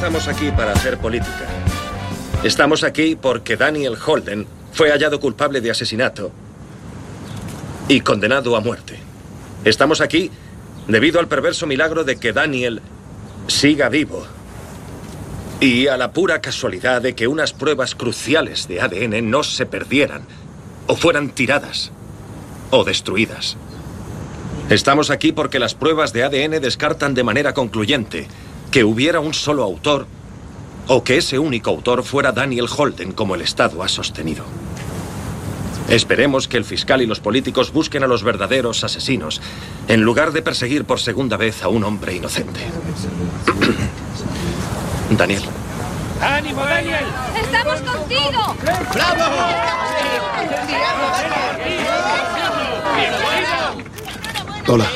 estamos 0.00 0.28
aquí 0.28 0.50
para 0.50 0.72
hacer 0.72 0.96
política. 0.96 1.46
Estamos 2.42 2.84
aquí 2.84 3.16
porque 3.20 3.58
Daniel 3.58 3.98
Holden 4.02 4.46
fue 4.72 4.90
hallado 4.90 5.20
culpable 5.20 5.60
de 5.60 5.70
asesinato 5.70 6.32
y 7.86 8.00
condenado 8.00 8.56
a 8.56 8.60
muerte. 8.60 8.98
Estamos 9.62 10.00
aquí 10.00 10.30
debido 10.88 11.20
al 11.20 11.28
perverso 11.28 11.66
milagro 11.66 12.04
de 12.04 12.16
que 12.16 12.32
Daniel 12.32 12.80
siga 13.46 13.90
vivo 13.90 14.24
y 15.60 15.88
a 15.88 15.98
la 15.98 16.12
pura 16.12 16.40
casualidad 16.40 17.02
de 17.02 17.14
que 17.14 17.28
unas 17.28 17.52
pruebas 17.52 17.94
cruciales 17.94 18.68
de 18.68 18.80
ADN 18.80 19.30
no 19.30 19.42
se 19.42 19.66
perdieran 19.66 20.22
o 20.86 20.96
fueran 20.96 21.28
tiradas 21.28 21.92
o 22.70 22.84
destruidas. 22.84 23.58
Estamos 24.70 25.10
aquí 25.10 25.32
porque 25.32 25.58
las 25.58 25.74
pruebas 25.74 26.14
de 26.14 26.22
ADN 26.24 26.58
descartan 26.62 27.12
de 27.12 27.22
manera 27.22 27.52
concluyente 27.52 28.28
que 28.70 28.84
hubiera 28.84 29.20
un 29.20 29.34
solo 29.34 29.62
autor 29.62 30.06
o 30.86 31.04
que 31.04 31.18
ese 31.18 31.38
único 31.38 31.70
autor 31.70 32.02
fuera 32.02 32.32
Daniel 32.32 32.68
Holden 32.68 33.12
como 33.12 33.34
el 33.34 33.42
Estado 33.42 33.82
ha 33.82 33.88
sostenido. 33.88 34.44
Esperemos 35.88 36.46
que 36.46 36.56
el 36.56 36.64
fiscal 36.64 37.02
y 37.02 37.06
los 37.06 37.20
políticos 37.20 37.72
busquen 37.72 38.04
a 38.04 38.06
los 38.06 38.22
verdaderos 38.22 38.84
asesinos, 38.84 39.40
en 39.88 40.02
lugar 40.02 40.32
de 40.32 40.42
perseguir 40.42 40.84
por 40.84 41.00
segunda 41.00 41.36
vez 41.36 41.62
a 41.62 41.68
un 41.68 41.84
hombre 41.84 42.14
inocente. 42.14 42.60
Daniel. 45.10 45.42
¡Ánimo, 46.20 46.62
Daniel! 46.62 47.04
¡Estamos 47.40 47.80
contigo! 47.80 48.56
Hola. 54.68 54.86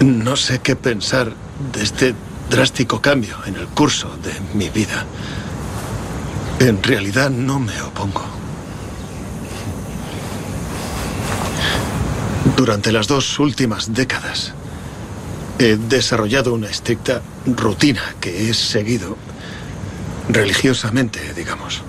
No 0.00 0.36
sé 0.36 0.58
qué 0.58 0.76
pensar 0.76 1.32
de 1.72 1.82
este 1.82 2.14
drástico 2.50 3.00
cambio 3.00 3.36
en 3.46 3.56
el 3.56 3.66
curso 3.68 4.10
de 4.22 4.32
mi 4.54 4.68
vida. 4.68 5.06
En 6.58 6.82
realidad 6.82 7.30
no 7.30 7.58
me 7.58 7.80
opongo. 7.80 8.22
Durante 12.56 12.92
las 12.92 13.06
dos 13.06 13.38
últimas 13.38 13.94
décadas 13.94 14.52
he 15.58 15.76
desarrollado 15.76 16.54
una 16.54 16.68
estricta 16.68 17.22
rutina 17.46 18.02
que 18.20 18.48
he 18.48 18.54
seguido 18.54 19.16
religiosamente, 20.28 21.32
digamos. 21.34 21.82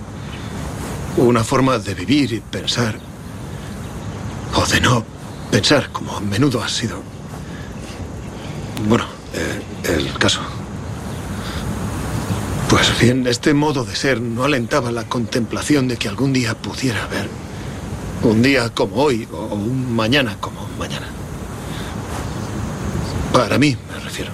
Una 1.17 1.43
forma 1.43 1.79
de 1.79 1.93
vivir 1.93 2.33
y 2.33 2.39
pensar, 2.39 2.99
o 4.53 4.65
de 4.65 4.81
no 4.81 5.03
pensar, 5.51 5.89
como 5.91 6.15
a 6.15 6.19
menudo 6.19 6.63
ha 6.63 6.69
sido. 6.69 7.14
Bueno, 8.83 9.05
eh, 9.33 9.95
el 9.95 10.13
caso. 10.19 10.41
Pues 12.69 12.99
bien, 12.99 13.25
este 13.27 13.53
modo 13.53 13.85
de 13.85 13.95
ser 13.95 14.19
no 14.21 14.43
alentaba 14.43 14.91
la 14.91 15.07
contemplación 15.07 15.87
de 15.87 15.97
que 15.97 16.09
algún 16.09 16.33
día 16.33 16.55
pudiera 16.55 17.03
haber 17.05 17.29
un 18.23 18.41
día 18.41 18.69
como 18.69 18.97
hoy 18.97 19.27
o 19.31 19.45
un 19.53 19.95
mañana 19.95 20.37
como 20.39 20.67
mañana. 20.77 21.07
Para 23.31 23.57
mí, 23.57 23.77
me 23.91 23.99
refiero. 24.03 24.31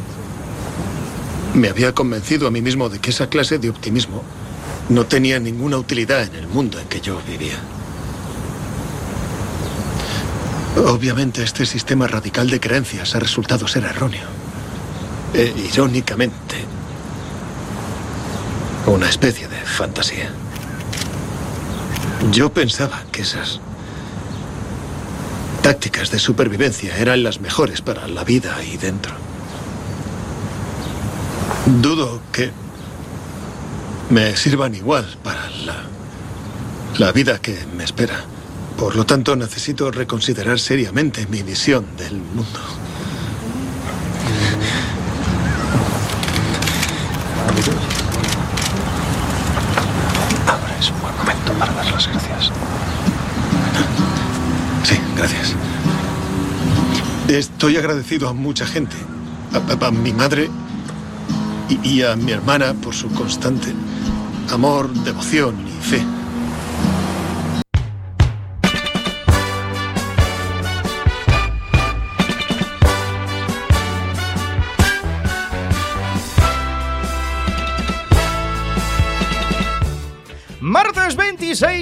Me 1.53 1.69
había 1.69 1.93
convencido 1.93 2.47
a 2.47 2.51
mí 2.51 2.61
mismo 2.61 2.89
de 2.89 2.99
que 2.99 3.09
esa 3.09 3.27
clase 3.27 3.59
de 3.59 3.69
optimismo 3.69 4.23
no 4.89 5.05
tenía 5.05 5.39
ninguna 5.39 5.77
utilidad 5.77 6.23
en 6.23 6.35
el 6.35 6.47
mundo 6.47 6.79
en 6.79 6.87
que 6.87 7.01
yo 7.01 7.21
vivía. 7.27 7.59
Obviamente 10.77 11.43
este 11.43 11.65
sistema 11.65 12.07
radical 12.07 12.49
de 12.49 12.59
creencias 12.59 13.13
ha 13.15 13.19
resultado 13.19 13.67
ser 13.67 13.83
erróneo. 13.83 14.27
E, 15.33 15.53
irónicamente, 15.71 16.55
una 18.85 19.09
especie 19.09 19.47
de 19.47 19.57
fantasía. 19.57 20.29
Yo 22.31 22.53
pensaba 22.53 23.03
que 23.11 23.21
esas 23.21 23.59
tácticas 25.61 26.09
de 26.09 26.19
supervivencia 26.19 26.97
eran 26.97 27.23
las 27.23 27.41
mejores 27.41 27.81
para 27.81 28.07
la 28.07 28.23
vida 28.23 28.55
ahí 28.55 28.77
dentro. 28.77 29.13
Dudo 31.81 32.21
que 32.31 32.51
me 34.09 34.35
sirvan 34.35 34.73
igual 34.73 35.17
para 35.23 35.49
la, 35.65 35.83
la 36.97 37.11
vida 37.11 37.39
que 37.39 37.57
me 37.75 37.83
espera. 37.83 38.25
Por 38.81 38.95
lo 38.95 39.05
tanto, 39.05 39.35
necesito 39.35 39.91
reconsiderar 39.91 40.59
seriamente 40.59 41.27
mi 41.27 41.43
visión 41.43 41.85
del 41.97 42.15
mundo. 42.17 42.59
Ahora 50.47 50.77
es 50.79 50.89
un 50.91 51.01
buen 51.01 51.15
momento 51.17 51.53
para 51.59 51.73
dar 51.73 51.85
las 51.91 52.07
gracias. 52.07 52.51
Sí, 54.83 54.95
gracias. 55.15 55.55
Estoy 57.27 57.77
agradecido 57.77 58.29
a 58.29 58.33
mucha 58.33 58.65
gente. 58.65 58.95
A, 59.53 59.85
a- 59.85 59.87
a 59.87 59.91
mi 59.91 60.13
madre 60.13 60.49
y, 61.69 61.87
y 61.87 62.03
a 62.03 62.15
mi 62.15 62.31
hermana 62.31 62.73
por 62.73 62.93
su 62.93 63.09
constante 63.09 63.73
amor, 64.51 64.89
devoción 64.93 65.55
y 65.67 65.83
fe. 65.83 66.01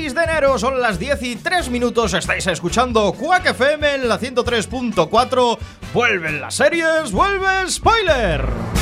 26 0.09 0.13
de 0.15 0.23
enero, 0.23 0.57
son 0.57 0.79
las 0.79 0.97
10 0.97 1.23
y 1.23 1.35
3 1.35 1.69
minutos. 1.69 2.13
Estáis 2.13 2.47
escuchando 2.47 3.11
Quack 3.13 3.47
FM 3.47 3.95
en 3.95 4.07
la 4.07 4.19
103.4. 4.19 5.57
Vuelven 5.93 6.41
las 6.41 6.55
series, 6.55 7.11
vuelve 7.11 7.69
spoiler. 7.69 8.78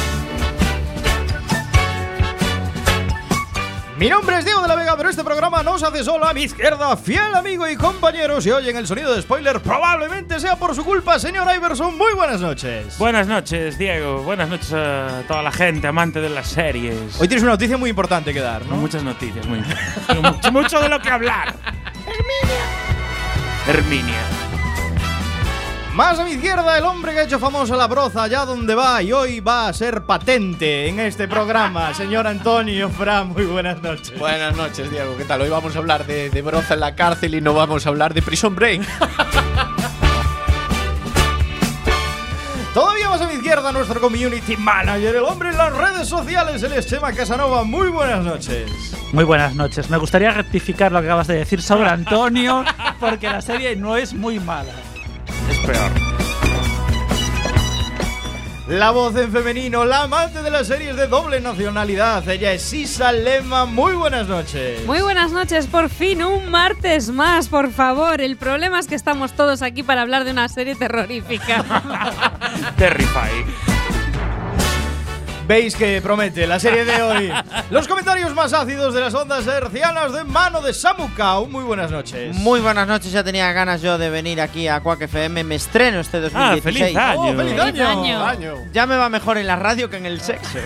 Mi 3.98 4.10
nombre 4.10 4.38
es 4.38 4.46
Diego 4.46 4.62
de 4.62 4.68
la 4.68 4.76
Vega, 4.76 4.96
pero 4.96 5.10
este 5.10 5.24
programa 5.24 5.64
no 5.64 5.80
se 5.80 5.88
hace 5.88 6.04
solo 6.04 6.28
a 6.28 6.34
mi 6.34 6.44
izquierda, 6.44 6.96
fiel 6.98 7.34
amigo 7.34 7.68
y 7.68 7.76
compañero. 7.76 8.40
Si 8.40 8.52
oyen 8.52 8.78
el 8.78 8.86
sonido 8.86 9.16
de 9.16 9.24
spoiler, 9.24 9.60
probablemente 9.60 10.40
sea 10.40 10.56
por 10.56 10.76
su 10.76 10.86
culpa, 10.86 11.18
señor 11.18 11.48
Iverson. 11.56 11.98
Muy 11.98 12.14
buenas 12.14 12.40
noches. 12.40 12.96
Buenas 13.00 13.26
noches, 13.26 13.76
Diego. 13.80 14.22
Buenas 14.22 14.50
noches 14.50 14.72
a 14.72 15.24
toda 15.28 15.42
la 15.42 15.52
gente 15.52 15.88
amante 15.88 16.22
de 16.22 16.30
las 16.30 16.48
series. 16.48 17.20
Hoy 17.20 17.28
tienes 17.28 17.42
una 17.42 17.54
noticia 17.54 17.78
muy 17.78 17.90
importante 17.90 18.36
que 18.36 18.40
dar, 18.40 18.64
¿no? 18.68 18.76
Muchas 18.76 19.02
noticias, 19.02 19.48
muy 19.48 19.64
mucho, 20.22 20.52
mucho 20.52 20.80
de 20.80 20.90
lo 20.90 21.00
que 21.02 21.10
hablar. 21.10 21.56
Herminia. 22.06 22.64
Herminia. 23.68 24.37
Más 25.98 26.18
a 26.20 26.26
mi 26.26 26.34
izquierda, 26.34 26.78
el 26.78 26.84
hombre 26.84 27.12
que 27.12 27.22
ha 27.22 27.24
hecho 27.24 27.40
famosa 27.40 27.76
la 27.76 27.88
broza 27.88 28.22
allá 28.22 28.46
donde 28.46 28.76
va 28.76 29.02
y 29.02 29.12
hoy 29.12 29.40
va 29.40 29.68
a 29.68 29.74
ser 29.74 30.04
patente 30.04 30.88
en 30.88 31.00
este 31.00 31.28
programa, 31.28 31.92
señor 31.96 32.28
Antonio 32.28 32.88
Fra. 32.92 33.24
Muy 33.24 33.46
buenas 33.46 33.82
noches. 33.82 34.14
Buenas 34.20 34.56
noches, 34.56 34.92
Diego. 34.92 35.18
¿Qué 35.18 35.26
tal? 35.26 35.42
Hoy 35.42 35.50
vamos 35.50 35.76
a 35.76 35.80
hablar 35.80 36.06
de, 36.06 36.30
de 36.30 36.42
broza 36.44 36.76
en 36.76 36.82
la 36.82 36.94
cárcel 36.94 37.34
y 37.34 37.42
no 37.42 37.56
vamos 37.56 37.88
a 37.88 37.90
hablar 37.90 38.14
de 38.14 38.22
Prison 38.22 38.54
Break. 38.54 38.84
Todavía 42.76 43.10
más 43.10 43.22
a 43.22 43.28
mi 43.28 43.34
izquierda, 43.34 43.72
nuestro 43.72 44.00
community 44.00 44.56
manager, 44.56 45.16
el 45.16 45.24
hombre 45.24 45.50
en 45.50 45.58
las 45.58 45.76
redes 45.76 46.08
sociales, 46.08 46.62
el 46.62 46.86
Chema 46.86 47.12
Casanova. 47.12 47.64
Muy 47.64 47.88
buenas 47.88 48.24
noches. 48.24 48.70
Muy 49.14 49.24
buenas 49.24 49.56
noches. 49.56 49.90
Me 49.90 49.98
gustaría 49.98 50.30
rectificar 50.30 50.92
lo 50.92 51.02
que 51.02 51.08
acabas 51.08 51.26
de 51.26 51.38
decir 51.38 51.60
sobre 51.60 51.90
Antonio, 51.90 52.64
porque 53.00 53.28
la 53.28 53.42
serie 53.42 53.76
no 53.76 53.98
es 53.98 54.14
muy 54.14 54.40
mala. 54.40 54.74
Es 55.58 55.66
peor. 55.66 55.92
La 58.68 58.92
voz 58.92 59.16
en 59.16 59.32
femenino, 59.32 59.86
la 59.86 60.04
amante 60.04 60.44
de 60.44 60.52
las 60.52 60.68
series 60.68 60.98
de 60.98 61.08
doble 61.08 61.40
nacionalidad. 61.40 62.28
Ella 62.28 62.52
es 62.52 62.62
Sisa 62.64 63.14
Lema. 63.14 63.64
Muy 63.64 63.94
buenas 63.94 64.28
noches. 64.28 64.86
Muy 64.86 65.00
buenas 65.02 65.32
noches, 65.32 65.68
por 65.68 65.90
fin, 65.90 66.22
un 66.22 66.52
martes 66.52 67.10
más, 67.10 67.48
por 67.48 67.72
favor. 67.72 68.20
El 68.20 68.36
problema 68.36 68.78
es 68.80 68.88
que 68.88 68.96
estamos 68.96 69.32
todos 69.34 69.62
aquí 69.62 69.84
para 69.84 70.02
hablar 70.02 70.26
de 70.26 70.32
una 70.32 70.50
serie 70.50 70.76
terrorífica. 70.76 71.64
Terrify. 72.78 73.77
Veis 75.48 75.76
que 75.78 76.02
promete 76.02 76.46
la 76.46 76.60
serie 76.60 76.84
de 76.84 77.02
hoy. 77.02 77.32
Los 77.70 77.88
comentarios 77.88 78.34
más 78.36 78.52
ácidos 78.52 78.94
de 78.94 79.00
las 79.00 79.14
ondas 79.14 79.48
hercianas 79.48 80.12
de 80.12 80.26
mano 80.26 80.62
de 80.62 80.74
Samukau. 80.74 81.48
Muy 81.48 81.64
buenas 81.64 81.90
noches. 81.90 82.36
Muy 82.36 82.60
buenas 82.60 82.86
noches, 82.88 83.12
ya 83.14 83.24
tenía 83.24 83.52
ganas 83.54 83.82
yo 83.82 83.98
de 83.98 84.10
venir 84.10 84.42
aquí 84.42 84.68
a 84.68 84.82
Quack 84.82 85.04
FM. 85.04 85.46
Me 85.46 85.56
estreno 85.56 86.02
este 86.02 86.20
2016. 86.20 86.58
Ah, 86.60 86.62
feliz 86.62 86.98
año. 86.98 87.22
Oh, 87.22 87.28
feliz 87.38 87.54
Feliz 87.62 87.82
año. 87.82 88.26
año. 88.26 88.56
Ya 88.74 88.86
me 88.86 88.98
va 88.98 89.08
mejor 89.08 89.38
en 89.38 89.48
la 89.48 89.56
radio 89.56 89.90
que 89.90 89.96
en 89.98 90.06
el 90.06 90.20
sexo. 90.20 90.60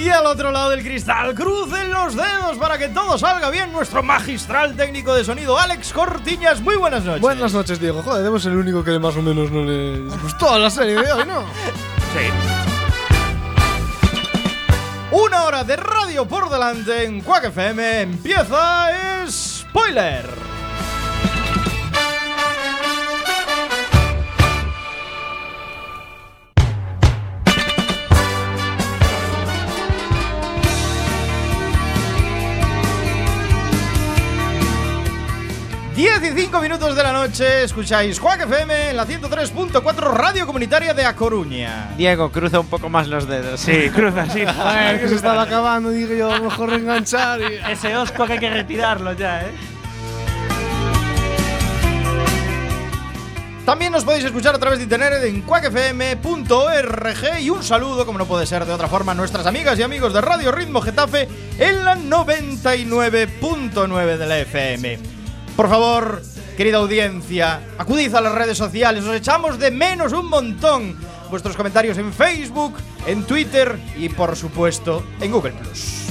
Y 0.00 0.08
al 0.08 0.24
otro 0.24 0.50
lado 0.50 0.70
del 0.70 0.82
cristal, 0.82 1.34
crucen 1.34 1.90
los 1.90 2.16
dedos 2.16 2.56
para 2.58 2.78
que 2.78 2.88
todo 2.88 3.18
salga 3.18 3.50
bien. 3.50 3.70
Nuestro 3.70 4.02
magistral 4.02 4.74
técnico 4.74 5.14
de 5.14 5.24
sonido, 5.24 5.58
Alex 5.58 5.92
Cortiñas. 5.92 6.62
Muy 6.62 6.76
buenas 6.76 7.04
noches. 7.04 7.20
Buenas 7.20 7.52
noches, 7.52 7.78
Diego. 7.78 8.02
Joder, 8.02 8.40
ser 8.40 8.52
el 8.52 8.58
único 8.58 8.82
que 8.82 8.98
más 8.98 9.14
o 9.16 9.20
menos 9.20 9.50
no 9.50 9.62
le 9.62 9.98
gustó 10.22 10.54
a 10.54 10.58
la 10.58 10.70
serie 10.70 10.94
de 10.94 11.12
hoy, 11.12 11.26
¿no? 11.26 11.44
Sí. 12.10 12.26
Una 15.12 15.44
hora 15.44 15.64
de 15.64 15.76
radio 15.76 16.26
por 16.26 16.48
delante 16.48 17.04
en 17.04 17.20
Quack 17.20 17.44
FM. 17.44 18.00
Empieza 18.00 18.88
Spoiler. 19.28 20.49
Diez 36.40 36.48
y 36.48 36.52
cinco 36.52 36.62
minutos 36.62 36.96
de 36.96 37.02
la 37.02 37.12
noche, 37.12 37.64
escucháis 37.64 38.18
Quack 38.18 38.44
FM 38.44 38.90
en 38.90 38.96
la 38.96 39.06
103.4 39.06 40.14
Radio 40.14 40.46
Comunitaria 40.46 40.94
de 40.94 41.04
A 41.04 41.14
Coruña. 41.14 41.90
Diego, 41.98 42.32
cruza 42.32 42.58
un 42.58 42.66
poco 42.66 42.88
más 42.88 43.08
los 43.08 43.28
dedos. 43.28 43.60
Sí, 43.60 43.90
cruza 43.90 44.22
así. 44.22 44.46
Joder, 44.46 45.02
que 45.02 45.08
se 45.08 45.16
estaba 45.16 45.42
acabando, 45.42 45.90
digo 45.90 46.14
yo, 46.14 46.32
a 46.32 46.38
lo 46.38 46.44
mejor 46.44 46.70
reenganchar 46.70 47.42
y... 47.42 47.56
Ese 47.70 47.94
osco 47.94 48.24
que 48.24 48.32
hay 48.32 48.38
que 48.38 48.48
retirarlo 48.48 49.12
ya, 49.12 49.42
¿eh? 49.42 49.50
También 53.66 53.92
nos 53.92 54.04
podéis 54.04 54.24
escuchar 54.24 54.54
a 54.54 54.58
través 54.58 54.78
de 54.78 54.84
internet 54.84 55.22
en 55.24 55.42
quackfm.org 55.42 57.38
y 57.38 57.50
un 57.50 57.62
saludo, 57.62 58.06
como 58.06 58.18
no 58.18 58.24
puede 58.24 58.46
ser 58.46 58.64
de 58.64 58.72
otra 58.72 58.88
forma, 58.88 59.12
a 59.12 59.14
nuestras 59.14 59.44
amigas 59.44 59.78
y 59.78 59.82
amigos 59.82 60.14
de 60.14 60.22
Radio 60.22 60.52
Ritmo 60.52 60.80
Getafe 60.80 61.28
en 61.58 61.84
la 61.84 61.96
99.9 61.96 64.16
de 64.16 64.26
la 64.26 64.38
FM. 64.38 65.20
Por 65.60 65.68
favor, 65.68 66.22
querida 66.60 66.76
audiencia, 66.76 67.62
acudid 67.78 68.14
a 68.14 68.20
las 68.20 68.34
redes 68.34 68.58
sociales, 68.58 69.02
os 69.04 69.16
echamos 69.16 69.58
de 69.58 69.70
menos 69.70 70.12
un 70.12 70.28
montón. 70.28 70.94
Vuestros 71.30 71.56
comentarios 71.56 71.96
en 71.96 72.12
Facebook, 72.12 72.74
en 73.06 73.24
Twitter 73.24 73.80
y 73.96 74.10
por 74.10 74.36
supuesto 74.36 75.02
en 75.22 75.32
Google 75.32 75.52
Plus. 75.52 76.02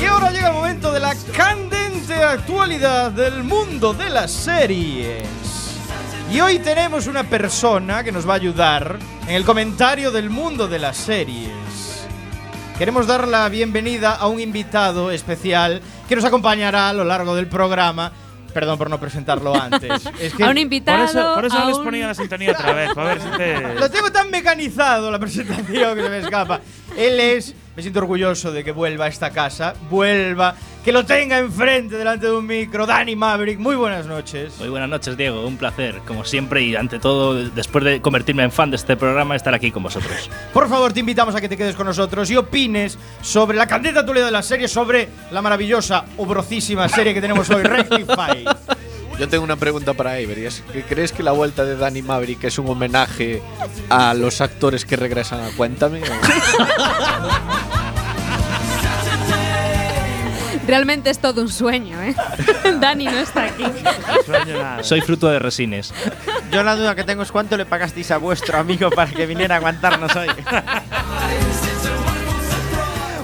Y 0.00 0.04
ahora 0.04 0.30
llega 0.30 0.46
el 0.46 0.54
momento 0.54 0.92
de 0.92 1.00
la 1.00 1.16
candente 1.36 2.14
actualidad 2.14 3.10
del 3.10 3.42
mundo 3.42 3.94
de 3.94 4.10
las 4.10 4.30
series. 4.30 5.26
Y 6.30 6.40
hoy 6.40 6.60
tenemos 6.60 7.08
una 7.08 7.24
persona 7.24 8.04
que 8.04 8.12
nos 8.12 8.28
va 8.28 8.34
a 8.34 8.36
ayudar 8.36 8.96
en 9.26 9.34
el 9.34 9.44
comentario 9.44 10.12
del 10.12 10.30
mundo 10.30 10.68
de 10.68 10.78
las 10.78 10.96
series. 10.96 11.61
Queremos 12.82 13.06
dar 13.06 13.28
la 13.28 13.48
bienvenida 13.48 14.10
a 14.16 14.26
un 14.26 14.40
invitado 14.40 15.12
especial 15.12 15.80
que 16.08 16.16
nos 16.16 16.24
acompañará 16.24 16.88
a 16.88 16.92
lo 16.92 17.04
largo 17.04 17.36
del 17.36 17.46
programa. 17.46 18.10
Perdón 18.52 18.76
por 18.76 18.90
no 18.90 18.98
presentarlo 18.98 19.54
antes. 19.62 20.02
Es 20.20 20.34
que 20.34 20.42
A 20.42 20.48
un 20.50 20.58
invitado. 20.58 20.98
Por 20.98 21.08
eso, 21.08 21.34
por 21.36 21.44
eso 21.44 21.58
a 21.58 21.64
les 21.66 21.76
un- 21.76 21.84
ponía 21.84 22.08
la 22.08 22.14
sintonía 22.14 22.50
otra 22.50 22.72
vez, 22.72 22.92
para 22.92 23.14
ver 23.14 23.20
si 23.22 23.28
te. 23.38 23.74
Lo 23.78 23.88
tengo 23.88 24.10
tan 24.10 24.32
mecanizado 24.32 25.12
la 25.12 25.20
presentación 25.20 25.94
que 25.94 26.02
se 26.02 26.08
me 26.10 26.18
escapa. 26.18 26.58
Él 26.96 27.20
es, 27.20 27.54
me 27.76 27.82
siento 27.82 28.00
orgulloso 28.00 28.52
de 28.52 28.64
que 28.64 28.72
vuelva 28.72 29.06
a 29.06 29.08
esta 29.08 29.30
casa, 29.30 29.74
vuelva, 29.88 30.54
que 30.84 30.92
lo 30.92 31.04
tenga 31.06 31.38
enfrente 31.38 31.96
delante 31.96 32.26
de 32.26 32.32
un 32.32 32.46
micro. 32.46 32.86
Dani 32.86 33.16
Maverick, 33.16 33.58
muy 33.58 33.76
buenas 33.76 34.06
noches. 34.06 34.54
Muy 34.58 34.68
buenas 34.68 34.88
noches, 34.88 35.16
Diego. 35.16 35.46
Un 35.46 35.56
placer, 35.56 36.00
como 36.06 36.24
siempre, 36.24 36.62
y 36.62 36.76
ante 36.76 36.98
todo, 36.98 37.34
después 37.34 37.84
de 37.84 38.00
convertirme 38.00 38.42
en 38.42 38.52
fan 38.52 38.70
de 38.70 38.76
este 38.76 38.96
programa, 38.96 39.36
estar 39.36 39.54
aquí 39.54 39.70
con 39.70 39.82
vosotros. 39.82 40.30
Por 40.52 40.68
favor, 40.68 40.92
te 40.92 41.00
invitamos 41.00 41.34
a 41.34 41.40
que 41.40 41.48
te 41.48 41.56
quedes 41.56 41.76
con 41.76 41.86
nosotros 41.86 42.30
y 42.30 42.36
opines 42.36 42.98
sobre 43.22 43.56
la 43.56 43.64
actualidad 43.64 44.26
de 44.26 44.30
la 44.30 44.42
serie, 44.42 44.68
sobre 44.68 45.08
la 45.30 45.40
maravillosa, 45.40 46.04
obrocísima 46.18 46.88
serie 46.88 47.14
que 47.14 47.20
tenemos 47.20 47.48
hoy, 47.50 47.62
Rectify. 47.62 48.44
Yo 49.18 49.28
tengo 49.28 49.44
una 49.44 49.56
pregunta 49.56 49.94
para 49.94 50.20
Iber 50.20 50.38
y 50.38 50.46
es 50.46 50.62
que 50.72 50.82
¿crees 50.82 51.12
que 51.12 51.22
la 51.22 51.32
vuelta 51.32 51.64
de 51.64 51.76
Danny 51.76 52.02
Maverick 52.02 52.44
es 52.44 52.58
un 52.58 52.68
homenaje 52.68 53.42
a 53.88 54.14
los 54.14 54.40
actores 54.40 54.84
que 54.84 54.96
regresan 54.96 55.40
a 55.42 55.50
Cuéntame? 55.56 56.02
Realmente 60.66 61.10
es 61.10 61.18
todo 61.18 61.42
un 61.42 61.48
sueño, 61.48 62.00
¿eh? 62.00 62.14
Dani 62.80 63.06
no 63.06 63.18
está 63.18 63.44
aquí. 63.44 63.64
Soy 64.82 65.00
fruto 65.00 65.28
de 65.28 65.38
resines. 65.38 65.92
Yo 66.50 66.62
la 66.62 66.76
duda 66.76 66.94
que 66.94 67.04
tengo 67.04 67.22
es 67.22 67.32
cuánto 67.32 67.56
le 67.56 67.66
pagasteis 67.66 68.10
a 68.10 68.18
vuestro 68.18 68.58
amigo 68.58 68.90
para 68.90 69.10
que 69.10 69.26
viniera 69.26 69.56
a 69.56 69.58
aguantarnos 69.58 70.14
hoy. 70.14 70.28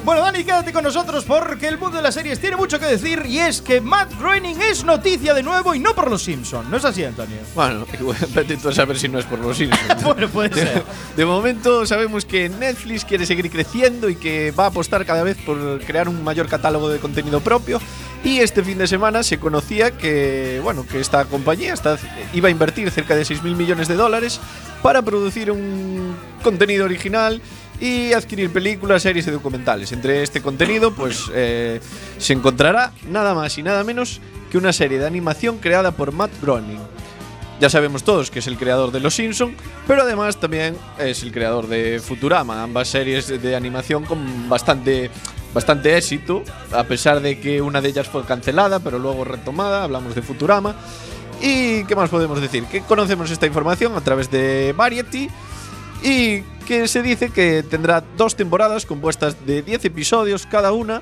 Bueno, 0.08 0.22
Dani, 0.22 0.43
quédate 0.43 0.72
con 0.72 0.82
nosotros 0.84 1.22
porque 1.26 1.69
el 1.69 1.76
mundo 1.76 1.99
de 1.99 2.02
las 2.02 2.14
series 2.14 2.40
tiene 2.40 2.56
mucho 2.56 2.81
que 2.81 2.87
decir 2.87 3.25
y 3.26 3.40
es 3.40 3.60
que 3.60 3.78
Matt 3.82 4.19
Groening 4.19 4.58
es 4.62 4.82
noticia 4.82 5.34
de 5.34 5.43
nuevo 5.43 5.75
y 5.75 5.81
no 5.81 5.94
por 5.94 6.10
los 6.10 6.22
Simpsons. 6.22 6.66
¿No 6.70 6.78
es 6.78 6.84
así, 6.87 7.05
Antonio? 7.05 7.37
Bueno, 7.55 7.84
a 8.69 8.72
saber 8.72 8.99
si 8.99 9.08
no 9.08 9.19
es 9.19 9.26
por 9.26 9.38
los 9.38 9.58
Simpsons. 9.58 10.02
Bueno, 10.02 10.26
puede 10.31 10.49
De, 10.49 10.62
ser. 10.62 10.82
de 11.14 11.26
momento 11.26 11.84
sabemos 11.84 12.25
que 12.25 12.49
Netflix 12.49 13.05
quiere 13.05 13.26
seguir 13.26 13.50
creciendo 13.50 14.08
y 14.08 14.16
que 14.16 14.50
va 14.52 14.64
a 14.64 14.69
apostar 14.69 15.05
cada 15.05 15.22
vez 15.25 15.37
por 15.44 15.78
crear 15.84 16.08
un 16.08 16.25
mayor 16.25 16.49
catálogo 16.49 16.88
de 16.88 17.00
contenido 17.00 17.40
propio. 17.43 17.78
Y 18.25 18.38
este 18.38 18.64
fin 18.64 18.78
de 18.78 18.87
semana 18.87 19.22
se 19.22 19.38
conocía 19.38 19.90
que, 19.99 20.58
bueno, 20.64 20.87
que 20.90 21.00
esta 21.00 21.26
compañía 21.26 21.75
está- 21.75 21.99
iba 22.32 22.49
a 22.49 22.50
invertir 22.50 22.90
cerca 22.90 23.14
de 23.14 23.26
6.000 23.26 23.54
millones 23.54 23.88
de 23.88 23.94
dólares 23.96 24.40
para 24.82 25.02
producir 25.02 25.50
un 25.50 26.16
contenido 26.43 26.87
original 26.87 27.43
y 27.80 28.12
adquirir 28.12 28.52
películas, 28.52 29.02
series 29.02 29.26
y 29.26 29.30
documentales. 29.30 29.92
Entre 29.92 30.22
este 30.22 30.42
contenido, 30.42 30.92
pues 30.92 31.30
eh, 31.34 31.80
se 32.19 32.32
encontrará 32.32 32.92
nada 33.08 33.34
más 33.34 33.56
y 33.58 33.62
nada 33.62 33.84
menos 33.84 34.20
que 34.50 34.58
una 34.58 34.72
serie 34.72 34.98
de 34.98 35.06
animación 35.06 35.58
creada 35.58 35.92
por 35.92 36.12
Matt 36.12 36.30
Groening. 36.42 36.80
Ya 37.60 37.69
sabemos 37.69 38.04
todos 38.04 38.30
que 38.30 38.38
es 38.38 38.46
el 38.46 38.56
creador 38.56 38.92
de 38.92 39.00
Los 39.00 39.14
Simpson, 39.14 39.54
pero 39.86 40.02
además 40.02 40.38
también 40.38 40.76
es 40.98 41.22
el 41.22 41.32
creador 41.32 41.66
de 41.66 42.00
Futurama, 42.00 42.62
ambas 42.62 42.88
series 42.88 43.42
de 43.42 43.56
animación 43.56 44.04
con 44.04 44.48
bastante 44.48 45.10
bastante 45.54 45.96
éxito, 45.96 46.42
a 46.72 46.84
pesar 46.84 47.20
de 47.20 47.40
que 47.40 47.60
una 47.62 47.80
de 47.80 47.88
ellas 47.88 48.06
fue 48.06 48.25
cancelada, 48.25 48.80
pero 48.80 48.98
luego 48.98 49.25
retomada, 49.25 49.84
hablamos 49.84 50.14
de 50.14 50.22
Futurama. 50.22 50.76
¿Y 51.40 51.84
qué 51.84 51.96
más 51.96 52.10
podemos 52.10 52.40
decir? 52.40 52.64
Que 52.64 52.82
conocemos 52.82 53.30
esta 53.30 53.46
información 53.46 53.94
a 53.94 54.00
través 54.00 54.30
de 54.30 54.75
Variety 54.76 55.28
y 56.02 56.42
que 56.69 56.87
se 56.87 57.03
dice 57.03 57.31
que 57.31 57.62
tendrá 57.62 58.05
dos 58.19 58.37
temporadas 58.37 58.85
compuestas 58.85 59.47
de 59.47 59.62
10 59.62 59.87
episodios 59.87 60.44
cada 60.44 60.70
una, 60.73 61.00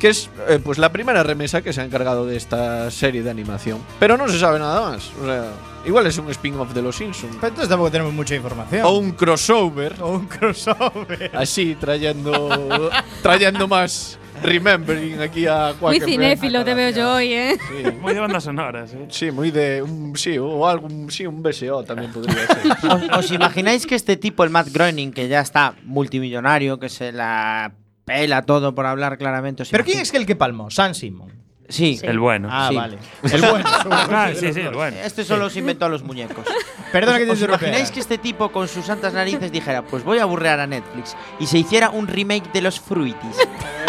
que 0.00 0.08
es 0.08 0.28
eh, 0.48 0.58
pues 0.62 0.78
la 0.78 0.90
primera 0.90 1.22
remesa 1.22 1.62
que 1.62 1.72
se 1.72 1.80
ha 1.80 1.84
encargado 1.84 2.26
de 2.26 2.36
esta 2.36 2.90
serie 2.90 3.22
de 3.22 3.30
animación. 3.30 3.78
Pero 4.00 4.16
no 4.16 4.28
se 4.28 4.40
sabe 4.40 4.58
nada 4.58 4.90
más. 4.90 5.12
O 5.22 5.26
sea, 5.26 5.44
igual 5.86 6.06
es 6.06 6.18
un 6.18 6.30
spin-off 6.30 6.72
de 6.72 6.82
Los 6.82 6.96
Simpsons. 6.96 7.36
Pero 7.36 7.48
entonces 7.48 7.68
tampoco 7.68 7.90
tenemos 7.90 8.12
mucha 8.12 8.34
información. 8.34 8.84
O 8.84 8.98
un 8.98 9.12
crossover. 9.12 9.94
O 10.00 10.12
un 10.12 10.26
crossover. 10.26 11.30
Así, 11.34 11.74
trayendo, 11.74 12.90
trayendo 13.22 13.68
más 13.68 14.18
remembering 14.42 15.20
aquí 15.20 15.46
a 15.46 15.74
Quack 15.78 15.98
Muy 15.98 16.00
cinéfilo 16.00 16.64
te 16.64 16.74
veo 16.74 16.90
yo 16.90 17.14
hoy, 17.14 17.32
¿eh? 17.32 17.58
Sí, 17.68 17.90
Muy 18.00 18.14
de 18.14 18.20
bandas 18.20 18.44
sonoras, 18.44 18.92
¿eh? 18.94 19.06
sí, 19.10 19.30
muy 19.30 19.50
de. 19.50 19.82
Un, 19.82 20.16
sí, 20.16 20.38
o 20.38 20.66
algo, 20.66 20.88
sí, 21.08 21.26
un 21.26 21.42
BSO 21.42 21.84
también 21.84 22.12
podría 22.12 22.46
ser. 22.46 22.90
¿Os, 22.90 23.18
os 23.18 23.32
imagináis 23.32 23.86
que 23.86 23.94
este 23.94 24.16
tipo, 24.16 24.44
el 24.44 24.50
Matt 24.50 24.68
Groening, 24.72 25.12
que 25.12 25.28
ya 25.28 25.40
está 25.40 25.74
multimillonario, 25.84 26.78
que 26.78 26.88
se 26.88 27.12
la 27.12 27.72
pela 28.04 28.42
todo 28.42 28.74
por 28.74 28.86
hablar 28.86 29.18
claramente? 29.18 29.64
¿Pero 29.70 29.84
quién 29.84 30.00
es 30.00 30.12
el 30.14 30.26
que 30.26 30.36
palmó? 30.36 30.70
San 30.70 30.94
Simon. 30.94 31.39
Sí. 31.70 31.98
El 32.02 32.18
bueno. 32.18 32.48
Ah, 32.50 32.68
Sí. 32.68 32.76
vale. 32.76 32.98
El 33.22 33.40
bueno. 33.40 33.64
Ah, 33.90 34.30
sí, 34.34 34.52
sí, 34.52 34.60
el 34.60 34.74
bueno. 34.74 34.96
Este 35.02 35.24
solo 35.24 35.48
se 35.48 35.60
inventó 35.60 35.86
a 35.86 35.88
los 35.88 36.02
muñecos. 36.02 36.44
Perdona 36.92 37.18
que 37.18 37.24
te 37.26 37.30
¿Os 37.32 37.40
imagináis 37.40 37.90
que 37.90 38.00
este 38.00 38.18
tipo 38.18 38.50
con 38.50 38.68
sus 38.68 38.84
santas 38.84 39.14
narices 39.14 39.50
dijera, 39.52 39.82
pues 39.82 40.04
voy 40.04 40.18
a 40.18 40.22
aburrear 40.24 40.60
a 40.60 40.66
Netflix 40.66 41.16
y 41.38 41.46
se 41.46 41.58
hiciera 41.58 41.90
un 41.90 42.06
remake 42.08 42.52
de 42.52 42.60
los 42.62 42.78
Fruities? 42.80 43.36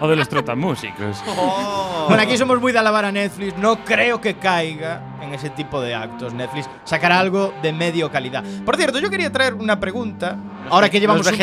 O 0.00 0.08
de 0.08 0.16
los 0.16 0.28
trotamúsicos. 0.28 1.22
Bueno, 2.08 2.22
aquí 2.22 2.36
somos 2.36 2.60
muy 2.60 2.72
de 2.72 2.78
alabar 2.78 3.04
a 3.04 3.12
Netflix. 3.12 3.56
No 3.58 3.84
creo 3.84 4.20
que 4.20 4.34
caiga 4.34 5.00
en 5.22 5.32
ese 5.34 5.50
tipo 5.50 5.80
de 5.80 5.94
actos. 5.94 6.32
Netflix 6.34 6.68
sacará 6.84 7.18
algo 7.20 7.52
de 7.62 7.72
medio 7.72 8.10
calidad. 8.10 8.42
Por 8.64 8.76
cierto, 8.76 8.98
yo 8.98 9.10
quería 9.10 9.30
traer 9.30 9.54
una 9.54 9.78
pregunta. 9.78 10.36
Ahora 10.70 10.88
que 10.88 11.00
llevamos, 11.00 11.26
Los 11.26 11.32
un, 11.32 11.38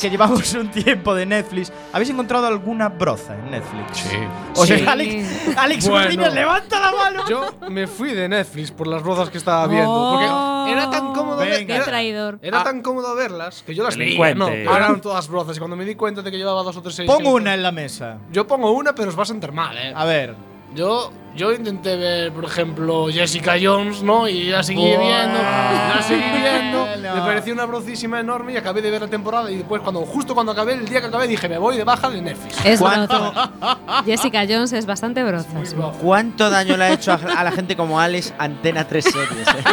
que 0.00 0.10
llevamos 0.10 0.52
un 0.54 0.68
tiempo 0.70 1.14
de 1.14 1.26
Netflix, 1.26 1.72
¿habéis 1.92 2.10
encontrado 2.10 2.46
alguna 2.46 2.88
broza 2.88 3.34
en 3.34 3.50
Netflix? 3.50 3.98
Sí. 3.98 4.16
O 4.54 4.66
sea, 4.66 4.78
Sí. 4.78 4.84
Alex, 4.86 5.56
Alex 5.56 5.88
Bueno. 5.88 6.04
Martínez, 6.04 6.34
levanta 6.34 6.80
la 6.80 6.92
mano. 6.92 7.28
Yo 7.28 7.54
me 7.68 7.86
fui 7.86 8.12
de 8.12 8.28
Netflix 8.28 8.70
por 8.70 8.86
las 8.86 9.02
brozas 9.02 9.30
que 9.30 9.38
estaba 9.38 9.66
viendo. 9.66 10.10
Porque 10.12 10.26
era 10.72 10.90
tan 10.90 11.12
cómodo 11.14 11.38
Venga. 11.38 11.66
Qué 11.66 11.74
era- 11.74 11.84
traidor. 11.84 12.38
Era 12.42 12.62
tan 12.64 12.82
cómodo 12.82 13.14
verlas 13.14 13.62
que 13.66 13.74
yo 13.74 13.82
las 13.84 13.96
leía, 13.96 14.34
no, 14.34 14.46
pero 14.46 14.76
eran 14.76 15.00
todas 15.00 15.28
brozas. 15.28 15.56
Y 15.56 15.58
cuando 15.58 15.76
me 15.76 15.84
di 15.84 15.94
cuenta 15.94 16.22
de 16.22 16.30
que 16.30 16.36
llevaba 16.38 16.62
dos 16.62 16.76
o 16.76 16.82
tres 16.82 16.94
series. 16.94 17.12
Pon 17.14 17.22
que- 17.24 17.28
una 17.30 17.54
en 17.54 17.62
la 17.62 17.72
mesa. 17.72 18.18
Yo 18.32 18.46
pongo 18.46 18.70
una, 18.72 18.94
pero 18.94 19.08
os 19.10 19.18
va 19.18 19.22
a 19.22 19.26
sentar 19.26 19.52
mal, 19.52 19.76
eh. 19.78 19.92
A 19.94 20.04
ver. 20.04 20.34
Yo, 20.74 21.10
yo 21.34 21.52
intenté 21.52 21.96
ver, 21.96 22.30
por 22.32 22.44
ejemplo, 22.44 23.06
Jessica 23.10 23.54
Jones, 23.60 24.02
¿no? 24.02 24.28
Y 24.28 24.44
la 24.50 24.62
seguí 24.62 24.84
viendo, 24.84 25.38
la 25.38 26.00
seguí 26.06 26.20
viendo. 26.40 26.86
Me 27.14 27.20
pareció 27.22 27.54
una 27.54 27.64
brocísima 27.64 28.20
enorme 28.20 28.52
y 28.52 28.56
acabé 28.58 28.82
de 28.82 28.90
ver 28.90 29.00
la 29.00 29.08
temporada. 29.08 29.50
Y 29.50 29.56
después, 29.56 29.80
cuando 29.80 30.00
justo 30.04 30.34
cuando 30.34 30.52
acabé, 30.52 30.74
el 30.74 30.86
día 30.86 31.00
que 31.00 31.06
acabé, 31.06 31.26
dije, 31.26 31.48
me 31.48 31.56
voy 31.58 31.76
de 31.78 31.84
baja 31.84 32.10
de 32.10 32.20
Netflix. 32.20 32.64
Es 32.66 32.80
broza. 32.80 33.50
Jessica 34.04 34.42
Jones 34.48 34.72
es 34.74 34.84
bastante 34.84 35.24
broza. 35.24 35.48
sí. 35.64 35.74
¿Cuánto 36.02 36.50
daño 36.50 36.76
le 36.76 36.84
ha 36.84 36.92
hecho 36.92 37.12
a, 37.12 37.14
a 37.38 37.44
la 37.44 37.50
gente 37.52 37.74
como 37.74 37.98
Alex 37.98 38.34
Antena 38.38 38.86
3 38.86 39.04
series? 39.04 39.48
eh? 39.48 39.64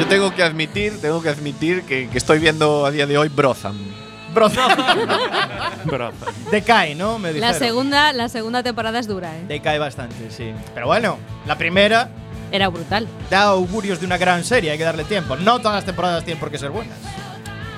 Yo 0.00 0.06
tengo 0.06 0.34
que 0.34 0.42
admitir, 0.42 1.00
tengo 1.00 1.22
que 1.22 1.28
admitir 1.28 1.82
que, 1.82 2.08
que 2.08 2.18
estoy 2.18 2.38
viendo 2.40 2.84
a 2.84 2.90
día 2.90 3.06
de 3.06 3.16
hoy 3.16 3.28
Brotham. 4.34 4.70
Decae, 6.50 6.94
¿no? 6.94 7.18
Me 7.18 7.28
La 7.32 7.34
dijeron. 7.48 7.58
segunda, 7.58 8.12
la 8.12 8.28
segunda 8.28 8.62
temporada 8.62 8.98
es 8.98 9.06
dura, 9.06 9.36
¿eh? 9.36 9.44
Decae 9.48 9.78
bastante, 9.78 10.30
sí. 10.30 10.52
Pero 10.74 10.86
bueno, 10.86 11.18
la 11.46 11.56
primera 11.56 12.08
Era 12.52 12.68
brutal. 12.68 13.06
da 13.30 13.42
augurios 13.44 14.00
de 14.00 14.06
una 14.06 14.16
gran 14.18 14.44
serie, 14.44 14.70
hay 14.70 14.78
que 14.78 14.84
darle 14.84 15.04
tiempo. 15.04 15.36
No 15.36 15.58
todas 15.58 15.76
las 15.76 15.84
temporadas 15.84 16.24
tienen 16.24 16.40
por 16.40 16.50
qué 16.50 16.58
ser 16.58 16.70
buenas. 16.70 16.96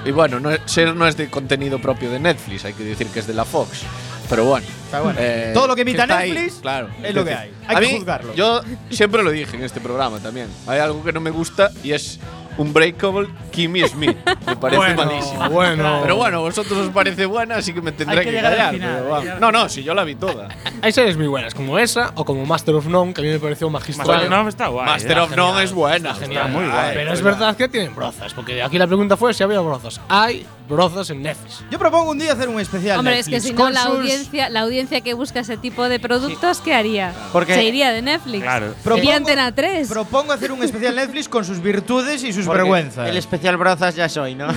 Y 0.04 0.12
bueno, 0.12 0.38
no 0.38 0.50
es- 0.50 0.60
ser 0.66 0.94
no 0.94 1.06
es 1.06 1.16
de 1.16 1.28
contenido 1.28 1.80
propio 1.80 2.10
de 2.10 2.20
Netflix, 2.20 2.64
hay 2.64 2.72
que 2.74 2.84
decir 2.84 3.08
que 3.08 3.18
es 3.20 3.26
de 3.26 3.34
la 3.34 3.44
Fox. 3.44 3.82
Pero 4.28 4.44
bueno. 4.44 4.66
Pero 4.90 5.04
bueno, 5.04 5.18
eh, 5.22 5.50
todo 5.54 5.66
lo 5.68 5.74
que 5.76 5.82
emita 5.82 6.02
está 6.02 6.18
ahí, 6.18 6.32
Netflix 6.32 6.54
claro, 6.60 6.88
es 7.02 7.14
lo 7.14 7.24
que 7.24 7.34
hay. 7.34 7.52
Hay 7.68 7.76
a 7.76 7.80
que 7.80 7.86
mí, 7.86 7.92
juzgarlo. 7.98 8.34
Yo 8.34 8.60
siempre 8.90 9.22
lo 9.22 9.30
dije 9.30 9.56
en 9.56 9.62
este 9.64 9.80
programa 9.80 10.18
también. 10.18 10.48
Hay 10.66 10.78
algo 10.80 11.02
que 11.04 11.12
no 11.12 11.20
me 11.20 11.30
gusta 11.30 11.70
y 11.84 11.92
es 11.92 12.18
Unbreakable 12.58 13.28
Kimmy 13.50 13.86
Smith. 13.88 14.16
Me 14.46 14.56
parece 14.56 14.76
Bueno, 14.78 15.04
malísimo. 15.04 15.50
bueno. 15.50 15.98
Pero 16.02 16.16
bueno, 16.16 16.40
vosotros 16.40 16.78
os 16.78 16.88
parece 16.90 17.26
buena, 17.26 17.56
así 17.56 17.72
que 17.72 17.80
me 17.80 17.92
tendré 17.92 18.18
Hay 18.20 18.24
que 18.24 18.30
que, 18.30 18.36
llegar 18.36 18.52
al 18.52 18.58
callar. 18.58 18.74
final, 18.74 19.04
pero. 19.22 19.40
No, 19.40 19.52
no, 19.52 19.68
si 19.68 19.82
yo 19.82 19.94
la 19.94 20.04
vi 20.04 20.14
toda. 20.14 20.48
Hay 20.82 20.92
series 20.92 21.16
muy 21.16 21.26
buenas, 21.26 21.54
como 21.54 21.78
esa 21.78 22.12
o 22.14 22.24
como 22.24 22.44
Master 22.46 22.74
of 22.74 22.86
None, 22.86 23.12
que 23.14 23.20
a 23.20 23.24
mí 23.24 23.30
me 23.30 23.38
pareció 23.38 23.68
magistral. 23.70 24.06
Master 24.06 24.24
of 24.26 24.30
None 24.30 24.48
está 24.48 24.66
guay. 24.68 24.86
Master 24.86 25.16
eh. 25.16 25.20
of 25.20 25.36
None 25.36 25.62
es 25.64 25.72
buena. 25.72 26.14
Genial. 26.14 26.50
muy 26.50 26.64
guay. 26.66 26.90
Pero 26.94 27.12
es 27.12 27.22
verdad 27.22 27.56
que 27.56 27.68
tienen 27.68 27.94
brozas, 27.94 28.32
porque 28.34 28.62
aquí 28.62 28.78
la 28.78 28.86
pregunta 28.86 29.16
fue 29.16 29.34
si 29.34 29.42
había 29.42 29.60
brozas. 29.60 30.00
Hay 30.08 30.46
brozas 30.68 31.10
en 31.10 31.22
Netflix. 31.22 31.62
Yo 31.70 31.78
propongo 31.78 32.10
un 32.10 32.18
día 32.18 32.32
hacer 32.32 32.48
un 32.48 32.58
especial. 32.60 32.98
Hombre, 32.98 33.18
es 33.18 33.26
que 33.26 33.32
Netflix 33.32 33.48
si 33.50 33.56
no, 33.56 33.62
con 33.64 33.72
la 33.74 33.82
audiencia, 33.84 34.48
la 34.48 34.60
audiencia 34.60 35.00
que 35.00 35.14
busca 35.14 35.40
ese 35.40 35.56
tipo 35.56 35.88
de 35.88 35.98
productos, 36.00 36.58
¿qué 36.60 36.74
haría? 36.74 37.12
Porque- 37.32 37.54
Se 37.54 37.64
iría 37.64 37.90
de 37.92 38.02
Netflix. 38.02 38.42
Claro. 38.42 38.74
Propongo- 38.84 39.12
Antena 39.16 39.54
3. 39.54 39.88
Propongo 39.88 40.32
hacer 40.32 40.52
un 40.52 40.62
especial 40.62 40.94
Netflix 40.96 41.28
con 41.28 41.44
sus 41.44 41.60
virtudes 41.62 42.22
y 42.24 42.32
sus 42.32 42.44
Porque 42.46 42.62
vergüenzas. 42.62 43.08
El 43.08 43.16
especial 43.16 43.56
Brozas 43.56 43.94
ya 43.94 44.08
soy, 44.08 44.34
¿no? 44.34 44.48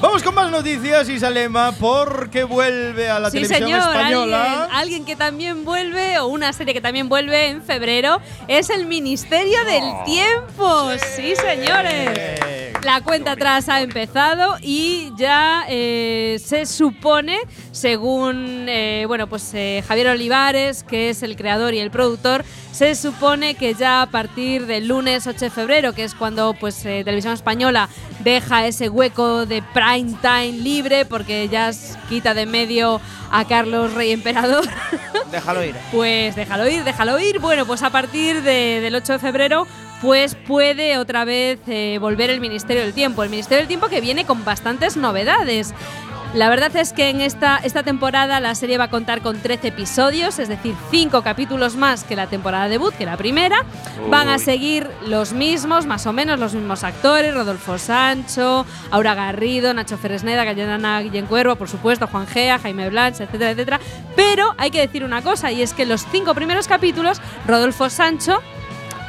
Vamos 0.00 0.22
con 0.22 0.34
más 0.34 0.50
noticias, 0.50 1.08
Isalema, 1.08 1.72
porque 1.72 2.44
vuelve 2.44 3.08
a 3.08 3.18
la 3.18 3.30
sí, 3.30 3.38
televisión 3.38 3.68
señor. 3.68 3.80
española. 3.80 4.44
Alguien, 4.44 4.76
alguien 4.76 5.04
que 5.04 5.16
también 5.16 5.64
vuelve, 5.64 6.18
o 6.18 6.26
una 6.26 6.52
serie 6.52 6.74
que 6.74 6.80
también 6.80 7.08
vuelve 7.08 7.48
en 7.48 7.62
febrero, 7.62 8.20
es 8.46 8.68
el 8.70 8.86
Ministerio 8.86 9.64
del 9.64 10.04
Tiempo. 10.04 10.90
Sí, 11.16 11.34
señores. 11.36 12.65
La 12.86 13.00
cuenta 13.00 13.32
atrás 13.32 13.68
ha 13.68 13.80
empezado 13.80 14.58
y 14.62 15.10
ya 15.16 15.64
eh, 15.68 16.40
se 16.42 16.66
supone, 16.66 17.36
según 17.72 18.66
eh, 18.68 19.04
bueno, 19.08 19.26
pues 19.26 19.50
eh, 19.54 19.82
Javier 19.88 20.06
Olivares, 20.10 20.84
que 20.84 21.10
es 21.10 21.24
el 21.24 21.34
creador 21.34 21.74
y 21.74 21.80
el 21.80 21.90
productor, 21.90 22.44
se 22.70 22.94
supone 22.94 23.56
que 23.56 23.74
ya 23.74 24.02
a 24.02 24.06
partir 24.06 24.66
del 24.66 24.86
lunes 24.86 25.26
8 25.26 25.46
de 25.46 25.50
febrero, 25.50 25.94
que 25.94 26.04
es 26.04 26.14
cuando 26.14 26.54
pues 26.54 26.76
Televisión 26.82 27.32
Española 27.34 27.88
deja 28.20 28.64
ese 28.68 28.88
hueco 28.88 29.46
de 29.46 29.62
prime 29.74 30.14
time 30.22 30.52
libre, 30.52 31.04
porque 31.06 31.48
ya 31.48 31.72
quita 32.08 32.34
de 32.34 32.46
medio 32.46 33.00
a 33.32 33.44
Carlos 33.46 33.94
Rey 33.94 34.12
Emperador. 34.12 34.64
Déjalo 35.32 35.64
ir. 35.64 35.74
Pues 35.90 36.36
déjalo 36.36 36.68
ir, 36.68 36.84
déjalo 36.84 37.18
ir. 37.18 37.40
Bueno, 37.40 37.66
pues 37.66 37.82
a 37.82 37.90
partir 37.90 38.42
de- 38.42 38.80
del 38.80 38.94
8 38.94 39.14
de 39.14 39.18
febrero, 39.18 39.66
pues 40.00 40.34
puede 40.34 40.98
otra 40.98 41.24
vez 41.24 41.58
eh, 41.66 41.98
volver 42.00 42.30
el 42.30 42.40
Ministerio 42.40 42.82
del 42.82 42.92
Tiempo. 42.92 43.22
El 43.22 43.30
Ministerio 43.30 43.58
del 43.58 43.68
Tiempo 43.68 43.88
que 43.88 44.00
viene 44.00 44.24
con 44.24 44.44
bastantes 44.44 44.96
novedades. 44.96 45.74
La 46.34 46.50
verdad 46.50 46.74
es 46.76 46.92
que 46.92 47.08
en 47.08 47.22
esta, 47.22 47.56
esta 47.56 47.82
temporada 47.82 48.40
la 48.40 48.54
serie 48.54 48.76
va 48.76 48.84
a 48.84 48.90
contar 48.90 49.22
con 49.22 49.40
13 49.40 49.68
episodios, 49.68 50.38
es 50.38 50.48
decir, 50.48 50.74
5 50.90 51.22
capítulos 51.22 51.76
más 51.76 52.04
que 52.04 52.14
la 52.14 52.26
temporada 52.26 52.68
debut, 52.68 52.92
que 52.92 53.06
la 53.06 53.16
primera. 53.16 53.64
Van 54.10 54.28
a 54.28 54.38
seguir 54.38 54.90
los 55.06 55.32
mismos, 55.32 55.86
más 55.86 56.06
o 56.06 56.12
menos 56.12 56.38
los 56.38 56.52
mismos 56.52 56.84
actores, 56.84 57.32
Rodolfo 57.32 57.78
Sancho, 57.78 58.66
Aura 58.90 59.14
Garrido, 59.14 59.72
Nacho 59.72 59.96
Feresneda, 59.96 60.44
Cayetana 60.44 61.00
Guillén 61.00 61.26
Cuervo, 61.26 61.56
por 61.56 61.70
supuesto, 61.70 62.06
Juan 62.06 62.26
Gea, 62.26 62.58
Jaime 62.58 62.90
Blanch, 62.90 63.20
etcétera, 63.20 63.52
etcétera. 63.52 63.80
Pero 64.14 64.54
hay 64.58 64.70
que 64.70 64.80
decir 64.80 65.04
una 65.04 65.22
cosa, 65.22 65.52
y 65.52 65.62
es 65.62 65.72
que 65.72 65.86
los 65.86 66.04
cinco 66.12 66.34
primeros 66.34 66.68
capítulos, 66.68 67.22
Rodolfo 67.46 67.88
Sancho 67.88 68.42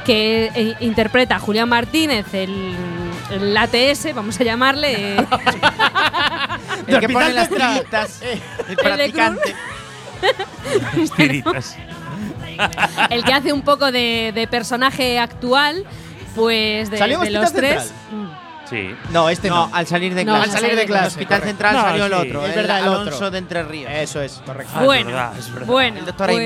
que 0.08 0.50
eh, 0.56 0.74
interpreta 0.80 1.36
a 1.36 1.40
Julián 1.40 1.70
Martínez, 1.70 2.34
el, 2.34 2.74
el 3.30 3.56
ATS, 3.56 4.16
vamos 4.16 4.40
a 4.40 4.44
llamarle. 4.44 5.18
eh, 5.18 5.26
El 6.88 7.00
que 7.00 7.10
pone 7.10 7.34
las 7.34 7.50
tiritas. 7.50 8.22
El 8.70 8.76
practicante. 8.78 9.54
Tiritas. 11.16 11.76
el 13.10 13.24
que 13.24 13.34
hace 13.34 13.54
un 13.54 13.62
poco 13.62 13.92
de, 13.92 14.32
de 14.34 14.48
personaje 14.48 15.20
actual, 15.20 15.84
pues 16.36 16.90
de, 16.90 16.98
¿Salió 16.98 17.18
en 17.20 17.26
de 17.26 17.30
los 17.32 17.46
Hospital 17.46 17.70
tres. 17.76 17.84
Central? 18.10 18.40
Sí. 18.70 18.96
No, 19.12 19.30
este 19.30 19.50
No, 19.50 19.68
no. 19.70 19.76
al 19.76 19.88
salir 19.88 20.14
de 20.14 20.26
No, 20.26 20.34
clase. 20.36 20.52
al 20.56 20.60
salir 20.62 20.76
de 20.76 20.86
clase, 20.86 21.02
el 21.04 21.08
Hospital 21.08 21.40
correcto. 21.40 21.48
Central 21.48 21.74
No, 21.76 21.82
salió 21.84 22.06
el 22.08 22.14
otro. 22.14 22.44
Es 22.46 22.50
el 22.50 22.56
verdad, 22.56 22.78
el 22.80 22.84
Alonso 22.86 23.16
otro. 23.16 23.32
de 23.32 23.38
Entre 23.38 23.64
Ríos. 23.64 23.92
Eso 23.94 24.22
es, 24.22 24.42
correcto. 24.46 24.72
Ah, 24.76 24.80
es 24.80 24.86
Bueno, 24.86 25.06
verdad, 25.12 25.38
es 25.40 25.52
verdad. 25.54 25.68
bueno, 25.68 26.00
El 26.00 26.06
doctor 26.06 26.30
Aimé. 26.30 26.44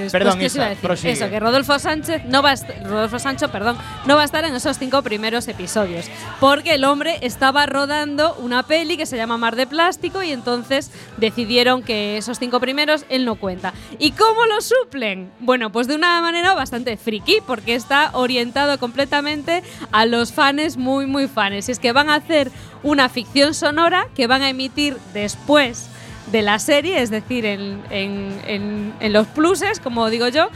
Pues, 0.00 0.12
Perdón, 0.12 0.38
pues, 0.38 0.40
¿qué 0.40 0.46
os 0.46 0.54
iba 0.54 0.64
a 0.64 0.66
Isa, 0.66 0.70
decir? 0.70 0.86
prosigue. 0.86 1.12
Eso, 1.12 1.30
que 1.30 1.40
Rodolfo 1.40 1.78
Sánchez 1.78 2.22
no 2.26 2.42
va 2.42 2.52
a 2.52 2.56
Rodolfo 2.84 3.18
Sancho, 3.18 3.50
perdón, 3.50 3.76
no 4.06 4.16
va 4.16 4.22
a 4.22 4.24
estar 4.24 4.44
en 4.44 4.54
esos 4.54 4.78
cinco 4.78 5.02
primeros 5.02 5.48
episodios, 5.48 6.06
porque 6.38 6.74
el 6.74 6.84
hombre 6.84 7.18
estaba 7.22 7.66
rodando 7.66 8.34
una 8.36 8.62
peli 8.64 8.96
que 8.96 9.06
se 9.06 9.16
llama 9.16 9.38
Mar 9.38 9.56
de 9.56 9.66
Plástico 9.66 10.22
y 10.22 10.32
entonces 10.32 10.90
decidieron 11.16 11.82
que 11.82 12.16
esos 12.16 12.38
cinco 12.38 12.60
primeros 12.60 13.04
él 13.08 13.24
no 13.24 13.36
cuenta. 13.36 13.72
¿Y 13.98 14.12
cómo 14.12 14.46
lo 14.46 14.60
suplen? 14.60 15.30
Bueno, 15.40 15.70
pues 15.72 15.86
de 15.86 15.94
una 15.94 16.20
manera 16.20 16.54
bastante 16.54 16.96
friki, 16.96 17.38
porque 17.46 17.74
está 17.74 18.10
orientado 18.12 18.78
completamente 18.78 19.62
a 19.92 20.06
los 20.06 20.32
fans 20.32 20.76
muy, 20.76 21.06
muy 21.06 21.28
fans. 21.28 21.68
Y 21.68 21.72
es 21.72 21.78
que 21.78 21.92
van 21.92 22.10
a 22.10 22.16
hacer 22.16 22.50
una 22.82 23.08
ficción 23.08 23.54
sonora 23.54 24.08
que 24.14 24.26
van 24.26 24.42
a 24.42 24.48
emitir 24.48 24.96
después 25.12 25.88
de 26.32 26.42
la 26.42 26.58
serie, 26.58 27.02
es 27.02 27.10
decir, 27.10 27.44
en, 27.44 27.82
en- 27.90 28.40
en- 28.46 29.12
los 29.12 29.26
pluses, 29.28 29.80
como 29.80 30.08
digo 30.10 30.28
yo. 30.28 30.48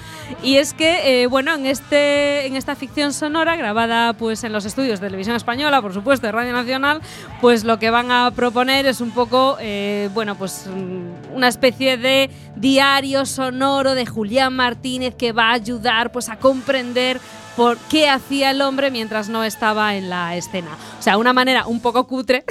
Y 0.42 0.56
es 0.58 0.72
que, 0.74 1.22
eh, 1.22 1.26
bueno, 1.26 1.54
en, 1.54 1.66
este, 1.66 2.46
en 2.46 2.54
esta 2.56 2.76
ficción 2.76 3.12
sonora, 3.12 3.56
grabada 3.56 4.12
pues 4.12 4.44
en 4.44 4.52
los 4.52 4.64
estudios 4.64 5.00
de 5.00 5.06
Televisión 5.08 5.34
Española, 5.34 5.82
por 5.82 5.92
supuesto, 5.92 6.26
de 6.26 6.32
Radio 6.32 6.52
Nacional, 6.52 7.00
pues 7.40 7.64
lo 7.64 7.78
que 7.78 7.90
van 7.90 8.10
a 8.12 8.30
proponer 8.30 8.86
es 8.86 9.00
un 9.00 9.10
poco, 9.10 9.56
eh, 9.60 10.08
bueno, 10.14 10.36
pues 10.36 10.66
mm, 10.72 11.34
una 11.34 11.48
especie 11.48 11.96
de 11.96 12.30
diario 12.56 13.26
sonoro 13.26 13.94
de 13.94 14.06
Julián 14.06 14.54
Martínez 14.54 15.14
que 15.16 15.32
va 15.32 15.50
a 15.50 15.54
ayudar 15.54 16.12
pues 16.12 16.28
a 16.28 16.36
comprender 16.36 17.18
por 17.56 17.78
qué 17.78 18.08
hacía 18.08 18.50
el 18.50 18.60
hombre 18.60 18.90
mientras 18.90 19.28
no 19.28 19.44
estaba 19.44 19.96
en 19.96 20.10
la 20.10 20.36
escena. 20.36 20.76
O 20.98 21.02
sea, 21.02 21.18
una 21.18 21.32
manera 21.32 21.66
un 21.66 21.80
poco 21.80 22.06
cutre 22.06 22.44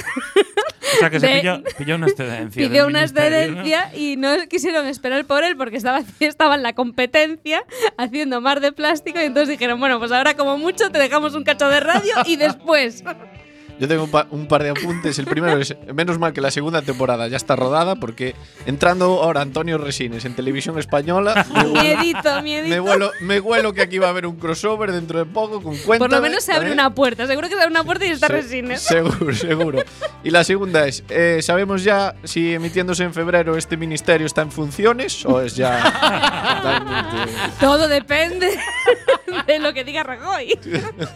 O 0.96 1.00
sea 1.00 1.10
que 1.10 1.20
se 1.20 1.28
pilló, 1.40 1.64
pilló 1.78 1.96
una 1.96 2.08
excedencia. 2.08 2.68
pidió 2.68 2.88
una 2.88 3.02
excedencia 3.02 3.92
y 3.96 4.16
no 4.18 4.30
quisieron 4.50 4.86
esperar 4.88 5.26
por 5.26 5.44
él 5.44 5.58
porque 5.58 5.78
estaba, 5.78 6.02
estaba 6.20 6.56
en 6.56 6.64
la 6.64 6.74
competencia 6.74 7.64
haciendo 7.98 8.42
mar 8.42 8.60
de 8.60 8.72
plástico 8.72 9.20
y 9.20 9.26
entonces 9.26 9.50
dijeron, 9.50 9.80
bueno, 9.80 10.00
pues 10.00 10.12
ahora 10.12 10.36
como 10.36 10.58
mucho 10.58 10.90
te 10.92 11.00
dejamos 11.00 11.34
un 11.36 11.44
cacho 11.44 11.68
de 11.70 11.80
radio 11.80 12.14
y 12.26 12.36
después. 12.36 13.04
Yo 13.84 13.90
tengo 13.90 14.06
un, 14.06 14.12
pa- 14.12 14.28
un 14.32 14.48
par 14.48 14.64
de 14.64 14.70
apuntes. 14.70 15.20
El 15.20 15.26
primero 15.26 15.58
es, 15.60 15.76
menos 15.94 16.18
mal 16.18 16.32
que 16.32 16.40
la 16.40 16.52
segunda 16.52 16.82
temporada 16.84 17.28
ya 17.28 17.36
está 17.36 17.58
rodada, 17.58 17.96
porque 17.98 18.34
entrando 18.66 19.22
ahora 19.22 19.42
Antonio 19.42 19.78
Resines 19.78 20.24
en 20.24 20.36
televisión 20.38 20.80
española, 20.80 21.46
me 21.54 21.60
huelo, 21.64 21.82
miedito, 21.82 22.36
me 22.36 22.42
miedito. 22.44 22.82
huelo- 22.82 23.12
me 23.20 23.42
huelo 23.42 23.74
que 23.74 23.82
aquí 23.82 23.98
va 23.98 24.08
a 24.08 24.12
haber 24.12 24.26
un 24.26 24.38
crossover 24.38 24.94
dentro 24.94 25.20
de 25.20 25.26
poco 25.26 25.62
con 25.62 25.76
Cuéntame. 25.76 26.00
Por 26.00 26.12
lo 26.12 26.22
menos 26.22 26.46
se 26.46 26.54
abre 26.54 26.70
¿eh? 26.70 26.72
una 26.72 26.96
puerta, 26.96 27.28
seguro 27.28 27.50
que 27.50 27.56
se 27.56 27.62
abre 27.62 27.72
una 27.72 27.84
puerta 27.84 28.06
y 28.06 28.12
está 28.12 28.28
Se- 28.28 28.34
Resines. 28.34 28.82
Seguro, 28.82 29.34
seguro. 29.36 29.84
Y 30.24 30.30
la 30.30 30.46
segunda 30.46 30.88
es, 30.88 31.04
eh, 31.10 31.40
¿sabemos 31.42 31.84
ya 31.84 32.16
si 32.24 32.54
emitiéndose 32.54 33.04
en 33.04 33.14
febrero 33.14 33.58
este 33.58 33.76
ministerio 33.76 34.26
está 34.26 34.44
en 34.44 34.52
funciones 34.52 35.26
o 35.26 35.42
es 35.42 35.58
ya 35.58 35.84
totalmente... 36.62 37.34
Todo 37.60 37.90
depende 37.90 38.58
de 39.48 39.60
lo 39.60 39.74
que 39.74 39.84
diga 39.84 40.04
Rajoy. 40.04 40.60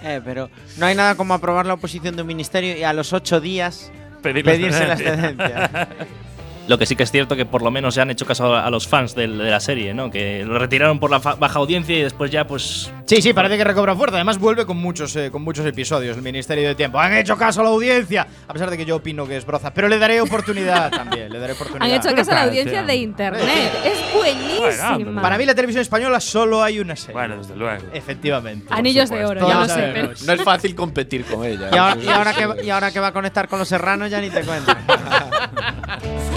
Eh, 0.04 0.22
pero 0.24 0.50
no 0.78 0.86
hay 0.86 0.96
nada 0.96 1.16
como 1.16 1.34
aprobar 1.34 1.66
la 1.66 1.74
oposición 1.74 2.16
de 2.16 2.22
un 2.22 2.28
ministerio 2.28 2.78
y 2.78 2.84
a 2.84 2.94
los 2.94 3.14
ocho 3.14 3.40
días 3.42 3.92
Pedir 4.22 4.46
pedirse 4.46 4.86
la 4.86 4.94
excedencia. 4.94 5.90
Lo 6.68 6.78
que 6.78 6.86
sí 6.86 6.96
que 6.98 7.04
es 7.04 7.12
cierto 7.12 7.36
que 7.38 7.46
por 7.46 7.62
lo 7.62 7.72
menos 7.72 7.96
ya 7.96 8.02
han 8.02 8.10
hecho 8.12 8.26
caso 8.26 8.54
a, 8.54 8.66
a 8.66 8.70
los 8.70 8.88
fans 8.88 9.16
de, 9.16 9.28
la 9.28 9.60
serie, 9.62 9.94
¿no? 9.94 10.12
Que 10.12 10.44
lo 10.46 10.60
retiraron 10.60 11.00
por 11.00 11.10
la 11.10 11.20
fa- 11.22 11.36
baja 11.36 11.60
audiencia 11.60 11.98
y 11.98 12.02
después 12.04 12.30
ya, 12.30 12.46
pues. 12.46 12.92
Sí, 13.06 13.22
sí, 13.22 13.32
parece 13.34 13.58
que 13.58 13.64
recobra 13.64 13.96
fuerza. 13.96 14.18
Además, 14.18 14.38
vuelve 14.38 14.66
con 14.66 14.76
muchos, 14.76 15.16
eh, 15.16 15.32
con 15.32 15.44
muchos 15.44 15.66
episodios 15.66 16.18
el 16.18 16.24
Ministerio 16.24 16.68
de 16.68 16.76
Tiempo. 16.76 17.00
Han 17.00 17.14
hecho 17.16 17.38
caso 17.38 17.62
a 17.62 17.64
la 17.64 17.70
audiencia, 17.70 18.28
a 18.48 18.52
pesar 18.54 18.70
de 18.70 18.78
que 18.78 18.84
yo 18.86 18.98
opino 18.98 19.26
que 19.26 19.38
es 19.38 19.46
broza. 19.46 19.74
Pero 19.74 19.88
le 19.88 19.98
daré 19.98 20.20
oportunidad 20.20 20.92
también. 20.92 21.32
Le 21.32 21.40
daré 21.40 21.54
oportunidad. 21.54 21.84
Han 21.90 21.96
hecho 22.02 22.14
caso 22.14 22.32
a 22.32 22.36
la 22.36 22.44
audiencia 22.44 22.84
de 22.84 22.96
internet. 22.96 23.72
Es 23.86 24.14
buenísima. 24.14 25.22
Para 25.22 25.38
mí, 25.38 25.46
la 25.46 25.56
televisión 25.56 25.82
española 25.82 26.20
solo 26.20 26.62
hay 26.64 26.80
una 26.82 26.96
serie. 26.98 27.14
Bueno, 27.14 27.38
desde 27.38 27.56
luego. 27.56 27.84
Efectivamente. 27.94 28.68
Anillos 28.72 29.10
de 29.10 29.26
oro, 29.26 29.48
ya 29.48 29.56
lo 29.62 29.68
sé. 29.70 29.90
pero- 29.94 30.10
No 30.26 30.34
es 30.34 30.44
fácil 30.44 30.76
competir 30.76 31.24
con 31.24 31.46
ella. 31.46 31.70
Y 31.72 31.78
ahora, 31.78 31.98
y 32.04 32.08
ahora 32.10 32.34
que, 32.34 32.66
y 32.66 32.70
ahora 32.70 32.92
que 32.92 33.00
va 33.00 33.08
a 33.08 33.14
conectar 33.14 33.48
con 33.48 33.58
los 33.60 33.70
serranos 33.70 34.12
ya 34.12 34.20
ni 34.20 34.30
te 34.30 34.42
cuento. 34.42 34.74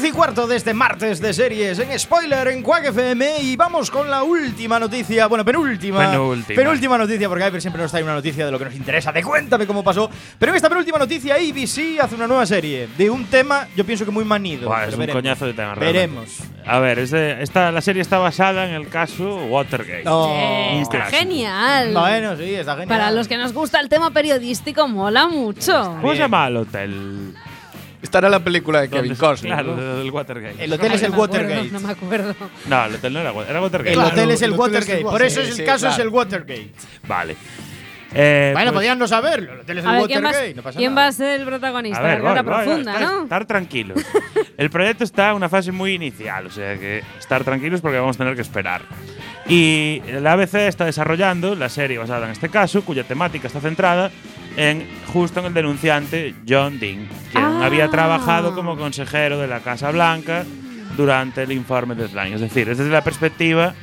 10 0.00 0.10
y 0.10 0.12
cuarto 0.12 0.46
de 0.46 0.56
este 0.56 0.74
martes 0.74 1.20
de 1.22 1.32
series 1.32 1.78
en 1.78 1.98
spoiler 1.98 2.48
en 2.48 2.62
Quack 2.62 2.86
FM 2.88 3.38
y 3.40 3.56
vamos 3.56 3.90
con 3.90 4.10
la 4.10 4.24
última 4.24 4.78
noticia, 4.78 5.26
bueno, 5.26 5.42
penúltima. 5.42 6.10
Penúltima. 6.10 6.54
Penúltima 6.56 6.98
noticia, 6.98 7.28
porque 7.30 7.46
Hyper 7.46 7.62
siempre 7.62 7.80
nos 7.80 7.90
trae 7.90 8.02
una 8.02 8.12
noticia 8.14 8.44
de 8.44 8.52
lo 8.52 8.58
que 8.58 8.66
nos 8.66 8.74
interesa, 8.74 9.10
de 9.10 9.22
cuéntame 9.22 9.66
cómo 9.66 9.82
pasó. 9.82 10.10
Pero 10.38 10.52
en 10.52 10.56
esta 10.56 10.68
penúltima 10.68 10.98
noticia, 10.98 11.36
ABC 11.36 11.98
hace 11.98 12.14
una 12.14 12.26
nueva 12.26 12.44
serie 12.44 12.88
de 12.98 13.08
un 13.08 13.24
tema, 13.24 13.68
yo 13.74 13.86
pienso 13.86 14.04
que 14.04 14.10
muy 14.10 14.24
manido. 14.26 14.68
Buah, 14.68 14.84
es 14.84 14.92
un 14.94 15.00
veremos. 15.00 15.22
coñazo 15.22 15.46
de 15.46 15.54
tema, 15.54 15.74
realmente. 15.74 15.92
Veremos. 16.14 16.38
A 16.66 16.78
ver, 16.78 16.98
es 16.98 17.10
de- 17.12 17.42
esta, 17.42 17.72
la 17.72 17.80
serie 17.80 18.02
está 18.02 18.18
basada 18.18 18.66
en 18.68 18.74
el 18.74 18.88
caso 18.88 19.36
Watergate. 19.46 20.02
Oh. 20.06 20.26
Un 20.74 20.82
Está 20.82 20.96
clásico. 20.98 21.18
genial. 21.20 21.94
Bueno, 21.94 22.36
sí, 22.36 22.54
está 22.54 22.72
genial. 22.72 22.88
Para 22.88 23.10
los 23.12 23.28
que 23.28 23.38
nos 23.38 23.54
gusta 23.54 23.80
el 23.80 23.88
tema 23.88 24.10
periodístico, 24.10 24.86
mola 24.88 25.26
mucho. 25.26 25.96
¿Cómo 26.02 26.12
se 26.12 26.18
llama 26.18 26.48
el 26.48 26.56
hotel? 26.58 27.34
Estará 28.06 28.28
la 28.28 28.38
película 28.40 28.80
de 28.80 28.88
Kevin 28.88 29.08
¿Dónde- 29.08 29.18
Costner. 29.20 29.52
Claro, 29.52 29.76
¿no? 29.76 29.96
del 29.98 30.10
Watergate. 30.10 30.64
El 30.64 30.72
hotel 30.72 30.92
es 30.92 31.02
el 31.02 31.10
No 31.10 31.16
me 31.18 31.22
acuerdo, 31.24 31.42
Watergate. 31.42 31.70
No 31.72 31.80
me 31.80 31.90
acuerdo. 31.92 32.34
No, 32.68 32.84
el 32.86 32.94
hotel 32.94 33.12
no 33.12 33.20
era, 33.20 33.32
era 33.48 33.60
Watergate. 33.62 33.92
El 33.92 33.98
hotel 33.98 34.30
es 34.30 34.42
el 34.42 34.52
el 34.52 34.60
hotel 34.60 34.74
es 34.74 34.74
Watergate, 34.74 34.98
el 34.98 35.04
por 35.04 35.22
eso 35.22 35.40
es 35.40 35.48
el 35.48 35.54
sí, 35.54 35.64
caso 35.64 35.88
es 35.88 35.94
claro. 35.96 36.02
el 36.08 36.14
Watergate. 36.14 36.70
Vale. 37.08 37.36
Eh, 38.14 38.50
bueno, 38.54 38.70
pues- 38.70 38.78
podían 38.78 38.98
no 39.00 39.08
saberlo, 39.08 39.52
el 39.54 39.60
hotel 39.60 39.78
es 39.78 39.84
el 39.84 39.90
A 39.90 39.92
ver, 39.98 40.06
¿quién, 40.06 40.22
va, 40.24 40.28
Watergate, 40.28 40.54
no 40.54 40.62
pasa 40.62 40.78
quién 40.78 40.94
nada. 40.94 41.02
va 41.04 41.08
a 41.08 41.12
ser 41.12 41.40
el 41.40 41.46
protagonista? 41.46 41.98
A 41.98 42.02
ver, 42.02 42.22
voy, 42.22 42.32
voy, 42.34 42.42
profunda, 42.44 42.92
estar, 42.94 43.00
¿no? 43.12 43.22
estar 43.24 43.44
tranquilos. 43.46 43.98
El 44.56 44.70
proyecto 44.70 45.04
está 45.04 45.30
en 45.30 45.36
una 45.36 45.50
fase 45.50 45.70
muy 45.70 45.92
inicial, 45.92 46.46
o 46.46 46.50
sea 46.50 46.78
que 46.78 47.02
estar 47.18 47.44
tranquilos 47.44 47.82
porque 47.82 47.98
vamos 47.98 48.16
a 48.16 48.18
tener 48.18 48.34
que 48.36 48.40
esperar. 48.40 48.80
Y 49.46 50.00
la 50.20 50.32
ABC 50.32 50.54
está 50.66 50.86
desarrollando 50.86 51.54
la 51.54 51.68
serie 51.68 51.98
basada 51.98 52.24
en 52.24 52.32
este 52.32 52.48
caso, 52.48 52.82
cuya 52.82 53.04
temática 53.04 53.48
está 53.48 53.60
centrada 53.60 54.10
en 54.56 54.86
justo 55.12 55.40
en 55.40 55.46
el 55.46 55.54
denunciante 55.54 56.34
John 56.48 56.78
Dean, 56.78 57.08
quien 57.32 57.44
Ah. 57.44 57.60
había 57.66 57.88
trabajado 57.88 58.54
como 58.54 58.76
consejero 58.76 59.38
de 59.38 59.46
la 59.46 59.60
Casa 59.60 59.90
Blanca 59.90 60.44
durante 60.96 61.42
el 61.42 61.52
informe 61.52 61.94
Deadline. 61.94 62.34
Es 62.34 62.40
decir, 62.40 62.68
es 62.68 62.78
desde 62.78 62.90
la 62.90 63.02
perspectiva 63.04 63.74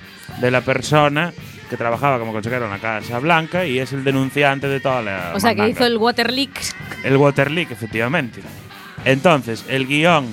de 0.41 0.51
la 0.51 0.61
persona 0.61 1.31
que 1.69 1.77
trabajaba 1.77 2.19
como 2.19 2.31
consejero 2.33 2.65
en 2.65 2.71
la 2.71 2.79
Casa 2.79 3.19
Blanca 3.19 3.65
y 3.65 3.79
es 3.79 3.93
el 3.93 4.03
denunciante 4.03 4.67
de 4.67 4.79
toda 4.79 5.01
la 5.01 5.31
O 5.35 5.39
sea, 5.39 5.53
que 5.55 5.67
hizo 5.69 5.85
el 5.85 5.97
Water 5.97 6.31
Leak. 6.31 6.51
El 7.03 7.17
Water 7.17 7.51
Leak, 7.51 7.71
efectivamente. 7.71 8.41
Entonces, 9.05 9.65
el 9.69 9.87
guion 9.87 10.25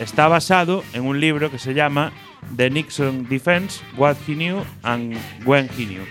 está 0.00 0.28
basado 0.28 0.82
en 0.92 1.04
un 1.06 1.20
libro 1.20 1.50
que 1.50 1.58
se 1.58 1.74
llama 1.74 2.12
The 2.56 2.70
Nixon 2.70 3.28
Defense, 3.28 3.80
What 3.96 4.16
He 4.26 4.34
Knew 4.34 4.62
and 4.82 5.16
When 5.44 5.68
He 5.76 5.86
Knew. 5.86 6.02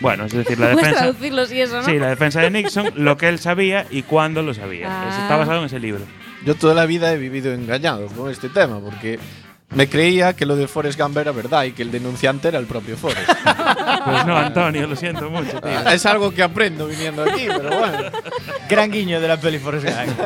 Bueno, 0.00 0.24
es 0.26 0.32
decir, 0.32 0.58
la 0.58 0.68
defensa. 0.76 0.98
traducirlo 0.98 1.46
si 1.46 1.60
eso, 1.60 1.76
¿no? 1.78 1.84
Sí, 1.84 1.98
la 1.98 2.08
defensa 2.08 2.40
de 2.40 2.50
Nixon, 2.50 2.92
lo 2.96 3.16
que 3.16 3.28
él 3.28 3.38
sabía 3.38 3.86
y 3.90 4.02
cuándo 4.02 4.42
lo 4.42 4.54
sabía. 4.54 4.86
Ah. 4.90 5.08
Eso 5.10 5.22
está 5.22 5.36
basado 5.36 5.60
en 5.60 5.66
ese 5.66 5.78
libro. 5.80 6.02
Yo 6.44 6.54
toda 6.54 6.74
la 6.74 6.86
vida 6.86 7.12
he 7.12 7.18
vivido 7.18 7.52
engañado 7.52 8.06
con 8.08 8.30
este 8.30 8.48
tema, 8.48 8.78
porque 8.80 9.18
me 9.74 9.88
creía 9.88 10.34
que 10.34 10.46
lo 10.46 10.54
de 10.56 10.68
Forrest 10.68 10.98
Gump 10.98 11.16
era 11.18 11.32
verdad 11.32 11.64
y 11.64 11.72
que 11.72 11.82
el 11.82 11.90
denunciante 11.90 12.48
era 12.48 12.58
el 12.58 12.66
propio 12.66 12.96
Forrest. 12.96 13.28
Pues 14.04 14.24
no, 14.24 14.36
Antonio, 14.38 14.86
lo 14.86 14.96
siento 14.96 15.28
mucho, 15.28 15.60
tío. 15.60 15.90
es 15.90 16.06
algo 16.06 16.32
que 16.32 16.42
aprendo 16.42 16.86
viniendo 16.86 17.24
aquí, 17.24 17.46
pero 17.46 17.68
bueno. 17.78 17.98
Gran 18.68 18.90
guiño 18.90 19.20
de 19.20 19.28
la 19.28 19.36
peli 19.38 19.58
Forrest 19.58 19.86
Gump. 19.86 20.18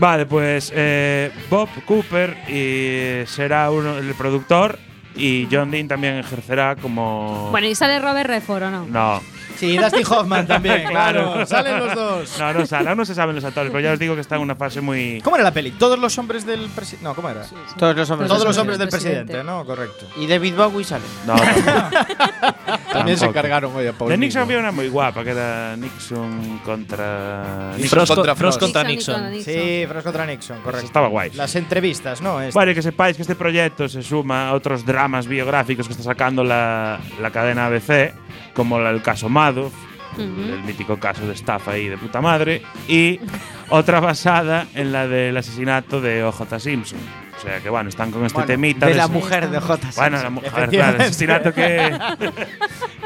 Vale, 0.00 0.24
pues 0.24 0.72
eh, 0.74 1.30
Bob 1.50 1.68
Cooper 1.84 2.34
y 2.48 3.26
será 3.26 3.70
uno, 3.70 3.98
el 3.98 4.14
productor 4.14 4.78
y 5.14 5.46
John 5.52 5.70
Dean 5.70 5.88
también 5.88 6.16
ejercerá 6.16 6.74
como. 6.74 7.50
Bueno, 7.50 7.66
¿y 7.66 7.74
sale 7.74 7.98
Robert 7.98 8.26
Redford 8.26 8.62
o 8.62 8.70
no? 8.70 8.86
No. 8.86 9.20
Sí, 9.60 9.76
Dustin 9.76 10.04
Hoffman 10.08 10.46
también, 10.46 10.84
Claro. 10.90 11.44
Salen 11.46 11.78
los 11.78 11.94
dos. 11.94 12.38
No, 12.38 12.52
no 12.52 12.66
sale, 12.66 12.88
aún 12.88 12.98
no 12.98 13.04
se 13.04 13.14
saben 13.14 13.34
los 13.36 13.44
actores, 13.44 13.70
pero 13.70 13.80
ya 13.80 13.92
os 13.92 13.98
digo 13.98 14.14
que 14.14 14.22
está 14.22 14.36
en 14.36 14.42
una 14.42 14.56
fase 14.56 14.80
muy. 14.80 15.20
¿Cómo 15.22 15.36
era 15.36 15.44
la 15.44 15.52
peli? 15.52 15.72
¿Todos 15.72 15.98
los 15.98 16.16
hombres 16.18 16.46
del 16.46 16.68
presidente? 16.70 17.04
No, 17.04 17.14
¿cómo 17.14 17.28
era? 17.28 17.42
Todos 17.78 17.94
los 17.96 18.10
hombres. 18.10 18.28
Todos 18.28 18.40
del 18.40 18.48
los 18.48 18.58
hombres 18.58 18.78
del 18.78 18.88
presidente. 18.88 19.24
presidente, 19.26 19.44
¿no? 19.44 19.64
Correcto. 19.64 20.06
Y 20.16 20.26
David 20.26 20.54
Bowie 20.56 20.84
sale. 20.84 21.04
No, 21.26 21.36
no. 21.36 21.42
También 22.92 23.16
se 23.16 23.24
Tampoco. 23.26 23.32
cargaron 23.32 23.74
hoy 23.76 23.86
a 23.86 23.92
Paul 23.92 24.10
De 24.10 24.16
Nixon 24.18 24.42
había 24.42 24.58
una 24.58 24.72
muy 24.72 24.88
guapa, 24.88 25.22
que 25.22 25.30
era 25.30 25.76
Nixon 25.76 26.60
contra. 26.64 27.72
Nixon 27.76 27.88
Frost, 27.90 28.14
contra 28.14 28.34
Frost 28.34 28.58
Frost. 28.58 28.60
contra 28.60 28.84
Nixon 28.90 29.30
Nixon. 29.30 29.54
Sí, 29.54 29.84
Frost 29.88 30.04
contra 30.04 30.26
Nixon, 30.26 30.60
correcto. 30.62 30.86
Estaba 30.86 31.08
guay. 31.08 31.30
Las 31.34 31.54
entrevistas, 31.56 32.20
¿no? 32.20 32.40
Este. 32.40 32.56
Vale, 32.58 32.74
que 32.74 32.82
sepáis 32.82 33.16
que 33.16 33.22
este 33.22 33.34
proyecto 33.36 33.88
se 33.88 34.02
suma 34.02 34.48
a 34.48 34.52
otros 34.54 34.84
dramas 34.84 35.26
biográficos 35.26 35.86
que 35.86 35.92
está 35.92 36.02
sacando 36.04 36.42
la, 36.42 36.98
la 37.20 37.30
cadena 37.30 37.66
ABC, 37.66 38.14
como 38.54 38.78
el 38.80 39.02
caso 39.02 39.28
Madoff, 39.52 39.72
Ujú. 40.14 40.22
el 40.22 40.62
mítico 40.64 40.98
caso 40.98 41.26
de 41.26 41.34
estafa 41.34 41.72
ahí 41.72 41.88
de 41.88 41.96
puta 41.98 42.20
madre, 42.20 42.62
y 42.88 43.20
otra 43.68 44.00
basada 44.00 44.66
en 44.74 44.92
la 44.92 45.06
del 45.06 45.36
asesinato 45.36 46.00
de 46.00 46.24
OJ 46.24 46.58
Simpson. 46.58 46.98
O 47.38 47.42
sea 47.42 47.58
que 47.60 47.70
bueno, 47.70 47.88
están 47.88 48.10
con 48.10 48.22
este 48.26 48.34
Bueno, 48.34 48.46
temita. 48.48 48.86
de 48.86 48.94
la 48.94 49.04
ese- 49.04 49.12
mujer 49.14 49.48
de 49.48 49.60
J. 49.60 49.88
Bueno, 49.96 50.22
la 50.22 50.28
mujer, 50.28 50.68
claro, 50.68 50.96
el 50.96 51.00
asesinato 51.02 51.54
que. 51.54 51.86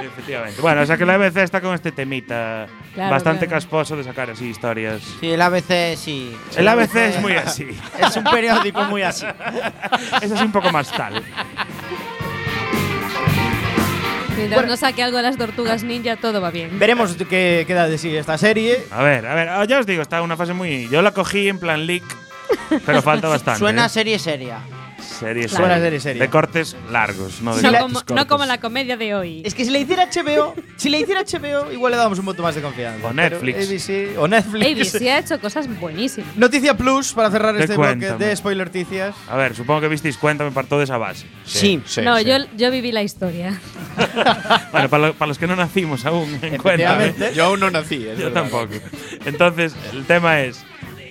Efectivamente. 0.03 0.61
Bueno, 0.61 0.83
o 0.83 0.87
sea 0.87 0.97
que 0.97 1.07
la 1.07 1.15
ABC 1.15 1.37
está 1.39 1.61
con 1.61 1.73
este 1.75 1.93
temita 1.93 2.67
Claro, 2.95 3.11
bastante 3.13 3.47
claro. 3.47 3.57
casposo 3.63 3.97
de 3.97 4.03
sacar 4.05 4.31
así 4.31 4.47
historias. 4.47 5.03
Sí, 5.21 5.31
el 5.31 5.41
ABC 5.41 5.97
sí. 5.97 6.37
El 6.57 6.67
ABC 6.67 6.97
es 6.97 7.21
muy 7.21 7.33
así. 7.35 7.67
Es 7.99 8.17
un 8.17 8.25
periódico 8.25 8.83
muy 8.85 9.03
así. 9.03 9.25
es 10.21 10.33
así 10.33 10.45
un 10.45 10.53
poco 10.53 10.71
más 10.73 10.91
tal. 10.93 11.23
Mientras 14.37 14.67
no 14.67 14.77
saque 14.77 15.03
algo 15.03 15.17
de 15.17 15.23
las 15.23 15.37
tortugas 15.37 15.85
ninja, 15.85 16.17
todo 16.17 16.41
va 16.41 16.51
bien. 16.51 16.79
Veremos 16.79 17.15
qué 17.29 17.65
queda 17.67 17.89
de 17.89 17.99
sí 17.99 18.15
esta 18.17 18.37
serie. 18.39 18.85
A 18.91 19.03
ver, 19.03 19.27
a 19.27 19.35
ver, 19.35 19.49
ah, 19.49 19.65
ya 19.65 19.79
os 19.79 19.87
digo, 19.87 20.03
está 20.03 20.23
una 20.23 20.37
fase 20.37 20.53
muy. 20.53 20.89
Yo 20.89 21.03
la 21.03 21.13
cogí 21.13 21.49
en 21.49 21.59
plan 21.59 21.87
leak, 21.87 22.05
pero 22.85 23.03
falta 23.03 23.29
bastante. 23.35 23.59
Suena 23.59 23.87
¿eh? 23.87 23.89
serie 23.89 24.19
seria. 24.19 24.59
Serie, 25.05 25.47
Claro. 25.47 25.81
Serie 25.83 26.01
seria. 26.01 26.23
De 26.23 26.29
cortes 26.31 26.77
largos, 26.91 27.41
no 27.43 27.55
de 27.57 27.63
No 27.63 27.71
cortes 27.71 28.03
como, 28.05 28.21
no 28.21 28.27
como 28.27 28.45
la 28.47 28.59
comedia 28.59 28.97
de 28.97 29.15
hoy. 29.15 29.43
Es 29.45 29.55
que 29.55 29.65
si 29.65 29.71
le 29.71 29.81
hiciera 29.81 30.09
HBO, 30.13 30.55
si 30.77 30.89
le 30.89 31.01
hiciera 31.01 31.23
HBO, 31.23 31.71
igual 31.73 31.93
le 31.93 31.99
damos 31.99 32.19
un 32.19 32.25
voto 32.27 32.43
más 32.43 32.55
de 32.55 32.63
confianza. 32.63 33.07
O 33.07 33.13
Netflix. 33.13 33.67
ABC 33.69 34.19
o 34.19 34.27
Netflix. 34.29 34.95
ABC 34.95 35.09
ha 35.09 35.19
hecho 35.19 35.41
cosas 35.41 35.69
buenísimas. 35.81 36.37
Noticia 36.37 36.77
Plus 36.77 37.13
para 37.13 37.31
cerrar 37.31 37.55
Te 37.57 37.63
este 37.65 37.77
bloque 37.77 37.97
cuéntame. 37.99 38.25
de 38.27 38.37
spoilerticias. 38.37 39.15
A 39.29 39.37
ver, 39.37 39.55
supongo 39.55 39.83
que 39.83 39.89
visteis 39.89 40.17
cuenta, 40.19 40.45
me 40.45 40.51
partó 40.51 40.79
de 40.79 40.85
esa 40.85 40.99
base. 40.99 41.27
Sí. 41.45 41.81
no, 42.03 42.21
Yo, 42.21 42.37
yo 42.57 42.71
viví 42.71 42.93
la 42.93 43.03
historia. 43.03 43.61
Bueno, 44.73 44.89
para, 44.89 45.07
lo- 45.09 45.15
para 45.15 45.29
los 45.29 45.39
que 45.39 45.47
no 45.47 45.55
nacimos 45.57 46.05
aún 46.05 46.29
en 46.43 46.59
cuenta. 46.59 46.95
Efectivamente. 46.95 47.33
Yo 47.35 47.45
aún 47.45 47.61
no 47.61 47.71
nací. 47.71 48.07
es 48.07 48.19
Yo 48.19 48.25
verdad. 48.27 48.43
tampoco. 48.43 48.75
Entonces, 49.25 49.75
el 49.93 50.05
tema 50.05 50.41
es. 50.41 50.65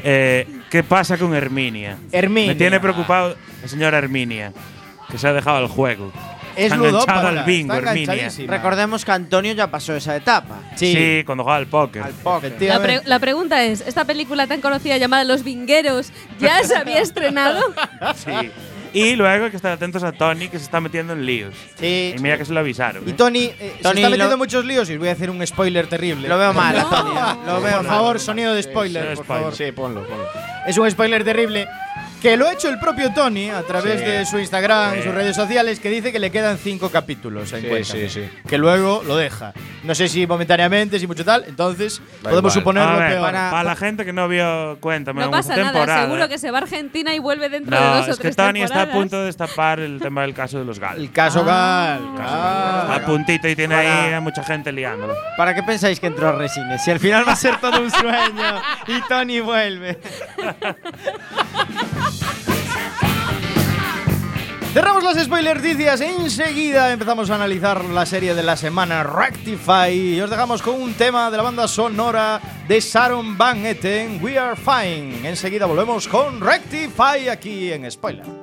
Eh, 0.03 0.47
¿Qué 0.69 0.83
pasa 0.83 1.17
con 1.17 1.33
Herminia? 1.33 1.97
Herminia. 2.11 2.51
Me 2.53 2.55
tiene 2.55 2.79
preocupado 2.79 3.35
la 3.61 3.67
señora 3.67 3.97
Herminia, 3.97 4.51
que 5.09 5.17
se 5.17 5.27
ha 5.27 5.33
dejado 5.33 5.59
el 5.59 5.67
juego. 5.67 6.11
Es 6.55 6.71
Está 6.71 6.75
enganchada 6.75 7.29
al 7.29 7.45
bingo, 7.45 7.73
Herminia. 7.73 8.29
Recordemos 8.47 9.03
que 9.03 9.11
Antonio 9.11 9.53
ya 9.53 9.71
pasó 9.71 9.95
esa 9.95 10.15
etapa. 10.15 10.59
Sí. 10.75 11.23
cuando 11.25 11.43
jugaba 11.43 11.57
al 11.57 11.67
póker. 11.67 12.03
Al 12.03 12.13
póker. 12.13 12.55
La, 12.61 12.79
pre- 12.79 13.01
la 13.05 13.17
pregunta 13.19 13.63
es, 13.63 13.81
¿esta 13.81 14.05
película 14.05 14.45
tan 14.45 14.61
conocida 14.61 14.97
llamada 14.97 15.23
Los 15.23 15.43
Vingueros 15.43 16.11
ya 16.39 16.63
se 16.63 16.75
había 16.75 16.99
estrenado? 17.01 17.59
Sí. 18.15 18.51
Y 18.93 19.15
luego 19.15 19.45
hay 19.45 19.49
que 19.51 19.57
estar 19.57 19.71
atentos 19.71 20.03
a 20.03 20.11
Tony, 20.11 20.49
que 20.49 20.57
se 20.59 20.65
está 20.65 20.79
metiendo 20.79 21.13
en 21.13 21.25
líos. 21.25 21.55
Sí. 21.79 22.13
Y 22.15 22.19
mira 22.21 22.37
que 22.37 22.45
se 22.45 22.53
lo 22.53 22.59
avisaron. 22.59 23.03
Y 23.07 23.11
¿eh? 23.11 23.13
Tony, 23.13 23.45
eh, 23.45 23.73
se 23.77 23.83
Tony 23.83 23.95
está 24.01 24.09
metiendo 24.09 24.33
en 24.33 24.37
muchos 24.39 24.63
líos 24.65 24.89
y 24.89 24.93
os 24.93 24.99
voy 24.99 25.09
a 25.09 25.13
hacer 25.13 25.29
un 25.29 25.45
spoiler 25.45 25.87
terrible. 25.87 26.27
Lo 26.27 26.37
veo 26.37 26.53
mal, 26.53 26.75
No. 26.75 26.81
Antonio. 26.81 27.37
Lo 27.45 27.61
veo 27.61 27.77
Por 27.77 27.85
mal. 27.87 27.95
favor, 27.95 28.19
sonido 28.19 28.53
de 28.53 28.61
spoiler, 28.63 29.03
sí, 29.03 29.15
por 29.15 29.25
spoiler. 29.25 29.41
favor. 29.43 29.55
Sí, 29.55 29.71
ponlo, 29.71 30.07
ponlo. 30.07 30.25
Es 30.67 30.77
un 30.77 30.89
spoiler 30.91 31.23
terrible 31.23 31.67
Que 32.23 32.37
lo 32.37 32.47
ha 32.47 32.53
hecho 32.53 32.69
el 32.69 32.79
propio 32.79 33.13
Tony 33.13 33.49
a 33.49 33.61
través 33.63 33.99
Sí. 33.99 34.05
de 34.05 34.25
su 34.25 34.39
Instagram 34.39 34.95
Sí. 34.95 35.01
sus 35.03 35.13
redes 35.13 35.35
sociales, 35.35 35.79
que 35.81 35.89
dice 35.89 36.11
que 36.13 36.19
le 36.19 36.31
quedan 36.31 36.57
cinco 36.57 36.89
capítulos 36.89 37.51
en 37.53 37.61
Sí, 37.83 37.83
sí, 37.83 38.09
sí. 38.09 38.29
Que 38.47 38.57
luego 38.57 39.03
lo 39.05 39.17
deja. 39.17 39.51
No 39.83 39.93
sé 39.93 40.07
si 40.07 40.25
momentáneamente, 40.25 40.97
si 40.99 41.05
mucho 41.05 41.25
tal. 41.25 41.43
Entonces, 41.47 42.01
podemos 42.21 42.53
suponer 42.53 42.81
A 42.83 42.93
lo 42.93 42.99
peor. 42.99 43.21
para, 43.21 43.63
la 43.63 43.75
gente 43.75 44.05
que 44.05 44.13
no 44.13 44.27
vio 44.29 44.77
Cuéntame, 44.79 45.21
No 45.21 45.31
pasa 45.31 45.53
a 45.53 45.57
nada, 45.57 45.71
temporada. 45.73 46.01
seguro 46.03 46.23
¿eh? 46.23 46.29
que 46.29 46.37
se 46.37 46.49
va 46.49 46.59
a 46.59 46.61
Argentina 46.61 47.13
y 47.13 47.19
vuelve 47.19 47.49
dentro 47.49 47.75
de 47.77 47.83
No, 47.83 47.95
dos 47.97 48.07
o 48.07 48.11
es 48.11 48.15
que 48.17 48.21
tres 48.23 48.35
Tony 48.37 48.61
está 48.63 48.75
a 48.75 48.79
temporadas. 48.85 48.95
punto 49.01 49.19
de 49.19 49.25
destapar 49.25 49.79
el 49.81 49.99
tema 49.99 50.21
del 50.21 50.33
caso 50.33 50.57
de 50.59 50.63
los 50.65 50.79
Gal. 50.79 50.97
El 51.01 51.11
caso 51.11 51.43
Gal. 51.43 51.99
Está 52.15 52.95
a 52.95 53.05
puntito 53.05 53.49
y 53.49 53.55
tiene 53.57 53.75
ahí 53.75 54.13
a 54.13 54.21
mucha 54.21 54.43
gente 54.45 54.71
liándolo. 54.71 55.13
¿Para 55.35 55.53
qué 55.53 55.61
pensáis 55.63 55.99
que 55.99 56.07
entró 56.07 56.31
Resines? 56.37 56.81
Si 56.81 56.89
al 56.89 56.99
final 57.01 57.27
va 57.27 57.33
a 57.33 57.35
ser 57.35 57.57
todo 57.59 57.81
un 57.81 57.91
sueño 57.91 58.61
y 58.87 59.01
Tony 59.09 59.41
vuelve. 59.41 59.99
Cerramos 64.73 65.03
las 65.03 65.23
spoilerdicias. 65.23 66.01
Enseguida 66.01 66.91
empezamos 66.91 67.29
a 67.29 67.35
analizar 67.35 67.85
la 67.85 68.07
serie 68.07 68.33
de 68.33 68.41
la 68.41 68.57
semana 68.57 69.03
Rectify. 69.03 70.15
Y 70.15 70.19
os 70.19 70.31
dejamos 70.31 70.63
con 70.63 70.81
un 70.81 70.95
tema 70.95 71.29
de 71.29 71.37
la 71.37 71.43
banda 71.43 71.67
sonora 71.67 72.41
de 72.67 72.79
Sharon 72.79 73.37
Van 73.37 73.63
Etten, 73.63 74.19
We 74.23 74.39
Are 74.39 74.55
Fine. 74.55 75.29
Enseguida 75.29 75.67
volvemos 75.67 76.07
con 76.07 76.41
Rectify 76.41 77.29
aquí 77.29 77.71
en 77.71 77.89
Spoiler. 77.91 78.42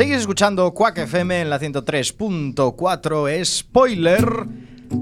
Seguís 0.00 0.16
escuchando 0.16 0.72
Quack 0.72 0.96
FM 0.96 1.42
en 1.42 1.50
la 1.50 1.60
103.4 1.60 3.44
Spoiler. 3.44 4.24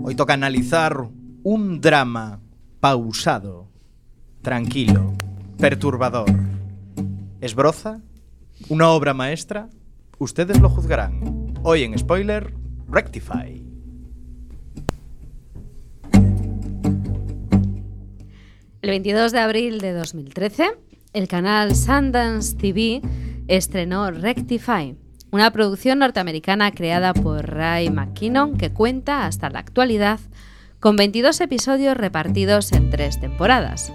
Hoy 0.03 0.17
toca 0.17 0.33
analizar 0.35 1.07
un 1.45 1.81
drama 1.81 2.41
pausado, 2.81 3.69
tranquilo, 4.43 5.15
perturbador. 5.57 6.29
¿Es 7.41 7.55
broza? 7.55 8.01
¿Una 8.69 8.91
obra 8.91 9.15
maestra? 9.15 9.69
Ustedes 10.19 10.59
lo 10.61 10.69
juzgarán. 10.69 11.55
Hoy 11.63 11.85
en 11.85 11.97
Spoiler, 11.97 12.53
Rectify. 12.89 13.65
El 18.83 18.91
22 18.91 19.31
de 19.31 19.39
abril 19.39 19.79
de 19.79 19.93
2013, 19.93 20.71
el 21.13 21.29
canal 21.29 21.77
Sundance 21.77 22.57
TV 22.57 23.01
estrenó 23.49 24.11
Rectify, 24.11 24.97
una 25.31 25.51
producción 25.51 25.99
norteamericana 25.99 26.71
creada 26.71 27.13
por 27.13 27.47
Ray 27.51 27.91
McKinnon 27.91 28.57
que 28.57 28.71
cuenta 28.71 29.27
hasta 29.27 29.51
la 29.51 29.59
actualidad 29.59 30.21
con 30.81 30.97
22 30.97 31.41
episodios 31.41 31.97
repartidos 31.97 32.73
en 32.73 32.91
tres 32.91 33.21
temporadas. 33.21 33.93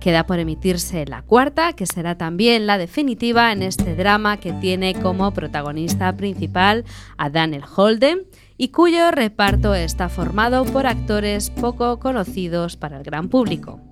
Queda 0.00 0.26
por 0.26 0.38
emitirse 0.38 1.04
la 1.06 1.22
cuarta, 1.22 1.74
que 1.74 1.84
será 1.86 2.16
también 2.16 2.66
la 2.66 2.78
definitiva 2.78 3.52
en 3.52 3.62
este 3.62 3.94
drama 3.94 4.38
que 4.38 4.54
tiene 4.54 4.94
como 4.94 5.30
protagonista 5.32 6.16
principal 6.16 6.84
a 7.18 7.28
Daniel 7.28 7.64
Holden 7.76 8.22
y 8.56 8.68
cuyo 8.68 9.10
reparto 9.10 9.74
está 9.74 10.08
formado 10.08 10.64
por 10.64 10.86
actores 10.86 11.50
poco 11.50 11.98
conocidos 11.98 12.76
para 12.76 12.96
el 12.96 13.02
gran 13.02 13.28
público. 13.28 13.89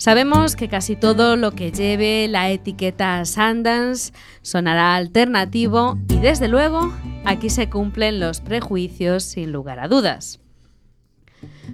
Sabemos 0.00 0.56
que 0.56 0.70
casi 0.70 0.96
todo 0.96 1.36
lo 1.36 1.52
que 1.52 1.72
lleve 1.72 2.26
la 2.26 2.48
etiqueta 2.48 3.22
Sundance 3.26 4.14
sonará 4.40 4.96
alternativo 4.96 5.98
y 6.08 6.16
desde 6.16 6.48
luego 6.48 6.90
aquí 7.26 7.50
se 7.50 7.68
cumplen 7.68 8.18
los 8.18 8.40
prejuicios 8.40 9.24
sin 9.24 9.52
lugar 9.52 9.78
a 9.78 9.88
dudas. 9.88 10.40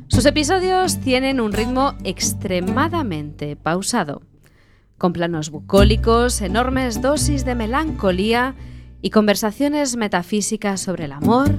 Sus 0.08 0.26
episodios 0.26 0.98
tienen 0.98 1.40
un 1.40 1.52
ritmo 1.52 1.94
extremadamente 2.02 3.54
pausado. 3.54 4.22
con 4.98 5.12
planos 5.12 5.50
bucólicos, 5.50 6.40
enormes 6.40 7.00
dosis 7.00 7.44
de 7.44 7.54
melancolía 7.54 8.56
y 9.02 9.10
conversaciones 9.10 9.94
metafísicas 9.94 10.80
sobre 10.80 11.04
el 11.04 11.12
amor, 11.12 11.54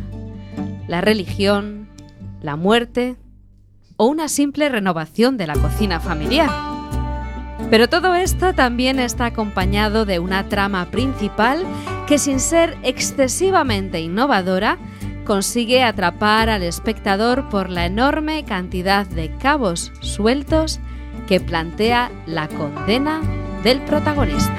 la 0.89 0.99
religión, 0.99 1.87
la 2.41 2.57
muerte 2.57 3.15
o 3.97 4.05
una 4.05 4.29
simple 4.29 4.69
renovación 4.69 5.37
de 5.37 5.47
la 5.47 5.55
cocina 5.55 5.99
familiar. 5.99 6.49
Pero 7.69 7.89
todo 7.89 8.15
esto 8.15 8.53
también 8.53 8.99
está 8.99 9.25
acompañado 9.25 10.05
de 10.05 10.19
una 10.19 10.47
trama 10.47 10.89
principal 10.89 11.65
que 12.07 12.17
sin 12.17 12.39
ser 12.39 12.77
excesivamente 12.83 13.99
innovadora, 13.99 14.77
consigue 15.25 15.83
atrapar 15.83 16.49
al 16.49 16.63
espectador 16.63 17.49
por 17.49 17.69
la 17.69 17.85
enorme 17.85 18.45
cantidad 18.45 19.05
de 19.05 19.29
cabos 19.35 19.91
sueltos 19.99 20.79
que 21.27 21.41
plantea 21.41 22.09
la 22.25 22.47
condena 22.47 23.21
del 23.61 23.81
protagonista. 23.81 24.55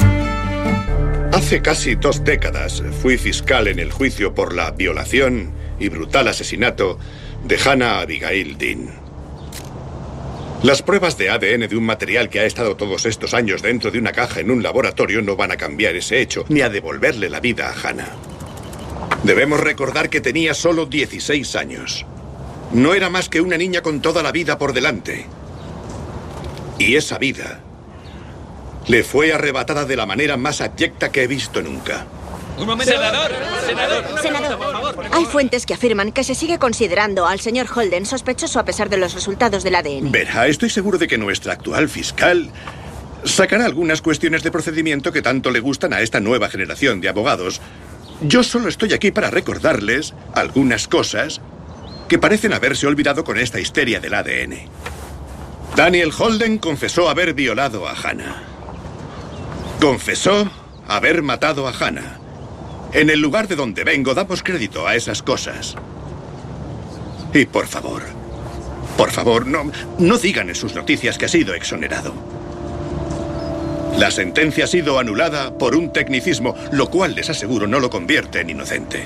Hace 1.32 1.62
casi 1.62 1.94
dos 1.94 2.22
décadas 2.22 2.82
fui 3.00 3.16
fiscal 3.16 3.68
en 3.68 3.78
el 3.78 3.90
juicio 3.90 4.34
por 4.34 4.54
la 4.54 4.72
violación 4.72 5.52
y 5.78 5.88
brutal 5.88 6.28
asesinato 6.28 6.98
de 7.46 7.58
Hannah 7.58 8.00
Abigail 8.00 8.58
Dean. 8.58 9.07
Las 10.62 10.82
pruebas 10.82 11.16
de 11.16 11.30
ADN 11.30 11.68
de 11.68 11.76
un 11.76 11.84
material 11.84 12.28
que 12.28 12.40
ha 12.40 12.44
estado 12.44 12.76
todos 12.76 13.06
estos 13.06 13.32
años 13.32 13.62
dentro 13.62 13.92
de 13.92 14.00
una 14.00 14.10
caja 14.10 14.40
en 14.40 14.50
un 14.50 14.60
laboratorio 14.60 15.22
no 15.22 15.36
van 15.36 15.52
a 15.52 15.56
cambiar 15.56 15.94
ese 15.94 16.20
hecho, 16.20 16.44
ni 16.48 16.62
a 16.62 16.68
devolverle 16.68 17.30
la 17.30 17.38
vida 17.38 17.68
a 17.68 17.88
Hannah. 17.88 18.10
Debemos 19.22 19.60
recordar 19.60 20.10
que 20.10 20.20
tenía 20.20 20.54
solo 20.54 20.86
16 20.86 21.54
años. 21.54 22.04
No 22.72 22.94
era 22.94 23.08
más 23.08 23.28
que 23.28 23.40
una 23.40 23.56
niña 23.56 23.82
con 23.82 24.02
toda 24.02 24.20
la 24.20 24.32
vida 24.32 24.58
por 24.58 24.72
delante. 24.72 25.26
Y 26.76 26.96
esa 26.96 27.18
vida 27.18 27.60
le 28.88 29.04
fue 29.04 29.32
arrebatada 29.32 29.84
de 29.84 29.94
la 29.94 30.06
manera 30.06 30.36
más 30.36 30.60
abyecta 30.60 31.12
que 31.12 31.22
he 31.22 31.26
visto 31.28 31.62
nunca. 31.62 32.06
Un 32.58 32.66
momento. 32.66 32.92
Senador, 32.92 33.32
senador. 33.66 34.20
Senador, 34.20 35.08
hay 35.12 35.24
fuentes 35.26 35.66
que 35.66 35.74
afirman 35.74 36.12
que 36.12 36.24
se 36.24 36.34
sigue 36.34 36.58
considerando 36.58 37.26
al 37.26 37.40
señor 37.40 37.66
Holden 37.72 38.06
sospechoso 38.06 38.58
a 38.58 38.64
pesar 38.64 38.88
de 38.88 38.96
los 38.96 39.14
resultados 39.14 39.62
del 39.62 39.74
ADN. 39.74 40.10
Verá, 40.10 40.46
estoy 40.46 40.70
seguro 40.70 40.98
de 40.98 41.06
que 41.06 41.18
nuestra 41.18 41.52
actual 41.52 41.88
fiscal 41.88 42.50
sacará 43.24 43.64
algunas 43.64 44.02
cuestiones 44.02 44.42
de 44.42 44.50
procedimiento 44.50 45.12
que 45.12 45.22
tanto 45.22 45.50
le 45.50 45.60
gustan 45.60 45.92
a 45.92 46.00
esta 46.00 46.20
nueva 46.20 46.48
generación 46.48 47.00
de 47.00 47.08
abogados. 47.08 47.60
Yo 48.22 48.42
solo 48.42 48.68
estoy 48.68 48.92
aquí 48.92 49.10
para 49.10 49.30
recordarles 49.30 50.14
algunas 50.34 50.88
cosas 50.88 51.40
que 52.08 52.18
parecen 52.18 52.52
haberse 52.52 52.86
olvidado 52.86 53.22
con 53.22 53.38
esta 53.38 53.60
histeria 53.60 54.00
del 54.00 54.14
ADN. 54.14 54.58
Daniel 55.76 56.12
Holden 56.16 56.58
confesó 56.58 57.08
haber 57.08 57.34
violado 57.34 57.86
a 57.86 57.92
Hannah. 57.92 58.42
Confesó 59.80 60.50
haber 60.88 61.22
matado 61.22 61.68
a 61.68 61.72
Hannah. 61.72 62.17
En 62.92 63.10
el 63.10 63.20
lugar 63.20 63.48
de 63.48 63.56
donde 63.56 63.84
vengo 63.84 64.14
damos 64.14 64.42
crédito 64.42 64.86
a 64.86 64.94
esas 64.94 65.22
cosas. 65.22 65.76
Y 67.34 67.44
por 67.44 67.66
favor, 67.66 68.02
por 68.96 69.10
favor, 69.10 69.46
no, 69.46 69.70
no 69.98 70.18
digan 70.18 70.48
en 70.48 70.54
sus 70.54 70.74
noticias 70.74 71.18
que 71.18 71.26
ha 71.26 71.28
sido 71.28 71.54
exonerado. 71.54 72.14
La 73.98 74.10
sentencia 74.10 74.64
ha 74.64 74.68
sido 74.68 74.98
anulada 74.98 75.58
por 75.58 75.76
un 75.76 75.92
tecnicismo, 75.92 76.54
lo 76.72 76.88
cual 76.88 77.14
les 77.14 77.28
aseguro 77.30 77.66
no 77.66 77.80
lo 77.80 77.90
convierte 77.90 78.40
en 78.40 78.50
inocente. 78.50 79.04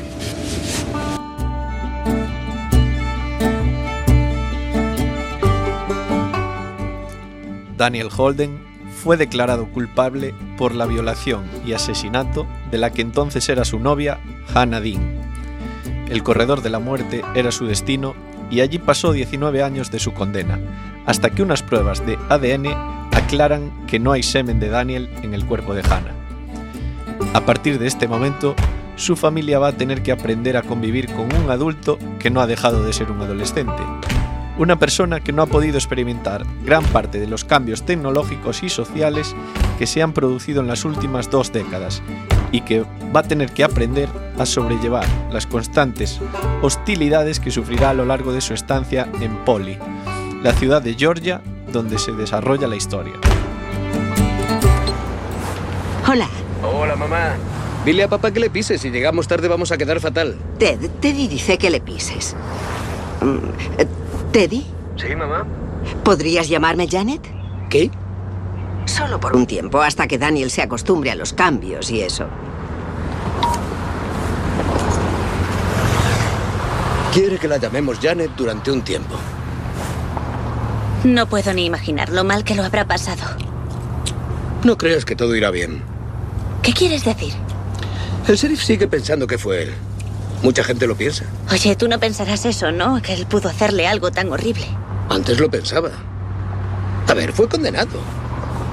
Daniel 7.76 8.10
Holden 8.16 8.71
fue 9.02 9.16
declarado 9.16 9.66
culpable 9.66 10.32
por 10.56 10.76
la 10.76 10.86
violación 10.86 11.42
y 11.66 11.72
asesinato 11.72 12.46
de 12.70 12.78
la 12.78 12.90
que 12.90 13.02
entonces 13.02 13.48
era 13.48 13.64
su 13.64 13.80
novia, 13.80 14.20
Hannah 14.54 14.80
Dean. 14.80 15.02
El 16.08 16.22
corredor 16.22 16.62
de 16.62 16.70
la 16.70 16.78
muerte 16.78 17.24
era 17.34 17.50
su 17.50 17.66
destino 17.66 18.14
y 18.48 18.60
allí 18.60 18.78
pasó 18.78 19.12
19 19.12 19.60
años 19.62 19.90
de 19.90 19.98
su 19.98 20.12
condena, 20.12 20.60
hasta 21.04 21.30
que 21.30 21.42
unas 21.42 21.64
pruebas 21.64 22.06
de 22.06 22.16
ADN 22.28 22.66
aclaran 23.12 23.72
que 23.88 23.98
no 23.98 24.12
hay 24.12 24.22
semen 24.22 24.60
de 24.60 24.68
Daniel 24.68 25.10
en 25.22 25.34
el 25.34 25.44
cuerpo 25.46 25.74
de 25.74 25.82
Hannah. 25.82 26.14
A 27.34 27.40
partir 27.40 27.80
de 27.80 27.88
este 27.88 28.06
momento, 28.06 28.54
su 28.94 29.16
familia 29.16 29.58
va 29.58 29.68
a 29.68 29.76
tener 29.76 30.02
que 30.02 30.12
aprender 30.12 30.56
a 30.56 30.62
convivir 30.62 31.12
con 31.12 31.34
un 31.34 31.50
adulto 31.50 31.98
que 32.20 32.30
no 32.30 32.40
ha 32.40 32.46
dejado 32.46 32.84
de 32.84 32.92
ser 32.92 33.10
un 33.10 33.20
adolescente, 33.20 33.82
una 34.58 34.78
persona 34.78 35.20
que 35.20 35.32
no 35.32 35.42
ha 35.42 35.46
podido 35.46 35.76
experimentar 35.76 36.44
gran 36.64 36.84
parte 36.84 37.18
de 37.18 37.26
los 37.26 37.44
cambios 37.44 37.84
tecnológicos 37.84 38.62
y 38.62 38.68
sociales 38.68 39.34
que 39.78 39.86
se 39.86 40.02
han 40.02 40.12
producido 40.12 40.60
en 40.60 40.68
las 40.68 40.84
últimas 40.84 41.30
dos 41.30 41.52
décadas 41.52 42.02
y 42.50 42.60
que 42.60 42.84
va 43.14 43.20
a 43.20 43.22
tener 43.22 43.52
que 43.52 43.64
aprender 43.64 44.08
a 44.38 44.46
sobrellevar 44.46 45.06
las 45.30 45.46
constantes 45.46 46.20
hostilidades 46.60 47.40
que 47.40 47.50
sufrirá 47.50 47.90
a 47.90 47.94
lo 47.94 48.04
largo 48.04 48.32
de 48.32 48.40
su 48.40 48.54
estancia 48.54 49.08
en 49.20 49.36
Poli, 49.44 49.78
la 50.42 50.52
ciudad 50.52 50.82
de 50.82 50.94
Georgia 50.94 51.40
donde 51.72 51.98
se 51.98 52.12
desarrolla 52.12 52.68
la 52.68 52.76
historia. 52.76 53.14
Hola, 56.06 56.28
Hola, 56.62 56.94
mamá. 56.94 57.34
Dile 57.84 58.04
a 58.04 58.08
papá 58.08 58.30
que 58.30 58.38
le 58.38 58.48
pises. 58.48 58.80
Si 58.80 58.90
llegamos 58.90 59.26
tarde 59.26 59.48
vamos 59.48 59.72
a 59.72 59.78
quedar 59.78 59.98
fatal. 59.98 60.36
Ted. 60.58 60.78
Teddy 61.00 61.26
dice 61.26 61.58
que 61.58 61.70
le 61.70 61.80
pises. 61.80 62.36
Mm, 63.20 63.82
¿Teddy? 64.32 64.64
Sí, 64.96 65.14
mamá. 65.14 65.46
¿Podrías 66.04 66.48
llamarme 66.48 66.88
Janet? 66.88 67.20
¿Qué? 67.68 67.90
Solo 68.86 69.20
por 69.20 69.36
un 69.36 69.46
tiempo, 69.46 69.80
hasta 69.82 70.08
que 70.08 70.18
Daniel 70.18 70.50
se 70.50 70.62
acostumbre 70.62 71.10
a 71.10 71.14
los 71.14 71.32
cambios 71.34 71.90
y 71.90 72.00
eso. 72.00 72.26
Quiere 77.12 77.38
que 77.38 77.46
la 77.46 77.58
llamemos 77.58 77.98
Janet 78.00 78.30
durante 78.34 78.72
un 78.72 78.80
tiempo. 78.82 79.16
No 81.04 81.28
puedo 81.28 81.52
ni 81.52 81.66
imaginar 81.66 82.08
lo 82.08 82.24
mal 82.24 82.42
que 82.42 82.54
lo 82.54 82.64
habrá 82.64 82.86
pasado. 82.86 83.22
No 84.64 84.78
creas 84.78 85.04
que 85.04 85.14
todo 85.14 85.36
irá 85.36 85.50
bien. 85.50 85.82
¿Qué 86.62 86.72
quieres 86.72 87.04
decir? 87.04 87.34
El 88.26 88.36
sheriff 88.36 88.62
sigue 88.62 88.86
pensando 88.88 89.26
que 89.26 89.36
fue 89.36 89.64
él. 89.64 89.74
Mucha 90.42 90.64
gente 90.64 90.87
lo 90.87 90.96
piensa. 90.96 91.24
Oye, 91.50 91.76
tú 91.76 91.88
no 91.88 92.00
pensarás 92.00 92.44
eso, 92.44 92.72
¿no? 92.72 93.00
Que 93.00 93.14
él 93.14 93.26
pudo 93.26 93.48
hacerle 93.48 93.87
algo 93.87 94.11
tan 94.11 94.31
horrible. 94.33 94.66
Antes 95.09 95.38
lo 95.38 95.50
pensaba. 95.50 95.90
A 97.09 97.14
ver, 97.14 97.33
fue 97.33 97.48
condenado. 97.48 98.00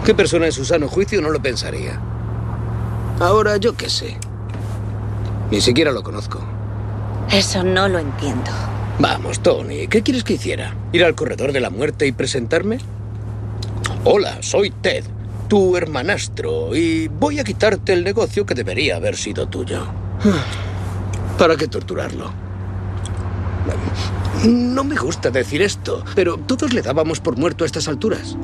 ¿Qué 0.04 0.16
persona 0.16 0.48
en 0.48 0.52
su 0.52 0.66
sano 0.66 0.88
juicio 0.88 1.22
no 1.22 1.30
lo 1.30 1.42
pensaría? 1.42 2.00
Ahora 3.20 3.58
yo 3.58 3.76
qué 3.76 3.90
sé. 3.90 4.18
Ni 5.52 5.62
siquiera 5.62 5.92
lo 5.92 6.04
conozco. 6.04 6.42
Eso 7.32 7.64
no 7.64 7.88
lo 7.88 8.00
entiendo. 8.00 8.50
Vamos, 8.98 9.40
Tony, 9.40 9.88
¿qué 9.88 10.02
quieres 10.02 10.24
que 10.24 10.34
hiciera? 10.34 10.76
¿Ir 10.92 11.04
al 11.04 11.16
corredor 11.16 11.52
de 11.52 11.60
la 11.60 11.70
muerte 11.70 12.08
y 12.08 12.12
presentarme? 12.12 12.80
Hola, 14.04 14.38
soy 14.42 14.72
Ted, 14.72 15.04
tu 15.48 15.78
hermanastro, 15.78 16.76
y 16.76 17.08
voy 17.08 17.40
a 17.40 17.44
quitarte 17.44 17.94
el 17.94 18.04
negocio 18.04 18.46
que 18.46 18.56
debería 18.56 18.96
haber 18.96 19.16
sido 19.16 19.48
tuyo. 19.48 19.86
¿Para 21.40 21.56
qué 21.56 21.70
torturarlo? 21.70 22.34
No 24.46 24.84
me 24.84 24.98
gusta 24.98 25.30
decir 25.30 25.62
esto, 25.62 26.04
pero 26.14 26.36
todos 26.36 26.74
le 26.74 26.82
dábamos 26.82 27.22
por 27.22 27.38
muerto 27.38 27.64
a 27.64 27.68
estas 27.68 27.88
alturas. 27.88 28.36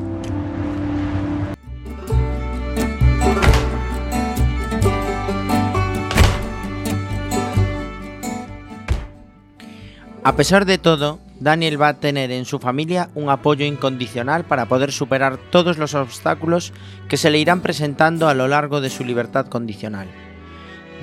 A 10.24 10.36
pesar 10.38 10.66
de 10.66 10.78
todo, 10.78 11.20
Daniel 11.42 11.80
va 11.80 11.90
a 11.90 12.00
tener 12.00 12.32
en 12.32 12.46
su 12.46 12.60
familia 12.60 13.10
un 13.14 13.30
apoyo 13.30 13.66
incondicional 13.66 14.46
para 14.46 14.68
poder 14.70 14.94
superar 14.94 15.38
todos 15.52 15.78
los 15.78 15.96
obstáculos 15.96 16.72
que 17.10 17.18
se 17.18 17.30
le 17.30 17.40
irán 17.40 17.60
presentando 17.60 18.30
a 18.30 18.34
lo 18.34 18.48
largo 18.48 18.80
de 18.80 18.90
su 18.90 19.04
libertad 19.04 19.48
condicional. 19.48 20.08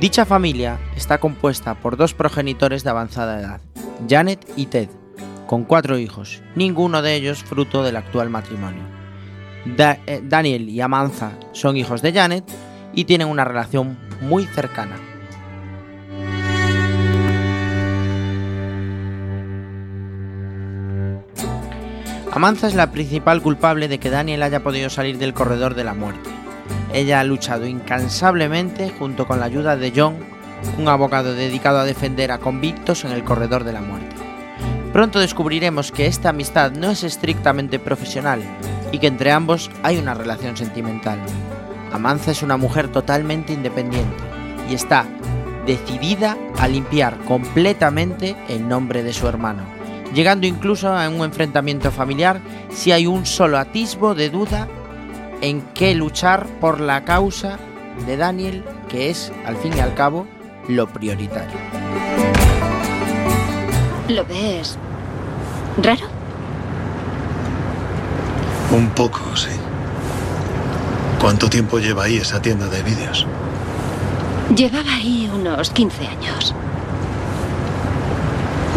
Dicha 0.00 0.24
familia 0.24 0.78
está 0.96 1.18
compuesta 1.18 1.74
por 1.74 1.96
dos 1.96 2.14
progenitores 2.14 2.82
de 2.82 2.90
avanzada 2.90 3.38
edad, 3.40 3.60
Janet 4.08 4.44
y 4.56 4.66
Ted, 4.66 4.88
con 5.46 5.64
cuatro 5.64 5.98
hijos, 5.98 6.42
ninguno 6.56 7.02
de 7.02 7.14
ellos 7.14 7.44
fruto 7.44 7.82
del 7.82 7.96
actual 7.96 8.30
matrimonio. 8.30 8.82
Eh, 9.64 10.22
Daniel 10.24 10.68
y 10.68 10.80
Amanza 10.80 11.32
son 11.52 11.76
hijos 11.76 12.02
de 12.02 12.12
Janet 12.12 12.44
y 12.94 13.04
tienen 13.04 13.28
una 13.28 13.44
relación 13.44 13.98
muy 14.20 14.44
cercana. 14.46 14.96
Amanza 22.32 22.66
es 22.66 22.74
la 22.74 22.90
principal 22.90 23.42
culpable 23.42 23.88
de 23.88 23.98
que 23.98 24.08
Daniel 24.08 24.42
haya 24.42 24.62
podido 24.62 24.88
salir 24.88 25.18
del 25.18 25.34
corredor 25.34 25.74
de 25.74 25.84
la 25.84 25.92
muerte. 25.92 26.30
Ella 26.92 27.20
ha 27.20 27.24
luchado 27.24 27.66
incansablemente 27.66 28.90
junto 28.90 29.26
con 29.26 29.40
la 29.40 29.46
ayuda 29.46 29.76
de 29.76 29.92
John, 29.94 30.16
un 30.78 30.88
abogado 30.88 31.34
dedicado 31.34 31.78
a 31.78 31.84
defender 31.84 32.30
a 32.32 32.38
convictos 32.38 33.04
en 33.04 33.12
el 33.12 33.24
corredor 33.24 33.64
de 33.64 33.72
la 33.72 33.80
muerte. 33.80 34.14
Pronto 34.92 35.18
descubriremos 35.18 35.90
que 35.90 36.06
esta 36.06 36.28
amistad 36.28 36.72
no 36.72 36.90
es 36.90 37.02
estrictamente 37.02 37.78
profesional, 37.78 38.42
y 38.92 38.98
que 38.98 39.06
entre 39.08 39.32
ambos 39.32 39.70
hay 39.82 39.98
una 39.98 40.14
relación 40.14 40.56
sentimental. 40.56 41.18
Amanza 41.92 42.30
es 42.30 42.42
una 42.42 42.56
mujer 42.56 42.88
totalmente 42.88 43.52
independiente 43.52 44.22
y 44.70 44.74
está 44.74 45.06
decidida 45.66 46.36
a 46.58 46.68
limpiar 46.68 47.18
completamente 47.24 48.36
el 48.48 48.68
nombre 48.68 49.02
de 49.02 49.12
su 49.12 49.26
hermano, 49.26 49.62
llegando 50.14 50.46
incluso 50.46 50.88
a 50.88 51.08
un 51.08 51.22
enfrentamiento 51.24 51.90
familiar 51.90 52.40
si 52.70 52.92
hay 52.92 53.06
un 53.06 53.26
solo 53.26 53.58
atisbo 53.58 54.14
de 54.14 54.30
duda 54.30 54.68
en 55.42 55.60
qué 55.74 55.94
luchar 55.94 56.46
por 56.60 56.80
la 56.80 57.04
causa 57.04 57.58
de 58.06 58.16
Daniel, 58.16 58.64
que 58.88 59.10
es, 59.10 59.30
al 59.44 59.56
fin 59.56 59.76
y 59.76 59.80
al 59.80 59.92
cabo, 59.94 60.26
lo 60.68 60.86
prioritario. 60.86 61.58
¿Lo 64.08 64.24
ves 64.24 64.78
raro? 65.82 66.06
Un 68.70 68.88
poco, 68.90 69.20
sí. 69.36 69.50
¿Cuánto 71.20 71.50
tiempo 71.50 71.78
lleva 71.78 72.04
ahí 72.04 72.16
esa 72.16 72.40
tienda 72.40 72.66
de 72.68 72.82
vídeos? 72.82 73.26
Llevaba 74.56 74.94
ahí 74.94 75.30
unos 75.32 75.70
15 75.70 76.06
años. 76.06 76.54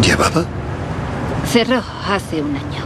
¿Llevaba? 0.02 0.44
Cerró 1.44 1.82
hace 2.08 2.42
un 2.42 2.54
año. 2.54 2.84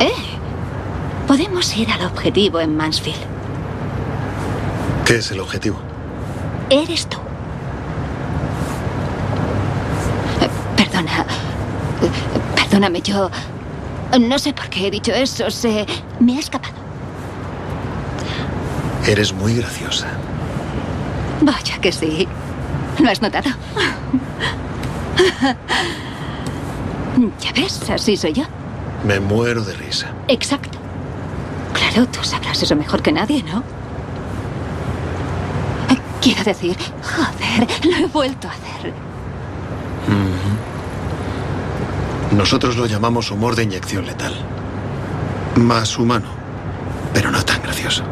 ¡Eh! 0.00 0.12
Podemos 1.26 1.76
ir 1.76 1.90
al 1.90 2.04
objetivo 2.06 2.60
en 2.60 2.76
Mansfield. 2.76 3.18
¿Qué 5.04 5.16
es 5.16 5.30
el 5.30 5.40
objetivo? 5.40 5.78
Eres 6.70 7.06
tú. 7.08 7.18
Eh, 10.40 10.48
Perdona. 10.76 11.20
Eh, 12.02 12.10
Perdóname, 12.54 13.00
yo. 13.02 13.30
No 14.20 14.38
sé 14.38 14.52
por 14.52 14.68
qué 14.68 14.86
he 14.86 14.90
dicho 14.90 15.12
eso. 15.12 15.50
Se. 15.50 15.86
me 16.20 16.36
ha 16.36 16.40
escapado. 16.40 16.74
Eres 19.06 19.32
muy 19.32 19.54
graciosa. 19.56 20.06
Vaya 21.40 21.78
que 21.80 21.92
sí. 21.92 22.26
¿Lo 22.98 23.10
has 23.10 23.20
notado? 23.22 23.50
Ya 27.40 27.50
ves, 27.52 27.88
así 27.88 28.14
soy 28.14 28.34
yo. 28.34 28.44
Me 29.06 29.18
muero 29.20 29.62
de 29.64 29.74
risa. 29.74 30.08
Exacto. 30.28 30.75
Claro, 31.96 32.10
tú 32.10 32.22
sabrás 32.22 32.62
eso 32.62 32.76
mejor 32.76 33.00
que 33.00 33.10
nadie, 33.10 33.42
¿no? 33.42 33.62
Quiero 36.20 36.44
decir, 36.44 36.76
joder, 37.02 37.66
lo 37.86 37.96
he 37.96 38.06
vuelto 38.08 38.48
a 38.48 38.50
hacer. 38.50 38.92
Nosotros 42.32 42.76
lo 42.76 42.84
llamamos 42.84 43.30
humor 43.30 43.56
de 43.56 43.62
inyección 43.62 44.04
letal. 44.04 44.34
Más 45.54 45.98
humano, 45.98 46.28
pero 47.14 47.30
no 47.30 47.42
tan 47.42 47.62
gracioso. 47.62 48.02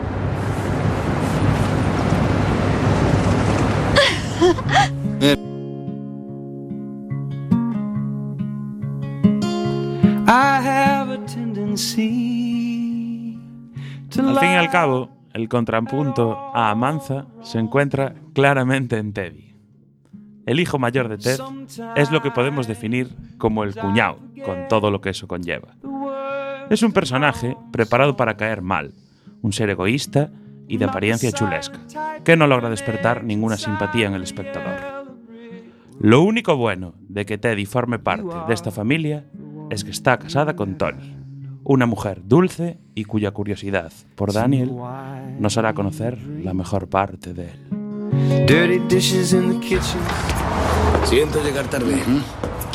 Cabo, 14.75 15.09
el 15.35 15.49
contrapunto 15.49 16.37
a 16.53 16.71
Amanza 16.71 17.27
se 17.43 17.61
encuentra 17.61 18.17
claramente 18.33 18.99
en 18.99 19.13
Teddy. 19.13 19.55
El 20.47 20.59
hijo 20.59 20.81
mayor 20.81 21.09
de 21.09 21.17
Ted 21.17 21.39
es 21.95 22.11
lo 22.11 22.23
que 22.23 22.33
podemos 22.33 22.67
definir 22.67 23.15
como 23.39 23.63
el 23.63 23.77
cuñado, 23.77 24.19
con 24.45 24.67
todo 24.69 24.91
lo 24.91 25.01
que 25.01 25.11
eso 25.11 25.29
conlleva. 25.29 25.77
Es 26.71 26.83
un 26.83 26.91
personaje 26.91 27.57
preparado 27.71 28.17
para 28.17 28.37
caer 28.37 28.63
mal, 28.63 28.95
un 29.43 29.53
ser 29.53 29.71
egoísta 29.71 30.33
y 30.67 30.79
de 30.79 30.87
apariencia 30.87 31.31
chulesca, 31.31 31.79
que 32.25 32.37
no 32.37 32.49
logra 32.49 32.69
despertar 32.69 33.23
ninguna 33.23 33.57
simpatía 33.57 34.09
en 34.09 34.15
el 34.15 34.25
espectador. 34.25 35.07
Lo 36.01 36.23
único 36.23 36.57
bueno 36.57 36.95
de 37.09 37.25
que 37.25 37.39
Teddy 37.39 37.65
forme 37.65 38.01
parte 38.01 38.35
de 38.49 38.55
esta 38.55 38.73
familia 38.73 39.25
es 39.71 39.85
que 39.85 39.93
está 39.93 40.19
casada 40.19 40.57
con 40.57 40.79
Tony, 40.79 41.24
una 41.65 41.87
mujer 41.87 42.21
dulce 42.25 42.79
y 42.95 43.05
cuya 43.05 43.31
curiosidad 43.31 43.93
por 44.15 44.33
Daniel 44.33 44.73
nos 45.39 45.57
hará 45.57 45.75
conocer 45.75 46.19
la 46.19 46.55
mejor 46.55 46.89
parte 46.89 47.33
de 47.33 47.45
él. 47.51 48.47
Dirty 48.47 48.79
dishes 48.95 49.33
in 49.33 49.53
the 49.53 49.67
kitchen. 49.67 50.01
Siento 51.05 51.43
llegar 51.43 51.67
tarde. 51.69 52.03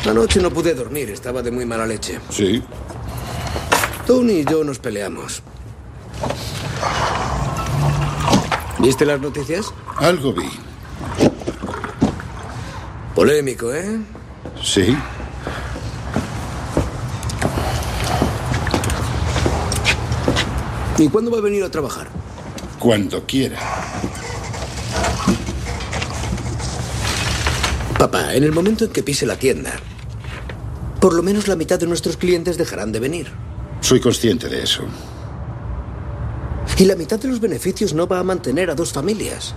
Anoche 0.10 0.42
no 0.42 0.50
pude 0.50 0.74
dormir, 0.74 1.10
estaba 1.10 1.42
de 1.42 1.52
muy 1.52 1.66
mala 1.66 1.86
leche. 1.86 2.20
Sí. 2.30 2.64
Tony 4.08 4.40
y 4.40 4.46
yo 4.46 4.64
nos 4.64 4.80
peleamos. 4.80 5.44
¿Viste 8.80 9.06
las 9.06 9.20
noticias? 9.20 9.74
Algo 9.98 10.34
vi. 10.34 10.50
Polémico, 13.14 13.74
¿eh? 13.74 14.00
Sí. 14.64 14.96
¿Y 21.00 21.08
cuándo 21.08 21.32
va 21.32 21.38
a 21.38 21.42
venir 21.42 21.64
a 21.64 21.72
trabajar? 21.72 22.10
Cuando 22.78 23.26
quiera. 23.26 23.58
Papá, 27.98 28.36
en 28.36 28.44
el 28.44 28.52
momento 28.52 28.84
en 28.84 28.92
que 28.92 29.02
pise 29.02 29.26
la 29.26 29.38
tienda, 29.38 29.80
por 31.00 31.14
lo 31.14 31.24
menos 31.24 31.48
la 31.48 31.56
mitad 31.56 31.80
de 31.80 31.88
nuestros 31.88 32.18
clientes 32.18 32.58
dejarán 32.58 32.92
de 32.92 33.00
venir. 33.00 33.32
Soy 33.80 34.02
consciente 34.02 34.50
de 34.50 34.62
eso. 34.62 34.84
Y 36.78 36.84
la 36.84 36.96
mitad 36.96 37.18
de 37.18 37.30
los 37.30 37.40
beneficios 37.40 37.94
no 37.94 38.06
va 38.06 38.20
a 38.20 38.24
mantener 38.24 38.70
a 38.70 38.76
dos 38.76 38.92
familias. 38.92 39.56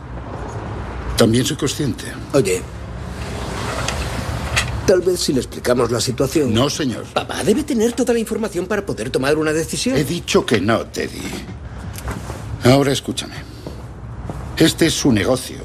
También 1.16 1.44
soy 1.44 1.56
consciente. 1.56 2.04
Oye, 2.34 2.62
tal 4.92 5.00
vez 5.00 5.20
si 5.20 5.32
le 5.32 5.40
explicamos 5.40 5.90
la 5.90 6.02
situación. 6.02 6.52
No, 6.52 6.68
señor. 6.68 7.04
Papá 7.14 7.42
debe 7.44 7.64
tener 7.64 7.94
toda 7.94 8.12
la 8.12 8.18
información 8.18 8.66
para 8.66 8.84
poder 8.84 9.08
tomar 9.08 9.38
una 9.38 9.50
decisión. 9.50 9.96
He 9.96 10.04
dicho 10.04 10.44
que 10.44 10.60
no, 10.60 10.84
Teddy. 10.84 11.22
Ahora 12.64 12.92
escúchame. 12.92 13.36
Este 14.58 14.84
es 14.84 14.92
su 14.92 15.10
negocio. 15.10 15.56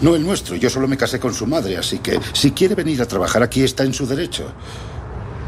No 0.00 0.16
el 0.16 0.26
nuestro. 0.26 0.56
Yo 0.56 0.68
solo 0.68 0.88
me 0.88 0.96
casé 0.96 1.20
con 1.20 1.32
su 1.32 1.46
madre, 1.46 1.76
así 1.76 2.00
que 2.00 2.18
si 2.32 2.50
quiere 2.50 2.74
venir 2.74 3.00
a 3.00 3.06
trabajar 3.06 3.40
aquí 3.44 3.62
está 3.62 3.84
en 3.84 3.94
su 3.94 4.04
derecho. 4.04 4.52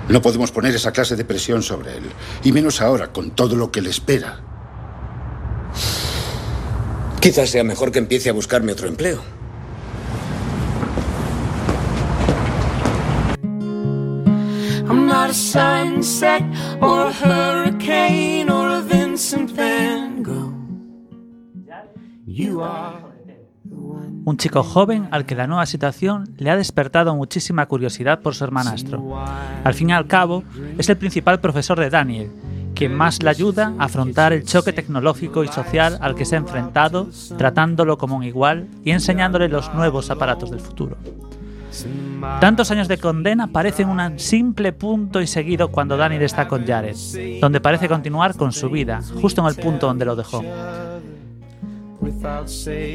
No 0.09 0.23
podemos 0.23 0.53
poner 0.53 0.73
esa 0.73 0.93
clase 0.93 1.17
de 1.17 1.25
presión 1.25 1.61
sobre 1.61 1.97
él. 1.97 2.05
Y 2.45 2.53
menos 2.53 2.81
ahora, 2.81 3.13
con 3.13 3.33
todo 3.33 3.57
lo 3.57 3.73
que 3.73 3.83
le 3.83 3.91
espera. 3.91 4.39
Quizás 7.19 7.51
sea 7.51 7.65
mejor 7.65 7.91
que 7.91 7.99
empiece 7.99 8.31
a 8.31 8.33
buscarme 8.33 8.71
otro 8.71 8.87
empleo. 8.87 9.42
Un 24.25 24.37
chico 24.37 24.63
joven 24.63 25.09
al 25.11 25.25
que 25.25 25.35
la 25.35 25.47
nueva 25.47 25.65
situación 25.67 26.35
le 26.37 26.51
ha 26.51 26.57
despertado 26.57 27.17
muchísima 27.17 27.67
curiosidad 27.67 28.21
por 28.21 28.35
su 28.35 28.45
hermanastro. 28.45 29.19
Al 29.65 29.75
fin 29.75 29.91
y 29.91 29.93
al 29.93 30.07
cabo, 30.07 30.45
es 30.77 30.89
el 30.91 30.99
principal 30.99 31.41
profesor 31.41 31.81
de 31.81 31.89
Daniel, 31.89 32.31
quien 32.75 32.95
más 32.95 33.23
le 33.23 33.31
ayuda 33.31 33.73
a 33.79 33.85
afrontar 33.85 34.33
el 34.33 34.45
choque 34.45 34.73
tecnológico 34.73 35.45
y 35.45 35.49
social 35.49 35.99
al 36.03 36.15
que 36.15 36.27
se 36.27 36.37
ha 36.37 36.41
enfrentado, 36.41 37.09
tratándolo 37.39 37.97
como 37.97 38.17
un 38.17 38.25
igual 38.25 38.69
y 38.85 38.91
enseñándole 38.91 39.49
los 39.49 39.73
nuevos 39.75 40.11
aparatos 40.11 40.51
del 40.51 40.61
futuro. 40.61 40.99
Tantos 42.41 42.71
años 42.71 42.89
de 42.89 42.99
condena 42.99 43.49
parecen 43.49 43.89
un 43.89 44.19
simple 44.19 44.73
punto 44.73 45.21
y 45.21 45.27
seguido 45.27 45.71
cuando 45.71 45.97
Daniel 45.97 46.23
está 46.23 46.49
con 46.49 46.67
Jared, 46.67 46.97
donde 47.41 47.61
parece 47.61 47.89
continuar 47.89 48.37
con 48.37 48.53
su 48.53 48.71
vida, 48.71 49.01
justo 49.21 49.41
en 49.43 49.49
el 49.49 49.57
punto 49.57 49.87
donde 49.87 50.05
lo 50.05 50.17
dejó. 50.17 50.43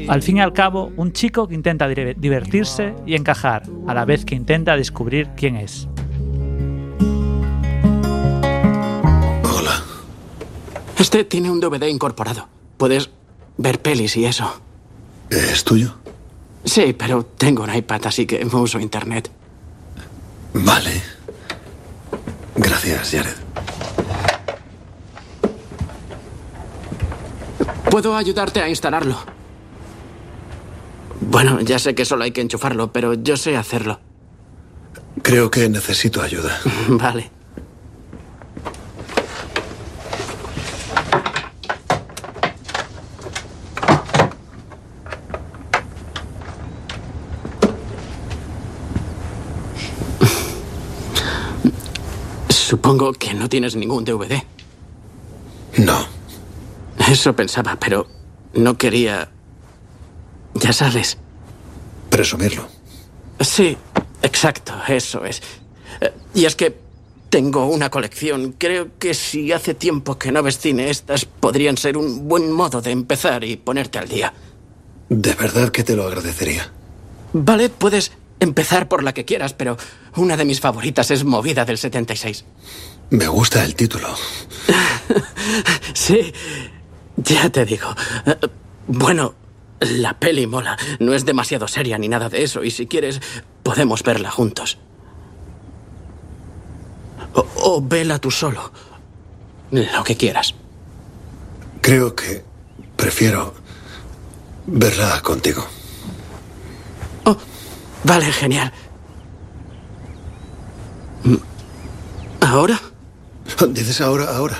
Al 0.08 0.22
fin 0.22 0.36
y 0.36 0.40
al 0.40 0.52
cabo, 0.52 0.92
un 0.96 1.12
chico 1.12 1.48
que 1.48 1.54
intenta 1.54 1.88
divertirse 1.88 2.94
y 3.06 3.14
encajar, 3.14 3.62
a 3.86 3.94
la 3.94 4.04
vez 4.04 4.24
que 4.24 4.34
intenta 4.34 4.76
descubrir 4.76 5.28
quién 5.36 5.56
es. 5.56 5.88
Este 10.98 11.22
tiene 11.22 11.48
un 11.48 11.60
DVD 11.60 11.86
incorporado. 11.86 12.48
Puedes 12.76 13.10
ver 13.56 13.80
pelis 13.80 14.16
y 14.16 14.24
eso. 14.24 14.60
¿Es 15.30 15.62
tuyo? 15.62 15.94
Sí, 16.64 16.92
pero 16.92 17.24
tengo 17.24 17.62
un 17.62 17.74
iPad, 17.74 18.06
así 18.06 18.26
que 18.26 18.44
no 18.44 18.60
uso 18.60 18.78
internet. 18.78 19.30
Vale. 20.54 21.02
Gracias, 22.56 23.10
Jared. 23.10 23.36
Puedo 27.90 28.16
ayudarte 28.16 28.60
a 28.60 28.68
instalarlo. 28.68 29.16
Bueno, 31.20 31.60
ya 31.60 31.78
sé 31.78 31.94
que 31.94 32.04
solo 32.04 32.24
hay 32.24 32.32
que 32.32 32.40
enchufarlo, 32.40 32.92
pero 32.92 33.14
yo 33.14 33.36
sé 33.36 33.56
hacerlo. 33.56 34.00
Creo 35.22 35.50
que 35.50 35.68
necesito 35.68 36.22
ayuda. 36.22 36.58
Vale. 36.88 37.37
Supongo 52.88 53.12
que 53.12 53.34
no 53.34 53.50
tienes 53.50 53.76
ningún 53.76 54.02
DVD. 54.02 54.42
No. 55.76 56.06
Eso 57.06 57.36
pensaba, 57.36 57.76
pero 57.78 58.08
no 58.54 58.78
quería... 58.78 59.28
Ya 60.54 60.72
sabes. 60.72 61.18
Presumirlo. 62.08 62.66
Sí, 63.40 63.76
exacto, 64.22 64.72
eso 64.88 65.22
es. 65.26 65.42
Eh, 66.00 66.14
Y 66.32 66.46
es 66.46 66.56
que 66.56 66.78
tengo 67.28 67.66
una 67.66 67.90
colección. 67.90 68.54
Creo 68.56 68.88
que 68.98 69.12
si 69.12 69.52
hace 69.52 69.74
tiempo 69.74 70.18
que 70.18 70.32
no 70.32 70.42
ves 70.42 70.58
cine, 70.58 70.88
estas 70.88 71.26
podrían 71.26 71.76
ser 71.76 71.98
un 71.98 72.26
buen 72.26 72.50
modo 72.50 72.80
de 72.80 72.92
empezar 72.92 73.44
y 73.44 73.56
ponerte 73.56 73.98
al 73.98 74.08
día. 74.08 74.32
De 75.10 75.34
verdad 75.34 75.68
que 75.68 75.84
te 75.84 75.94
lo 75.94 76.06
agradecería. 76.06 76.72
Vale, 77.34 77.68
puedes 77.68 78.12
empezar 78.40 78.88
por 78.88 79.02
la 79.02 79.14
que 79.14 79.24
quieras, 79.24 79.52
pero 79.54 79.76
una 80.16 80.36
de 80.36 80.44
mis 80.44 80.60
favoritas 80.60 81.10
es 81.10 81.24
Movida 81.24 81.64
del 81.64 81.78
76. 81.78 82.44
Me 83.10 83.26
gusta 83.26 83.64
el 83.64 83.74
título. 83.74 84.08
Sí, 85.94 86.32
ya 87.16 87.48
te 87.50 87.64
digo. 87.64 87.88
Bueno, 88.86 89.34
la 89.80 90.18
peli 90.18 90.46
mola. 90.46 90.76
No 91.00 91.14
es 91.14 91.24
demasiado 91.24 91.66
seria 91.68 91.98
ni 91.98 92.08
nada 92.08 92.28
de 92.28 92.42
eso. 92.42 92.62
Y 92.62 92.70
si 92.70 92.86
quieres, 92.86 93.20
podemos 93.62 94.02
verla 94.02 94.30
juntos. 94.30 94.78
O, 97.34 97.46
o 97.56 97.82
vela 97.82 98.18
tú 98.18 98.30
solo. 98.30 98.72
Lo 99.70 100.04
que 100.04 100.16
quieras. 100.16 100.54
Creo 101.80 102.14
que 102.14 102.44
prefiero 102.96 103.54
verla 104.66 105.20
contigo. 105.22 105.66
Vale, 108.04 108.26
genial. 108.32 108.72
Mm, 111.24 111.36
¿Ahora? 112.40 112.80
¿Dices 113.70 114.00
ahora, 114.00 114.36
ahora? 114.36 114.56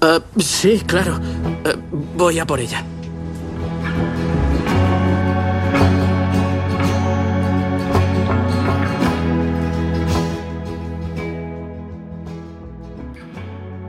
Ah, 0.00 0.20
sí, 0.38 0.82
claro. 0.86 1.18
Eh, 1.64 1.76
voy 2.16 2.38
a 2.38 2.46
por 2.46 2.60
ella. 2.60 2.84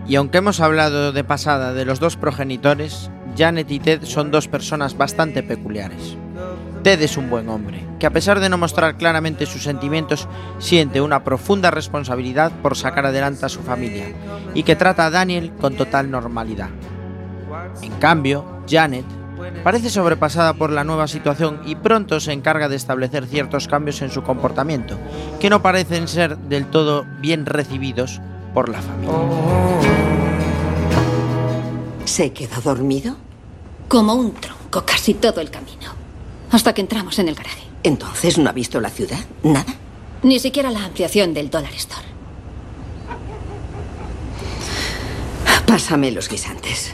Y 0.07 0.15
aunque 0.15 0.39
hemos 0.39 0.59
hablado 0.59 1.11
de 1.11 1.23
pasada 1.23 1.71
de 1.73 1.85
los 1.85 1.99
dos 1.99 2.17
progenitores, 2.17 3.11
Janet 3.37 3.69
y 3.69 3.79
Ted 3.79 4.05
son 4.05 4.31
dos 4.31 4.47
personas 4.47 4.97
bastante 4.97 5.43
peculiares. 5.43 6.17
Ted 6.83 7.01
es 7.01 7.17
un 7.17 7.29
buen 7.29 7.49
hombre, 7.49 7.85
que 7.99 8.07
a 8.07 8.11
pesar 8.11 8.39
de 8.39 8.47
no 8.47 8.57
mostrar 8.57 8.95
claramente 8.95 9.45
sus 9.45 9.63
sentimientos, 9.63 10.27
siente 10.59 11.01
una 11.01 11.23
profunda 11.25 11.71
responsabilidad 11.71 12.53
por 12.61 12.77
sacar 12.77 13.05
adelante 13.05 13.45
a 13.45 13.49
su 13.49 13.61
familia, 13.61 14.05
y 14.53 14.63
que 14.63 14.77
trata 14.77 15.05
a 15.05 15.09
Daniel 15.09 15.51
con 15.59 15.75
total 15.75 16.09
normalidad. 16.09 16.69
En 17.81 17.91
cambio, 17.93 18.45
Janet 18.69 19.05
parece 19.63 19.89
sobrepasada 19.89 20.53
por 20.53 20.69
la 20.69 20.83
nueva 20.83 21.07
situación 21.07 21.61
y 21.65 21.75
pronto 21.75 22.19
se 22.19 22.31
encarga 22.31 22.69
de 22.69 22.77
establecer 22.77 23.25
ciertos 23.25 23.67
cambios 23.67 24.01
en 24.01 24.09
su 24.09 24.23
comportamiento, 24.23 24.97
que 25.39 25.49
no 25.49 25.61
parecen 25.61 26.07
ser 26.07 26.37
del 26.37 26.65
todo 26.67 27.05
bien 27.19 27.45
recibidos 27.45 28.21
por 28.53 28.69
la 28.69 28.81
familia. 28.81 29.13
¿Se 32.05 32.31
quedó 32.31 32.61
dormido? 32.61 33.17
Como 33.87 34.13
un 34.13 34.33
tronco 34.33 34.83
casi 34.85 35.13
todo 35.13 35.41
el 35.41 35.51
camino. 35.51 35.98
Hasta 36.51 36.73
que 36.73 36.81
entramos 36.81 37.19
en 37.19 37.29
el 37.29 37.35
garaje. 37.35 37.63
Entonces 37.83 38.37
no 38.37 38.49
ha 38.49 38.53
visto 38.53 38.79
la 38.81 38.89
ciudad. 38.89 39.19
Nada. 39.43 39.73
Ni 40.23 40.39
siquiera 40.39 40.69
la 40.71 40.83
ampliación 40.83 41.33
del 41.33 41.49
Dollar 41.49 41.73
Store. 41.73 42.07
Pásame 45.65 46.11
los 46.11 46.27
guisantes. 46.27 46.93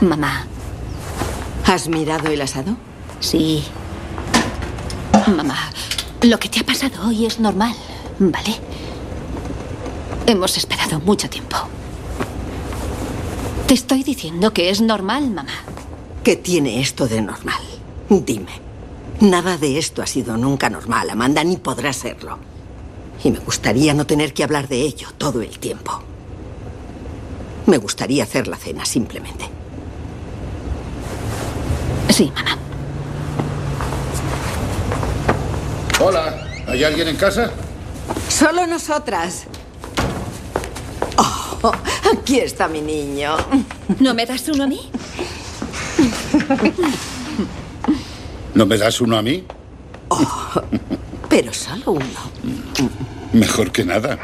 Mamá. 0.00 0.46
¿Has 1.66 1.88
mirado 1.88 2.28
el 2.30 2.40
asado? 2.40 2.76
Sí. 3.20 3.62
Mamá, 5.36 5.70
lo 6.22 6.38
que 6.38 6.48
te 6.48 6.60
ha 6.60 6.64
pasado 6.64 7.06
hoy 7.06 7.26
es 7.26 7.38
normal, 7.38 7.74
¿vale? 8.18 8.56
Hemos 10.26 10.56
esperado 10.56 11.00
mucho 11.00 11.28
tiempo. 11.28 11.56
Te 13.66 13.74
estoy 13.74 14.02
diciendo 14.02 14.52
que 14.52 14.70
es 14.70 14.80
normal, 14.80 15.30
mamá. 15.30 15.52
¿Qué 16.24 16.36
tiene 16.36 16.80
esto 16.80 17.06
de 17.06 17.22
normal? 17.22 17.60
Dime. 18.08 18.52
Nada 19.20 19.58
de 19.58 19.78
esto 19.78 20.02
ha 20.02 20.06
sido 20.06 20.36
nunca 20.36 20.70
normal, 20.70 21.10
Amanda, 21.10 21.44
ni 21.44 21.56
podrá 21.56 21.92
serlo. 21.92 22.38
Y 23.22 23.30
me 23.30 23.38
gustaría 23.38 23.92
no 23.94 24.06
tener 24.06 24.32
que 24.32 24.44
hablar 24.44 24.66
de 24.68 24.80
ello 24.80 25.08
todo 25.18 25.42
el 25.42 25.58
tiempo. 25.58 26.02
Me 27.66 27.76
gustaría 27.78 28.24
hacer 28.24 28.48
la 28.48 28.56
cena, 28.56 28.84
simplemente. 28.84 29.44
Sí, 32.08 32.32
mamá. 32.34 32.56
Hola, 36.00 36.48
¿hay 36.66 36.82
alguien 36.82 37.08
en 37.08 37.16
casa? 37.16 37.50
Solo 38.28 38.66
nosotras. 38.66 39.44
Oh, 41.62 41.72
aquí 42.12 42.38
está 42.38 42.68
mi 42.68 42.80
niño. 42.80 43.36
¿No 43.98 44.14
me 44.14 44.24
das 44.24 44.48
uno 44.48 44.64
a 44.64 44.66
mí? 44.66 44.80
¿No 48.54 48.66
me 48.66 48.78
das 48.78 49.00
uno 49.00 49.18
a 49.18 49.22
mí? 49.22 49.44
Pero 51.28 51.52
solo 51.52 51.92
uno. 51.92 52.20
Mejor 53.32 53.70
que 53.70 53.84
nada. 53.84 54.18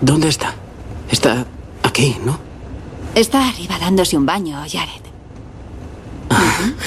¿Dónde 0.00 0.28
está? 0.28 0.54
Está 1.10 1.44
aquí, 1.82 2.16
¿no? 2.24 2.38
Está 3.14 3.48
arriba 3.48 3.78
dándose 3.78 4.16
un 4.16 4.24
baño, 4.24 4.58
Jared. 4.70 5.02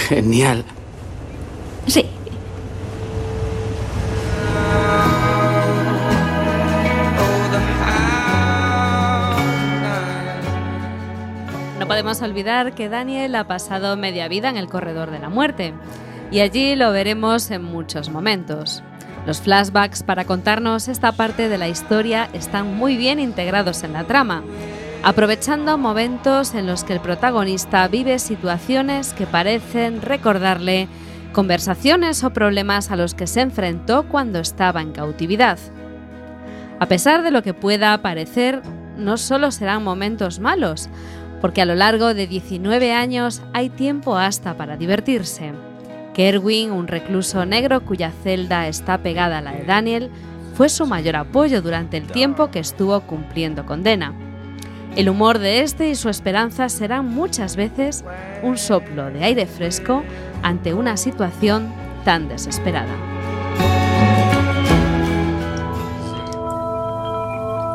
Genial. 0.07 0.60
Podemos 12.01 12.23
olvidar 12.23 12.73
que 12.73 12.89
Daniel 12.89 13.35
ha 13.35 13.43
pasado 13.43 13.95
media 13.95 14.27
vida 14.27 14.49
en 14.49 14.57
el 14.57 14.67
corredor 14.67 15.11
de 15.11 15.19
la 15.19 15.29
muerte, 15.29 15.75
y 16.31 16.39
allí 16.39 16.75
lo 16.75 16.91
veremos 16.91 17.51
en 17.51 17.63
muchos 17.63 18.09
momentos. 18.09 18.81
Los 19.27 19.39
flashbacks 19.39 20.01
para 20.01 20.25
contarnos 20.25 20.87
esta 20.87 21.11
parte 21.11 21.47
de 21.47 21.59
la 21.59 21.67
historia 21.67 22.27
están 22.33 22.75
muy 22.75 22.97
bien 22.97 23.19
integrados 23.19 23.83
en 23.83 23.93
la 23.93 24.05
trama, 24.05 24.41
aprovechando 25.03 25.77
momentos 25.77 26.55
en 26.55 26.65
los 26.65 26.83
que 26.83 26.93
el 26.93 27.01
protagonista 27.01 27.87
vive 27.87 28.17
situaciones 28.17 29.13
que 29.13 29.27
parecen 29.27 30.01
recordarle 30.01 30.87
conversaciones 31.33 32.23
o 32.23 32.33
problemas 32.33 32.89
a 32.89 32.95
los 32.95 33.13
que 33.13 33.27
se 33.27 33.41
enfrentó 33.41 34.07
cuando 34.09 34.39
estaba 34.39 34.81
en 34.81 34.91
cautividad. 34.91 35.59
A 36.79 36.87
pesar 36.87 37.21
de 37.21 37.29
lo 37.29 37.43
que 37.43 37.53
pueda 37.53 37.95
parecer, 38.01 38.63
no 38.97 39.17
solo 39.17 39.51
serán 39.51 39.83
momentos 39.83 40.39
malos, 40.39 40.89
porque 41.41 41.61
a 41.61 41.65
lo 41.65 41.75
largo 41.75 42.13
de 42.13 42.27
19 42.27 42.93
años 42.93 43.41
hay 43.51 43.69
tiempo 43.69 44.15
hasta 44.15 44.53
para 44.55 44.77
divertirse. 44.77 45.51
Kerwin, 46.13 46.71
un 46.71 46.87
recluso 46.87 47.45
negro 47.45 47.81
cuya 47.81 48.11
celda 48.23 48.67
está 48.67 48.99
pegada 48.99 49.39
a 49.39 49.41
la 49.41 49.51
de 49.51 49.63
Daniel, 49.63 50.09
fue 50.53 50.69
su 50.69 50.85
mayor 50.85 51.15
apoyo 51.15 51.61
durante 51.61 51.97
el 51.97 52.07
tiempo 52.07 52.51
que 52.51 52.59
estuvo 52.59 52.99
cumpliendo 53.01 53.65
condena. 53.65 54.13
El 54.95 55.09
humor 55.09 55.39
de 55.39 55.61
este 55.61 55.89
y 55.89 55.95
su 55.95 56.09
esperanza 56.09 56.67
serán 56.69 57.05
muchas 57.07 57.55
veces 57.55 58.03
un 58.43 58.57
soplo 58.57 59.09
de 59.09 59.23
aire 59.23 59.45
fresco 59.45 60.03
ante 60.43 60.73
una 60.73 60.97
situación 60.97 61.73
tan 62.03 62.27
desesperada. 62.27 62.93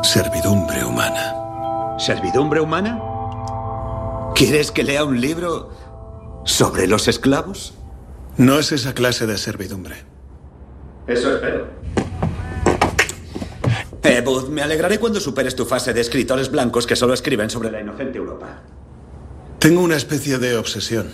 Servidumbre 0.03 0.85
humana. 0.85 1.97
¿Servidumbre 1.97 2.61
humana? 2.61 3.16
¿Quieres 4.37 4.71
que 4.71 4.83
lea 4.83 5.03
un 5.03 5.19
libro 5.19 5.71
sobre 6.45 6.85
los 6.85 7.07
esclavos? 7.07 7.73
No 8.37 8.59
es 8.59 8.71
esa 8.71 8.93
clase 8.93 9.25
de 9.25 9.35
servidumbre. 9.35 9.95
Eso 11.07 11.33
espero. 11.33 11.65
Eh, 14.03 14.23
me 14.51 14.61
alegraré 14.61 14.99
cuando 14.99 15.19
superes 15.19 15.55
tu 15.55 15.65
fase 15.65 15.91
de 15.91 16.01
escritores 16.01 16.51
blancos 16.51 16.85
que 16.85 16.95
solo 16.95 17.15
escriben 17.15 17.49
sobre 17.49 17.71
la 17.71 17.81
inocente 17.81 18.19
Europa. 18.19 18.61
Tengo 19.57 19.81
una 19.81 19.95
especie 19.95 20.37
de 20.37 20.55
obsesión. 20.55 21.07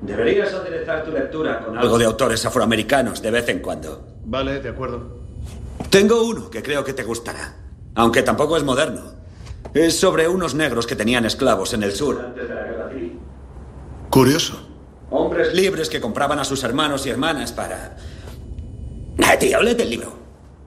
Deberías 0.00 0.54
aderezar 0.54 1.04
tu 1.04 1.10
lectura 1.10 1.64
con 1.64 1.76
algo 1.76 1.98
de 1.98 2.04
autores 2.04 2.46
afroamericanos 2.46 3.20
de 3.20 3.32
vez 3.32 3.48
en 3.48 3.58
cuando. 3.58 4.06
Vale, 4.26 4.60
de 4.60 4.68
acuerdo. 4.68 5.24
Tengo 5.90 6.22
uno 6.22 6.48
que 6.50 6.62
creo 6.62 6.84
que 6.84 6.92
te 6.92 7.02
gustará, 7.02 7.56
aunque 7.96 8.22
tampoco 8.22 8.56
es 8.56 8.62
moderno. 8.62 9.21
Es 9.74 9.98
sobre 9.98 10.28
unos 10.28 10.54
negros 10.54 10.86
que 10.86 10.96
tenían 10.96 11.24
esclavos 11.24 11.72
en 11.72 11.82
el 11.82 11.92
sur. 11.92 12.34
Curioso. 14.10 14.68
Hombres 15.10 15.54
libres 15.54 15.88
que 15.88 16.00
compraban 16.00 16.38
a 16.38 16.44
sus 16.44 16.62
hermanos 16.64 17.06
y 17.06 17.10
hermanas 17.10 17.52
para... 17.52 17.96
Tío, 19.38 19.62
léete 19.62 19.84
el 19.84 19.90
libro. 19.90 20.12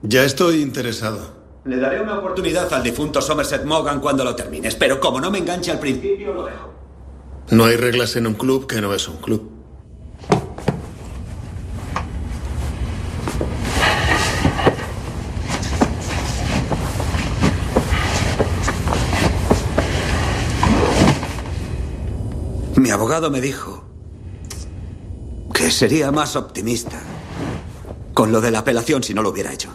Ya 0.02 0.24
estoy 0.24 0.60
interesado. 0.60 1.36
Le 1.64 1.78
daré 1.78 2.00
una 2.00 2.18
oportunidad 2.18 2.72
al 2.72 2.82
difunto 2.82 3.20
Somerset 3.20 3.64
Maugham 3.64 4.00
cuando 4.00 4.24
lo 4.24 4.36
termines, 4.36 4.74
pero 4.74 5.00
como 5.00 5.20
no 5.20 5.30
me 5.30 5.38
enganche 5.38 5.70
al 5.70 5.80
principio, 5.80 6.32
lo 6.32 6.46
dejo. 6.46 6.74
No 7.50 7.64
hay 7.64 7.76
reglas 7.76 8.16
en 8.16 8.26
un 8.26 8.34
club 8.34 8.66
que 8.66 8.80
no 8.80 8.92
es 8.92 9.08
un 9.08 9.16
club. 9.16 9.52
Mi 22.76 22.90
abogado 23.06 23.30
me 23.30 23.40
dijo 23.40 23.84
que 25.54 25.70
sería 25.70 26.10
más 26.10 26.34
optimista 26.34 27.00
con 28.14 28.32
lo 28.32 28.40
de 28.40 28.50
la 28.50 28.58
apelación 28.58 29.04
si 29.04 29.14
no 29.14 29.22
lo 29.22 29.30
hubiera 29.30 29.52
hecho. 29.52 29.70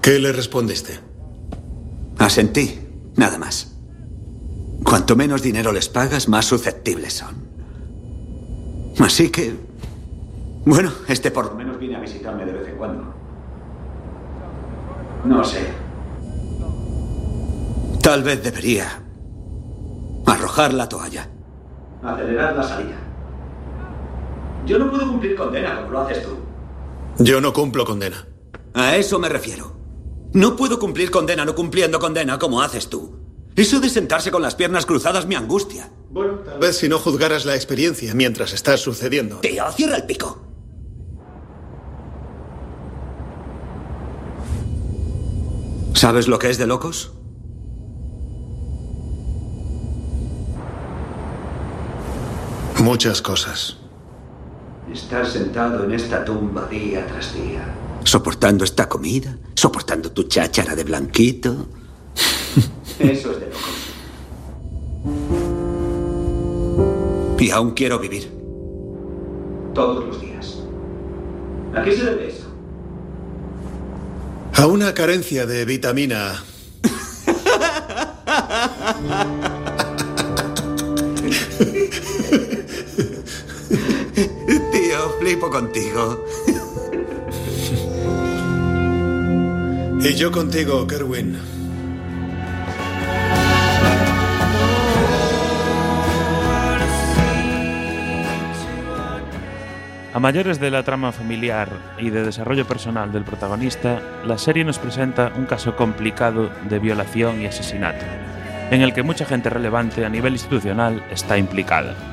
¿Qué 0.00 0.18
le 0.18 0.32
respondiste? 0.32 0.98
Asentí, 2.16 2.80
nada 3.16 3.36
más. 3.36 3.74
Cuanto 4.82 5.14
menos 5.14 5.42
dinero 5.42 5.72
les 5.72 5.90
pagas, 5.90 6.26
más 6.26 6.46
susceptibles 6.46 7.12
son. 7.12 7.34
Así 8.98 9.28
que... 9.28 9.54
Bueno, 10.64 10.90
este 11.06 11.30
por 11.30 11.50
lo 11.50 11.54
menos 11.54 11.78
viene 11.78 11.96
a 11.96 12.00
visitarme 12.00 12.46
de 12.46 12.52
vez 12.52 12.66
en 12.66 12.76
cuando. 12.78 13.14
No 15.26 15.44
sé. 15.44 15.66
Tal 18.00 18.22
vez 18.22 18.42
debería 18.42 19.02
arrojar 20.26 20.74
la 20.74 20.88
toalla. 20.88 21.28
Acelerar 22.02 22.56
la 22.56 22.62
salida. 22.62 22.96
Yo 24.66 24.78
no 24.78 24.90
puedo 24.90 25.08
cumplir 25.08 25.36
condena 25.36 25.76
como 25.76 25.90
lo 25.90 26.00
haces 26.00 26.22
tú. 26.22 26.36
Yo 27.18 27.40
no 27.40 27.52
cumplo 27.52 27.84
condena. 27.84 28.26
A 28.74 28.96
eso 28.96 29.18
me 29.18 29.28
refiero. 29.28 29.76
No 30.32 30.56
puedo 30.56 30.78
cumplir 30.78 31.10
condena 31.10 31.44
no 31.44 31.54
cumpliendo 31.54 31.98
condena 31.98 32.38
como 32.38 32.62
haces 32.62 32.88
tú. 32.88 33.18
Eso 33.54 33.80
de 33.80 33.90
sentarse 33.90 34.30
con 34.30 34.40
las 34.40 34.54
piernas 34.54 34.86
cruzadas 34.86 35.26
me 35.26 35.36
angustia. 35.36 35.90
Bueno, 36.10 36.38
tal 36.38 36.58
vez 36.58 36.76
si 36.78 36.88
no 36.88 36.98
juzgaras 36.98 37.44
la 37.44 37.54
experiencia 37.54 38.14
mientras 38.14 38.52
está 38.54 38.76
sucediendo. 38.76 39.38
Tío, 39.40 39.70
cierra 39.72 39.96
el 39.96 40.04
pico. 40.04 40.42
¿Sabes 45.94 46.28
lo 46.28 46.38
que 46.38 46.48
es 46.50 46.58
de 46.58 46.66
locos? 46.66 47.12
Muchas 52.82 53.22
cosas. 53.22 53.78
Estar 54.92 55.24
sentado 55.24 55.84
en 55.84 55.92
esta 55.92 56.24
tumba 56.24 56.66
día 56.66 57.06
tras 57.06 57.32
día. 57.32 57.62
Soportando 58.02 58.64
esta 58.64 58.88
comida, 58.88 59.38
soportando 59.54 60.10
tu 60.10 60.24
cháchara 60.24 60.74
de 60.74 60.82
blanquito. 60.82 61.68
Eso 62.98 63.30
es 63.30 63.38
de 63.38 63.46
locos. 63.46 63.62
Y 67.38 67.52
aún 67.52 67.70
quiero 67.70 68.00
vivir. 68.00 68.32
Todos 69.74 70.04
los 70.04 70.20
días. 70.20 70.58
¿A 71.76 71.84
qué 71.84 71.96
se 71.96 72.04
debe 72.04 72.30
eso? 72.30 72.48
A 74.54 74.66
una 74.66 74.92
carencia 74.92 75.46
de 75.46 75.64
vitamina 75.64 76.42
flipo 85.32 85.50
contigo. 85.50 86.24
Y 90.04 90.14
yo 90.14 90.32
contigo, 90.32 90.84
Kerwin. 90.84 91.38
A 100.12 100.18
mayores 100.18 100.58
de 100.58 100.72
la 100.72 100.82
trama 100.82 101.12
familiar 101.12 101.68
y 101.98 102.10
de 102.10 102.24
desarrollo 102.24 102.66
personal 102.66 103.12
del 103.12 103.22
protagonista, 103.22 104.02
la 104.26 104.38
serie 104.38 104.64
nos 104.64 104.80
presenta 104.80 105.32
un 105.36 105.46
caso 105.46 105.76
complicado 105.76 106.50
de 106.68 106.80
violación 106.80 107.40
y 107.40 107.46
asesinato, 107.46 108.04
en 108.72 108.82
el 108.82 108.92
que 108.92 109.04
mucha 109.04 109.24
gente 109.24 109.50
relevante 109.50 110.04
a 110.04 110.08
nivel 110.08 110.32
institucional 110.32 111.00
está 111.12 111.38
implicada. 111.38 112.11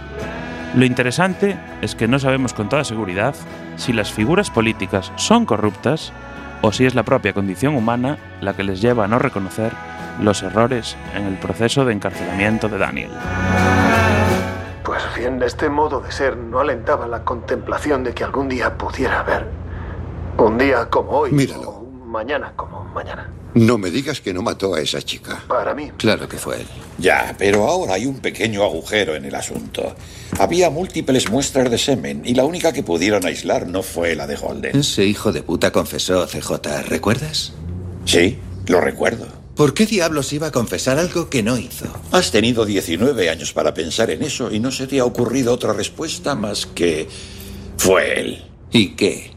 Lo 0.76 0.86
interesante 0.86 1.58
es 1.82 1.96
que 1.96 2.08
no 2.08 2.20
sabemos 2.20 2.54
con 2.54 2.70
toda 2.70 2.84
seguridad 2.84 3.36
si 3.76 3.92
las 3.92 4.12
figuras 4.12 4.52
políticas 4.52 5.12
son 5.16 5.46
corruptas 5.46 6.14
o 6.62 6.72
si 6.72 6.86
es 6.86 6.94
la 6.94 7.04
propia 7.04 7.34
condición 7.34 7.76
humana 7.76 8.18
la 8.42 8.54
que 8.54 8.64
les 8.64 8.80
lleva 8.80 9.06
a 9.06 9.08
no 9.08 9.18
reconocer 9.18 9.72
los 10.22 10.44
errores 10.44 10.96
en 11.16 11.26
el 11.26 11.36
proceso 11.38 11.86
de 11.86 11.94
encarcelamiento 11.94 12.70
de 12.70 12.78
Daniel. 12.78 13.12
Pues 14.84 15.02
bien, 15.18 15.42
este 15.42 15.70
modo 15.70 16.02
de 16.02 16.12
ser 16.12 16.38
no 16.38 16.60
alentaba 16.60 17.08
la 17.08 17.24
contemplación 17.24 18.04
de 18.04 18.14
que 18.14 18.24
algún 18.24 18.48
día 18.48 18.78
pudiera 18.78 19.22
haber. 19.22 19.48
Un 20.38 20.58
día 20.58 20.90
como 20.90 21.12
hoy. 21.12 21.32
Míralo. 21.32 21.70
o 21.70 21.80
un 21.80 22.12
mañana 22.12 22.54
como 22.56 22.84
mañana. 22.86 23.30
No 23.56 23.78
me 23.78 23.90
digas 23.90 24.22
que 24.22 24.34
no 24.34 24.42
mató 24.42 24.76
a 24.76 24.82
esa 24.82 25.02
chica. 25.02 25.44
Para 25.48 25.74
mí. 25.74 25.92
Claro 25.98 26.30
que 26.30 26.38
fue 26.38 26.58
él. 26.58 26.68
Ya, 27.00 27.36
pero 27.38 27.68
ahora 27.68 27.96
hay 27.96 28.06
un 28.06 28.20
pequeño 28.20 28.64
agujero 28.64 29.16
en 29.16 29.26
el 29.26 29.34
asunto. 29.36 29.96
Había 30.38 30.70
múltiples 30.70 31.30
muestras 31.30 31.72
de 31.72 31.78
semen 31.78 32.22
y 32.26 32.36
la 32.36 32.46
única 32.46 32.72
que 32.72 32.84
pudieron 32.84 33.26
aislar 33.26 33.68
no 33.68 33.82
fue 33.82 34.16
la 34.16 34.28
de 34.28 34.38
Holden. 34.38 34.78
Ese 34.78 35.06
hijo 35.06 35.32
de 35.32 35.42
puta 35.42 35.72
confesó, 35.72 36.28
CJ, 36.28 36.84
¿recuerdas? 36.88 37.54
Sí, 38.06 38.38
lo 38.68 38.82
recuerdo. 38.82 39.28
¿Por 39.56 39.74
qué 39.74 39.86
diablos 39.86 40.32
iba 40.32 40.48
a 40.48 40.52
confesar 40.52 41.00
algo 41.00 41.30
que 41.30 41.44
no 41.44 41.58
hizo? 41.58 41.86
Has 42.12 42.32
tenido 42.32 42.66
19 42.66 43.30
años 43.30 43.52
para 43.52 43.74
pensar 43.74 44.10
en 44.10 44.24
eso 44.24 44.52
y 44.54 44.60
no 44.60 44.72
se 44.72 44.88
te 44.88 45.00
ha 45.00 45.06
ocurrido 45.06 45.54
otra 45.54 45.74
respuesta 45.74 46.34
más 46.36 46.66
que... 46.66 47.10
fue 47.78 48.22
él. 48.22 48.46
¿Y 48.72 48.92
qué? 48.92 49.32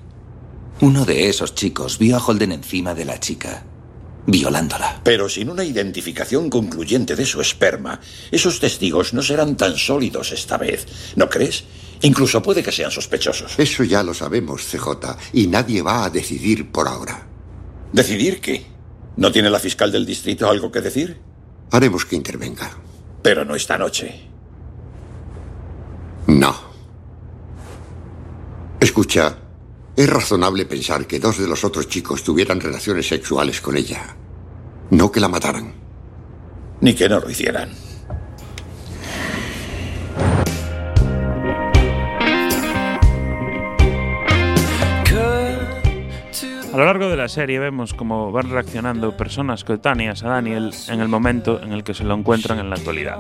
Uno 0.81 1.05
de 1.05 1.29
esos 1.29 1.55
chicos 1.55 1.99
vio 1.99 2.17
a 2.17 2.25
Holden 2.25 2.53
encima 2.53 2.95
de 2.95 3.05
la 3.05 3.19
chica, 3.19 3.65
violándola. 4.27 5.01
Pero 5.03 5.29
sin 5.29 5.51
una 5.51 5.65
identificación 5.65 6.51
concluyente 6.51 7.17
de 7.17 7.27
su 7.27 7.41
esperma, 7.41 8.01
esos 8.31 8.61
testigos 8.61 9.15
no 9.15 9.23
serán 9.23 9.57
tan 9.57 9.77
sólidos 9.77 10.33
esta 10.33 10.57
vez, 10.57 10.87
¿no 11.17 11.29
crees? 11.29 11.65
Incluso 12.03 12.43
puede 12.43 12.63
que 12.63 12.73
sean 12.73 12.91
sospechosos. 12.91 13.55
Eso 13.59 13.85
ya 13.85 14.03
lo 14.03 14.13
sabemos, 14.13 14.63
CJ, 14.63 15.17
y 15.33 15.47
nadie 15.47 15.83
va 15.83 16.05
a 16.05 16.11
decidir 16.11 16.71
por 16.71 16.89
ahora. 16.89 17.27
¿Decidir 17.93 18.41
qué? 18.41 18.67
¿No 19.17 19.31
tiene 19.31 19.51
la 19.51 19.61
fiscal 19.61 19.93
del 19.93 20.07
distrito 20.07 20.49
algo 20.49 20.73
que 20.73 20.81
decir? 20.81 21.19
Haremos 21.71 22.05
que 22.05 22.17
intervenga. 22.17 22.71
Pero 23.23 23.45
no 23.45 23.55
esta 23.55 23.79
noche. 23.79 24.29
No. 26.27 26.73
Escucha, 28.81 29.37
es 29.95 30.09
razonable 30.09 30.65
pensar 30.65 31.07
que 31.07 31.19
dos 31.19 31.39
de 31.39 31.47
los 31.47 31.65
otros 31.65 31.89
chicos 31.89 32.23
tuvieran 32.23 32.61
relaciones 32.61 33.07
sexuales 33.07 33.61
con 33.61 33.77
ella. 33.77 34.17
No 34.91 35.13
que 35.13 35.21
la 35.21 35.29
mataran. 35.29 35.75
Ni 36.81 36.95
que 36.95 37.09
no 37.09 37.21
lo 37.21 37.31
hicieran. 37.31 37.71
A 46.73 46.79
lo 46.79 46.87
largo 46.87 47.09
de 47.09 47.19
la 47.19 47.29
serie 47.29 47.59
vemos 47.59 47.93
cómo 47.93 48.33
van 48.33 48.49
reaccionando 48.49 49.15
personas 49.15 49.63
coetáneas 49.63 50.23
a 50.23 50.31
Daniel 50.31 50.73
en 50.89 51.01
el 51.01 51.09
momento 51.09 51.63
en 51.63 51.73
el 51.73 51.85
que 51.85 51.93
se 51.93 52.03
lo 52.03 52.15
encuentran 52.15 52.59
en 52.59 52.71
la 52.71 52.77
actualidad. 52.77 53.19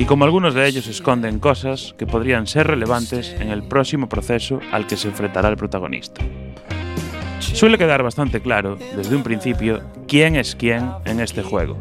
Y 0.00 0.06
como 0.06 0.24
algunos 0.24 0.54
de 0.54 0.66
ellos 0.66 0.86
esconden 0.86 1.40
cosas 1.40 1.94
que 1.98 2.06
podrían 2.06 2.46
ser 2.46 2.66
relevantes 2.66 3.36
en 3.38 3.50
el 3.50 3.62
próximo 3.62 4.08
proceso 4.08 4.58
al 4.72 4.86
que 4.86 4.96
se 4.96 5.08
enfrentará 5.08 5.50
el 5.50 5.58
protagonista. 5.58 6.22
Suele 7.38 7.76
quedar 7.76 8.02
bastante 8.02 8.40
claro, 8.40 8.78
desde 8.96 9.14
un 9.14 9.22
principio, 9.22 9.82
quién 10.08 10.36
es 10.36 10.56
quién 10.56 10.90
en 11.04 11.20
este 11.20 11.42
juego, 11.42 11.76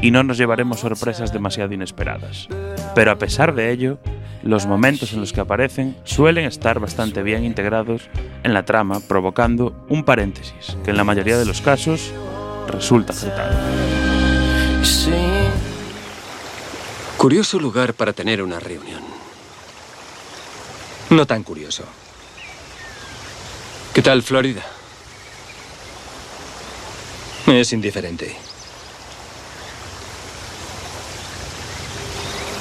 y 0.00 0.10
no 0.10 0.22
nos 0.22 0.38
llevaremos 0.38 0.80
sorpresas 0.80 1.34
demasiado 1.34 1.74
inesperadas. 1.74 2.48
Pero 2.94 3.10
a 3.10 3.18
pesar 3.18 3.54
de 3.54 3.70
ello, 3.70 3.98
los 4.42 4.64
momentos 4.64 5.12
en 5.12 5.20
los 5.20 5.34
que 5.34 5.42
aparecen 5.42 5.98
suelen 6.04 6.46
estar 6.46 6.80
bastante 6.80 7.22
bien 7.22 7.44
integrados 7.44 8.08
en 8.42 8.54
la 8.54 8.64
trama, 8.64 9.00
provocando 9.06 9.84
un 9.90 10.04
paréntesis, 10.04 10.78
que 10.82 10.92
en 10.92 10.96
la 10.96 11.04
mayoría 11.04 11.36
de 11.36 11.44
los 11.44 11.60
casos 11.60 12.10
resulta 12.68 13.12
acertado. 13.12 13.54
Curioso 17.20 17.58
lugar 17.58 17.92
para 17.92 18.14
tener 18.14 18.42
una 18.42 18.58
reunión. 18.58 19.02
No 21.10 21.26
tan 21.26 21.42
curioso. 21.42 21.84
¿Qué 23.92 24.00
tal 24.00 24.22
Florida? 24.22 24.64
Es 27.46 27.74
indiferente. 27.74 28.34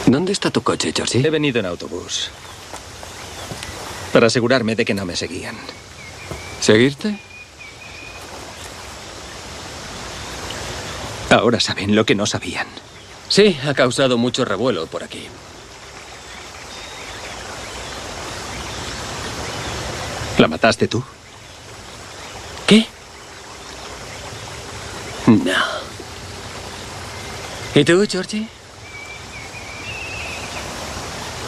¿Dónde 0.08 0.34
está 0.34 0.52
tu 0.52 0.62
coche, 0.62 0.92
Georgie? 0.94 1.26
He 1.26 1.30
venido 1.30 1.62
en 1.62 1.66
autobús. 1.66 2.30
Para 4.12 4.28
asegurarme 4.28 4.76
de 4.76 4.84
que 4.84 4.94
no 4.94 5.06
me 5.06 5.16
seguían. 5.16 5.56
¿Seguirte? 6.60 7.18
Ahora 11.30 11.62
saben 11.62 11.96
lo 11.96 12.06
que 12.06 12.16
no 12.16 12.26
sabían. 12.26 12.68
Sí, 13.30 13.58
ha 13.66 13.76
causado 13.76 14.18
mucho 14.18 14.44
revuelo 14.44 14.88
por 14.88 15.04
aquí. 15.04 15.28
¿La 20.40 20.48
mataste 20.48 20.88
tú? 20.88 21.04
¿Qué? 22.66 22.88
No. 25.28 25.54
¿Y 27.76 27.84
tú, 27.84 28.04
Georgie? 28.10 28.48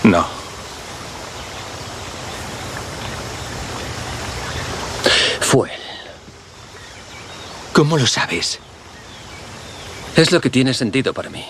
No. 0.03 0.27
Fue 5.39 5.73
él. 5.73 5.81
¿Cómo 7.73 7.97
lo 7.97 8.05
sabes? 8.05 8.59
Es 10.15 10.31
lo 10.31 10.41
que 10.41 10.49
tiene 10.49 10.73
sentido 10.73 11.13
para 11.13 11.29
mí. 11.29 11.45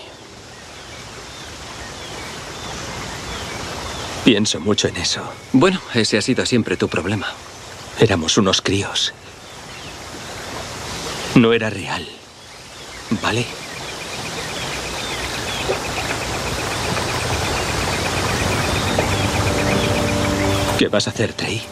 Pienso 4.24 4.60
mucho 4.60 4.88
en 4.88 4.96
eso. 4.96 5.20
Bueno, 5.52 5.80
ese 5.94 6.18
ha 6.18 6.22
sido 6.22 6.46
siempre 6.46 6.76
tu 6.76 6.88
problema. 6.88 7.26
Éramos 7.98 8.38
unos 8.38 8.62
críos. 8.62 9.12
No 11.34 11.52
era 11.52 11.70
real. 11.70 12.06
¿Vale? 13.22 13.44
¿Qué 20.78 20.88
vas 20.88 21.06
a 21.06 21.10
hacer, 21.10 21.32
Trey? 21.32 21.62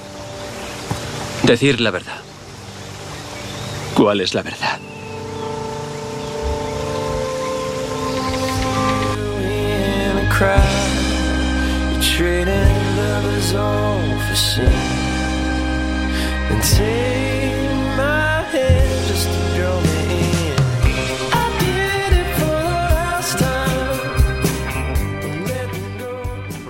Decir 1.44 1.80
la 1.80 1.90
verdad. 1.90 2.20
¿Cuál 3.94 4.20
es 4.20 4.34
la 4.34 4.42
verdad? 4.42 4.78
You're 10.40 10.99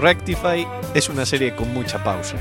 Rectify 0.01 0.69
es 0.95 1.09
una 1.09 1.27
serie 1.27 1.57
con 1.57 1.75
mucha 1.75 2.05
pausa. 2.05 2.37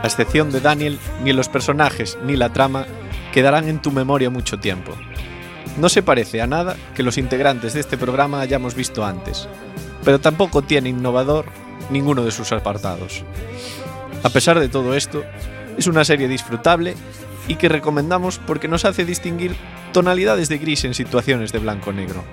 A 0.00 0.06
excepción 0.06 0.52
de 0.52 0.60
Daniel, 0.60 1.00
ni 1.24 1.32
los 1.32 1.48
personajes 1.48 2.16
ni 2.24 2.36
la 2.36 2.52
trama 2.52 2.86
quedarán 3.32 3.68
en 3.68 3.82
tu 3.82 3.90
memoria 3.90 4.30
mucho 4.30 4.60
tiempo. 4.60 4.92
No 5.78 5.88
se 5.88 6.04
parece 6.04 6.40
a 6.40 6.46
nada 6.46 6.76
que 6.94 7.02
los 7.02 7.18
integrantes 7.18 7.74
de 7.74 7.80
este 7.80 7.98
programa 7.98 8.40
hayamos 8.40 8.76
visto 8.76 9.04
antes, 9.04 9.48
pero 10.04 10.20
tampoco 10.20 10.62
tiene 10.62 10.90
innovador 10.90 11.63
ninguno 11.90 12.24
de 12.24 12.30
sus 12.30 12.52
apartados. 12.52 13.24
A 14.22 14.30
pesar 14.30 14.58
de 14.58 14.68
todo 14.68 14.94
esto, 14.94 15.24
es 15.76 15.86
una 15.86 16.04
serie 16.04 16.28
disfrutable 16.28 16.94
y 17.48 17.56
que 17.56 17.68
recomendamos 17.68 18.38
porque 18.38 18.68
nos 18.68 18.84
hace 18.84 19.04
distinguir 19.04 19.54
tonalidades 19.92 20.48
de 20.48 20.58
gris 20.58 20.84
en 20.84 20.94
situaciones 20.94 21.52
de 21.52 21.58
blanco-negro. 21.58 22.24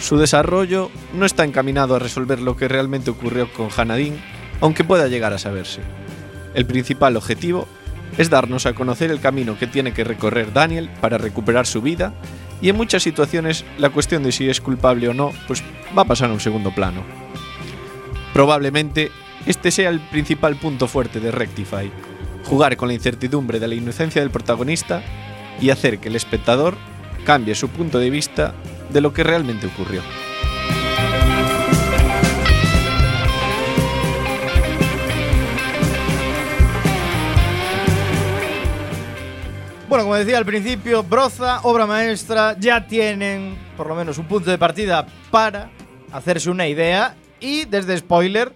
Su 0.00 0.18
desarrollo 0.18 0.90
no 1.14 1.26
está 1.26 1.44
encaminado 1.44 1.94
a 1.94 1.98
resolver 1.98 2.40
lo 2.40 2.56
que 2.56 2.68
realmente 2.68 3.10
ocurrió 3.10 3.52
con 3.52 3.68
Hanadin, 3.74 4.20
aunque 4.60 4.84
pueda 4.84 5.08
llegar 5.08 5.32
a 5.32 5.38
saberse. 5.38 5.80
El 6.54 6.66
principal 6.66 7.16
objetivo 7.16 7.66
es 8.18 8.30
darnos 8.30 8.66
a 8.66 8.74
conocer 8.74 9.10
el 9.10 9.20
camino 9.20 9.58
que 9.58 9.66
tiene 9.66 9.92
que 9.92 10.04
recorrer 10.04 10.52
Daniel 10.52 10.90
para 11.00 11.18
recuperar 11.18 11.66
su 11.66 11.82
vida 11.82 12.14
y 12.60 12.68
en 12.68 12.76
muchas 12.76 13.02
situaciones 13.02 13.64
la 13.78 13.90
cuestión 13.90 14.22
de 14.22 14.32
si 14.32 14.48
es 14.48 14.60
culpable 14.60 15.08
o 15.08 15.14
no 15.14 15.32
pues 15.46 15.62
va 15.96 16.02
a 16.02 16.06
pasar 16.06 16.30
a 16.30 16.32
un 16.32 16.40
segundo 16.40 16.74
plano. 16.74 17.25
Probablemente 18.32 19.10
este 19.46 19.70
sea 19.70 19.90
el 19.90 20.00
principal 20.00 20.56
punto 20.56 20.88
fuerte 20.88 21.20
de 21.20 21.30
Rectify, 21.30 21.90
jugar 22.44 22.76
con 22.76 22.88
la 22.88 22.94
incertidumbre 22.94 23.60
de 23.60 23.68
la 23.68 23.74
inocencia 23.74 24.20
del 24.20 24.30
protagonista 24.30 25.02
y 25.60 25.70
hacer 25.70 25.98
que 25.98 26.08
el 26.08 26.16
espectador 26.16 26.76
cambie 27.24 27.54
su 27.54 27.68
punto 27.68 27.98
de 27.98 28.10
vista 28.10 28.54
de 28.90 29.00
lo 29.00 29.12
que 29.12 29.24
realmente 29.24 29.66
ocurrió. 29.66 30.02
Bueno, 39.88 40.04
como 40.04 40.16
decía 40.16 40.36
al 40.36 40.44
principio, 40.44 41.04
Broza, 41.04 41.60
obra 41.62 41.86
maestra, 41.86 42.56
ya 42.58 42.86
tienen 42.86 43.56
por 43.76 43.86
lo 43.86 43.94
menos 43.94 44.18
un 44.18 44.26
punto 44.26 44.50
de 44.50 44.58
partida 44.58 45.06
para 45.30 45.70
hacerse 46.12 46.50
una 46.50 46.66
idea 46.66 47.14
y 47.40 47.64
desde 47.66 47.96
spoiler 47.96 48.52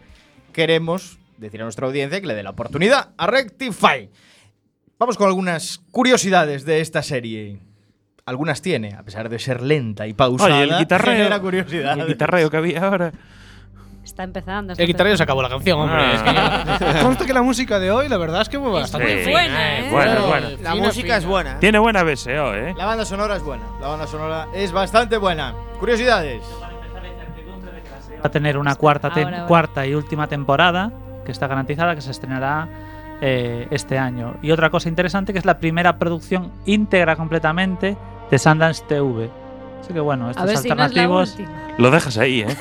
queremos 0.53 1.19
decir 1.39 1.61
a 1.61 1.65
nuestra 1.65 1.87
audiencia 1.87 2.21
que 2.21 2.27
le 2.27 2.35
dé 2.35 2.43
la 2.43 2.51
oportunidad 2.51 3.11
a 3.17 3.27
Rectify. 3.27 4.11
Vamos 4.99 5.17
con 5.17 5.27
algunas 5.29 5.79
curiosidades 5.91 6.65
de 6.65 6.81
esta 6.81 7.03
serie. 7.03 7.59
Algunas 8.27 8.61
tiene, 8.63 8.95
a 8.95 9.03
pesar 9.03 9.29
de 9.29 9.39
ser 9.39 9.63
lenta 9.63 10.07
y 10.07 10.13
pausada. 10.13 10.57
Oye, 10.61 10.65
el 10.73 10.79
guitarreo. 10.79 11.41
curiosidad. 11.41 11.99
El 11.99 12.07
guitarreo 12.07 12.51
que 12.51 12.57
había 12.59 12.85
ahora. 12.85 13.13
Está 14.05 14.25
empezando. 14.25 14.73
está 14.73 14.83
El 14.83 14.87
guitarrero 14.89 15.17
se 15.17 15.23
empezando. 15.23 15.41
acabó 15.41 15.43
la 15.43 15.49
canción, 15.49 15.81
hombre. 15.81 15.99
Ah. 16.03 16.77
Es 16.81 16.97
que 16.99 17.03
Consta 17.05 17.27
que 17.27 17.33
la 17.33 17.43
música 17.43 17.79
de 17.79 17.91
hoy, 17.91 18.09
la 18.09 18.19
verdad 18.19 18.43
es 18.43 18.49
que 18.49 18.59
fue 18.59 18.71
bastante 18.71 19.25
Sí. 19.25 19.31
buena, 19.31 19.79
¿eh? 19.79 19.91
Buena, 19.91 20.21
buena. 20.21 20.51
La 20.51 20.57
Fina, 20.73 20.75
música 20.87 21.03
fina. 21.05 21.17
es 21.17 21.25
buena. 21.25 21.59
Tiene 21.61 21.79
buena 21.79 22.03
BSO, 22.03 22.55
¿eh? 22.55 22.75
La 22.77 22.87
banda 22.87 23.05
sonora 23.05 23.37
es 23.37 23.43
buena. 23.43 23.65
La 23.81 23.89
banda 23.89 24.07
sonora 24.07 24.49
es 24.55 24.73
bastante 24.73 25.17
buena. 25.17 25.55
Curiosidades. 25.79 26.43
Va 28.23 28.29
a 28.29 28.31
tener 28.31 28.59
una 28.59 28.75
cuarta, 28.75 29.11
tem- 29.11 29.25
Ahora, 29.25 29.37
ahora. 29.39 29.49
cuarta 29.49 29.87
y 29.87 29.95
última 29.95 30.27
temporada 30.27 30.91
que 31.25 31.33
está 31.33 31.47
garantizada, 31.47 31.95
que 31.95 32.01
se 32.03 32.11
estrenará 32.11 32.69
eh, 33.23 33.67
este 33.71 33.99
año. 33.99 34.35
Y 34.43 34.51
otra 34.51 34.71
cosa 34.71 34.89
interesante 34.89 35.33
que 35.33 35.39
es 35.39 35.45
la 35.45 35.59
primera 35.59 35.99
producción 35.99 36.51
íntegra 36.67 37.17
completamente 37.17 37.97
de 38.31 38.39
Sundance 38.39 38.83
TV. 38.89 39.31
Así 39.81 39.93
que 39.93 40.01
bueno, 40.01 40.29
A 40.29 40.31
estos 40.31 40.47
ver 40.47 40.57
si 40.59 40.69
no 40.69 40.75
es 40.75 40.79
la 40.79 40.85
alternativos. 40.85 41.37
Lo 41.79 41.91
dejas 41.91 42.19
ahí, 42.19 42.41
¿eh? 42.43 42.57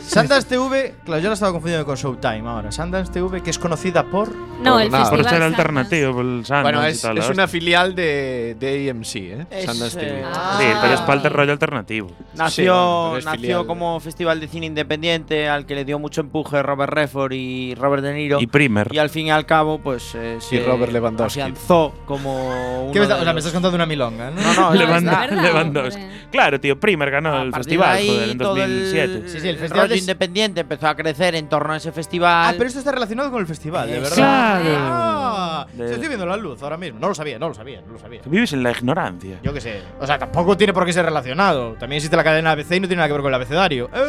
Sundance 0.06 0.48
TV, 0.48 0.94
claro, 1.04 1.20
yo 1.22 1.28
la 1.28 1.34
estaba 1.34 1.52
confundiendo 1.52 1.84
con 1.84 1.96
Showtime 1.96 2.48
ahora. 2.48 2.72
Sundance 2.72 3.12
TV, 3.12 3.42
que 3.42 3.50
es 3.50 3.58
conocida 3.58 4.04
por. 4.04 4.34
No, 4.62 4.80
el 4.80 4.90
nada. 4.90 5.10
Por 5.10 5.24
ser 5.28 5.42
alternativo, 5.42 6.14
por 6.14 6.24
el 6.24 6.44
Sundance 6.46 6.62
Bueno, 6.62 6.88
y 6.88 6.90
es, 6.92 7.02
tal, 7.02 7.18
es 7.18 7.26
la 7.26 7.32
una 7.34 7.48
filial 7.48 7.94
de, 7.94 8.56
de 8.58 8.90
AMC, 8.90 9.16
¿eh? 9.16 9.46
Es, 9.50 9.64
Sundance 9.66 9.98
TV. 9.98 10.20
eh, 10.20 10.24
Sí, 10.58 10.64
pero 10.80 10.94
es 10.94 11.00
para 11.02 11.20
el 11.22 11.30
rollo 11.30 11.52
alternativo. 11.52 12.10
Nació, 12.34 13.16
es 13.18 13.24
nació 13.24 13.66
como 13.66 14.00
festival 14.00 14.40
de 14.40 14.48
cine 14.48 14.66
independiente 14.66 15.48
al 15.48 15.66
que 15.66 15.74
le 15.74 15.84
dio 15.84 15.98
mucho 15.98 16.20
empuje 16.22 16.62
Robert 16.62 16.92
Redford 16.92 17.32
y 17.32 17.74
Robert 17.74 18.02
De 18.02 18.14
Niro. 18.14 18.40
Y 18.40 18.46
Primer. 18.46 18.88
Y 18.92 18.98
al 18.98 19.10
fin 19.10 19.26
y 19.26 19.30
al 19.30 19.46
cabo, 19.46 19.78
pues 19.78 20.14
eh, 20.14 20.36
se 20.40 20.60
Robert 20.64 20.92
Lewandowski. 20.92 21.40
afianzó 21.40 21.94
como 22.06 22.82
uno 22.84 22.92
¿Qué 22.92 22.98
me, 23.00 23.04
está- 23.04 23.16
de 23.16 23.20
o 23.20 23.24
sea, 23.24 23.32
me 23.32 23.38
estás 23.40 23.52
contando 23.52 23.74
una 23.76 23.86
milonga, 23.86 24.30
¿no? 24.30 24.40
No, 24.40 24.54
no, 24.54 24.74
Lewand- 24.80 25.42
Lewandowski. 25.42 26.02
Claro, 26.30 26.60
tío, 26.60 26.78
Primer 26.80 27.10
ganó 27.10 27.42
el 27.42 27.52
festival, 27.52 27.96
ahí, 27.96 28.08
joder, 28.08 28.28
el- 28.62 28.80
2007. 28.92 29.22
Sí, 29.28 29.40
sí, 29.40 29.48
el 29.48 29.54
el 29.54 29.60
festival 29.60 29.84
rollo 29.86 29.94
es- 29.94 30.00
independiente 30.00 30.60
empezó 30.60 30.88
a 30.88 30.94
crecer 30.96 31.34
en 31.34 31.48
torno 31.48 31.72
a 31.72 31.76
ese 31.76 31.92
festival. 31.92 32.48
Ah, 32.48 32.54
pero 32.56 32.66
esto 32.66 32.78
está 32.80 32.92
relacionado 32.92 33.30
con 33.30 33.40
el 33.40 33.46
festival, 33.46 33.88
de 33.88 34.00
verdad. 34.00 34.14
Claro. 34.14 34.64
Ah, 34.78 35.66
De- 35.72 35.92
estoy 35.92 36.08
viendo 36.08 36.26
la 36.26 36.36
luz 36.36 36.62
ahora 36.62 36.76
mismo. 36.76 36.98
No 37.00 37.08
lo 37.08 37.14
sabía, 37.14 37.38
no 37.38 37.48
lo 37.48 37.54
sabía, 37.54 37.80
no 37.86 37.92
lo 37.92 37.98
sabía. 37.98 38.20
Vives 38.24 38.52
en 38.52 38.62
la 38.62 38.70
ignorancia. 38.72 39.38
Yo 39.42 39.52
qué 39.52 39.60
sé. 39.60 39.82
O 40.00 40.06
sea, 40.06 40.18
tampoco 40.18 40.56
tiene 40.56 40.72
por 40.72 40.84
qué 40.86 40.92
ser 40.92 41.04
relacionado. 41.04 41.72
También 41.74 41.98
existe 41.98 42.16
la 42.16 42.24
cadena 42.24 42.52
ABC 42.52 42.76
y 42.76 42.80
no 42.80 42.86
tiene 42.88 42.96
nada 42.96 43.08
que 43.08 43.12
ver 43.14 43.22
con 43.22 43.30
el 43.30 43.34
abecedario. 43.34 43.90
¡Eh! 43.94 44.00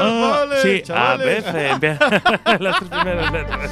Ah, 0.00 0.44
vale, 0.46 0.62
sí, 0.62 0.78
a 0.78 0.82
chavales. 0.82 1.26
veces. 1.44 1.70
empieza- 1.72 2.08
Las 2.60 2.76
tres 2.78 2.90
primeras 2.90 3.32
letras. 3.32 3.70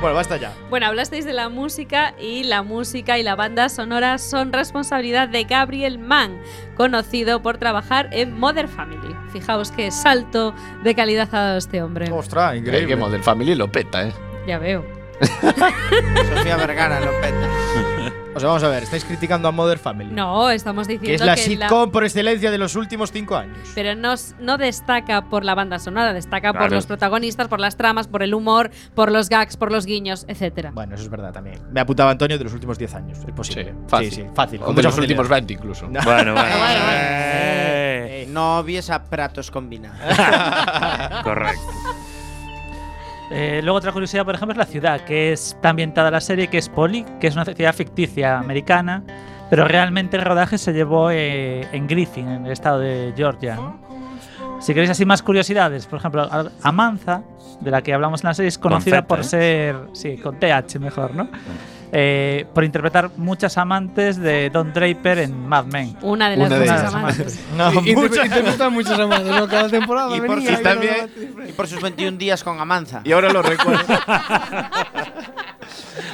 Bueno, 0.00 0.14
basta 0.14 0.36
ya. 0.36 0.52
Bueno, 0.70 0.86
hablasteis 0.86 1.24
de 1.24 1.32
la 1.32 1.48
música 1.48 2.14
y 2.20 2.44
la 2.44 2.62
música 2.62 3.18
y 3.18 3.22
la 3.22 3.34
banda 3.34 3.68
sonora 3.68 4.18
son 4.18 4.52
responsabilidad 4.52 5.28
de 5.28 5.44
Gabriel 5.44 5.98
Mann, 5.98 6.38
conocido 6.76 7.42
por 7.42 7.58
trabajar 7.58 8.08
en 8.12 8.38
Mother 8.38 8.68
Family. 8.68 9.14
Fijaos 9.32 9.72
qué 9.72 9.90
salto 9.90 10.54
de 10.84 10.94
calidad 10.94 11.28
ha 11.32 11.40
dado 11.40 11.58
este 11.58 11.82
hombre. 11.82 12.10
Ostras, 12.12 12.54
Eh, 12.56 12.86
que 12.86 12.96
Model 12.96 13.22
Family 13.22 13.54
lo 13.56 13.70
peta, 13.72 14.06
¿eh? 14.06 14.12
Ya 14.46 14.58
veo. 14.58 14.84
Sofía 15.20 16.56
Vergara 16.56 17.00
lo 17.00 17.10
peta. 17.20 18.07
O 18.38 18.40
sea, 18.40 18.48
vamos 18.48 18.62
a 18.62 18.68
ver, 18.68 18.82
estáis 18.84 19.04
criticando 19.04 19.48
a 19.48 19.52
Mother 19.52 19.78
Family. 19.78 20.12
No, 20.12 20.50
estamos 20.50 20.86
diciendo 20.88 21.08
que 21.08 21.14
es 21.14 21.20
la 21.20 21.34
que 21.34 21.42
sitcom 21.42 21.90
por 21.90 22.04
excelencia 22.04 22.50
de 22.50 22.58
los 22.58 22.74
últimos 22.76 23.12
cinco 23.12 23.36
años. 23.36 23.58
pero 23.74 23.94
no, 23.94 24.14
no 24.40 24.58
destaca 24.58 25.28
por 25.28 25.44
la 25.44 25.54
banda 25.54 25.78
sonora, 25.78 26.12
destaca 26.12 26.52
por 26.52 26.70
los 26.72 26.86
protagonistas, 26.86 27.48
por 27.48 27.60
las 27.60 27.76
tramas, 27.76 28.08
por 28.08 28.22
el 28.22 28.34
humor, 28.34 28.70
por 28.94 29.10
los 29.12 29.28
gags, 29.28 29.56
por 29.56 29.70
los 29.72 29.84
guiños, 29.86 30.24
etcétera. 30.28 30.70
Bueno, 30.72 30.94
eso 30.94 31.04
es 31.04 31.10
verdad 31.10 31.32
también. 31.32 31.60
Me 31.70 31.80
apuntaba 31.80 32.10
Antonio 32.10 32.38
de 32.38 32.44
los 32.44 32.52
últimos 32.54 32.78
10 32.78 32.94
años. 32.94 33.18
Es 33.26 33.32
posible. 33.34 33.74
fácil. 33.88 34.10
Sí, 34.10 34.22
sí, 34.22 34.26
fácil. 34.34 34.60
O 34.64 34.72
de 34.72 34.82
los 34.82 34.96
últimos 34.98 35.26
facilidad. 35.28 35.48
20 35.48 35.52
incluso. 35.54 35.88
No. 35.88 36.00
Bueno, 36.02 36.32
bueno. 36.34 36.48
Eh, 38.10 38.26
No 38.30 38.62
vies 38.62 38.90
a 38.90 39.04
pratos 39.04 39.50
combinados. 39.50 39.98
Correcto. 41.22 41.62
Eh, 43.30 43.60
luego 43.62 43.78
otra 43.78 43.92
curiosidad, 43.92 44.24
por 44.24 44.34
ejemplo, 44.34 44.52
es 44.52 44.58
la 44.58 44.64
ciudad, 44.64 45.00
que 45.02 45.32
está 45.32 45.70
ambientada 45.70 46.10
la 46.10 46.20
serie, 46.20 46.48
que 46.48 46.58
es 46.58 46.68
Polly, 46.68 47.04
que 47.20 47.26
es 47.26 47.34
una 47.34 47.44
ciudad 47.44 47.74
ficticia 47.74 48.38
americana, 48.38 49.02
pero 49.50 49.66
realmente 49.66 50.16
el 50.16 50.24
rodaje 50.24 50.58
se 50.58 50.72
llevó 50.72 51.10
eh, 51.10 51.66
en 51.72 51.86
Griffin, 51.86 52.28
en 52.28 52.46
el 52.46 52.52
estado 52.52 52.80
de 52.80 53.12
Georgia. 53.16 53.56
¿no? 53.56 53.88
Si 54.60 54.74
queréis 54.74 54.90
así 54.90 55.04
más 55.04 55.22
curiosidades, 55.22 55.86
por 55.86 55.98
ejemplo, 55.98 56.28
Amanza, 56.62 57.22
de 57.60 57.70
la 57.70 57.82
que 57.82 57.94
hablamos 57.94 58.24
en 58.24 58.28
la 58.28 58.34
serie, 58.34 58.48
es 58.48 58.58
conocida 58.58 59.06
por 59.06 59.20
¿eh? 59.20 59.24
ser, 59.24 59.76
sí, 59.92 60.16
con 60.16 60.38
TH 60.38 60.78
mejor, 60.80 61.14
¿no? 61.14 61.28
Eh, 61.90 62.44
por 62.52 62.64
interpretar 62.64 63.10
muchas 63.16 63.56
amantes 63.56 64.18
de 64.18 64.50
Don 64.50 64.72
Draper 64.72 65.18
en 65.20 65.48
Mad 65.48 65.64
Men. 65.66 65.96
Una 66.02 66.28
de 66.28 66.36
las 66.36 66.46
Una 66.48 66.58
de 66.58 66.64
muchas 66.66 66.94
amantes. 66.94 67.40
No, 67.56 67.72
Inter- 67.72 67.96
muchas. 67.96 68.26
interpretan 68.26 68.72
muchas 68.72 68.98
amantes, 68.98 69.34
¿no? 69.34 69.48
Cada 69.48 69.68
temporada 69.68 70.16
y, 70.16 70.20
por 70.20 70.36
venía 70.36 70.58
y 70.60 70.62
también, 70.62 71.10
y 71.48 71.52
por 71.52 71.66
sus 71.66 71.80
21 71.80 72.18
días 72.18 72.44
con 72.44 72.60
Amanza. 72.60 73.00
Y 73.04 73.12
ahora 73.12 73.32
lo 73.32 73.40
recuerdo. 73.42 73.82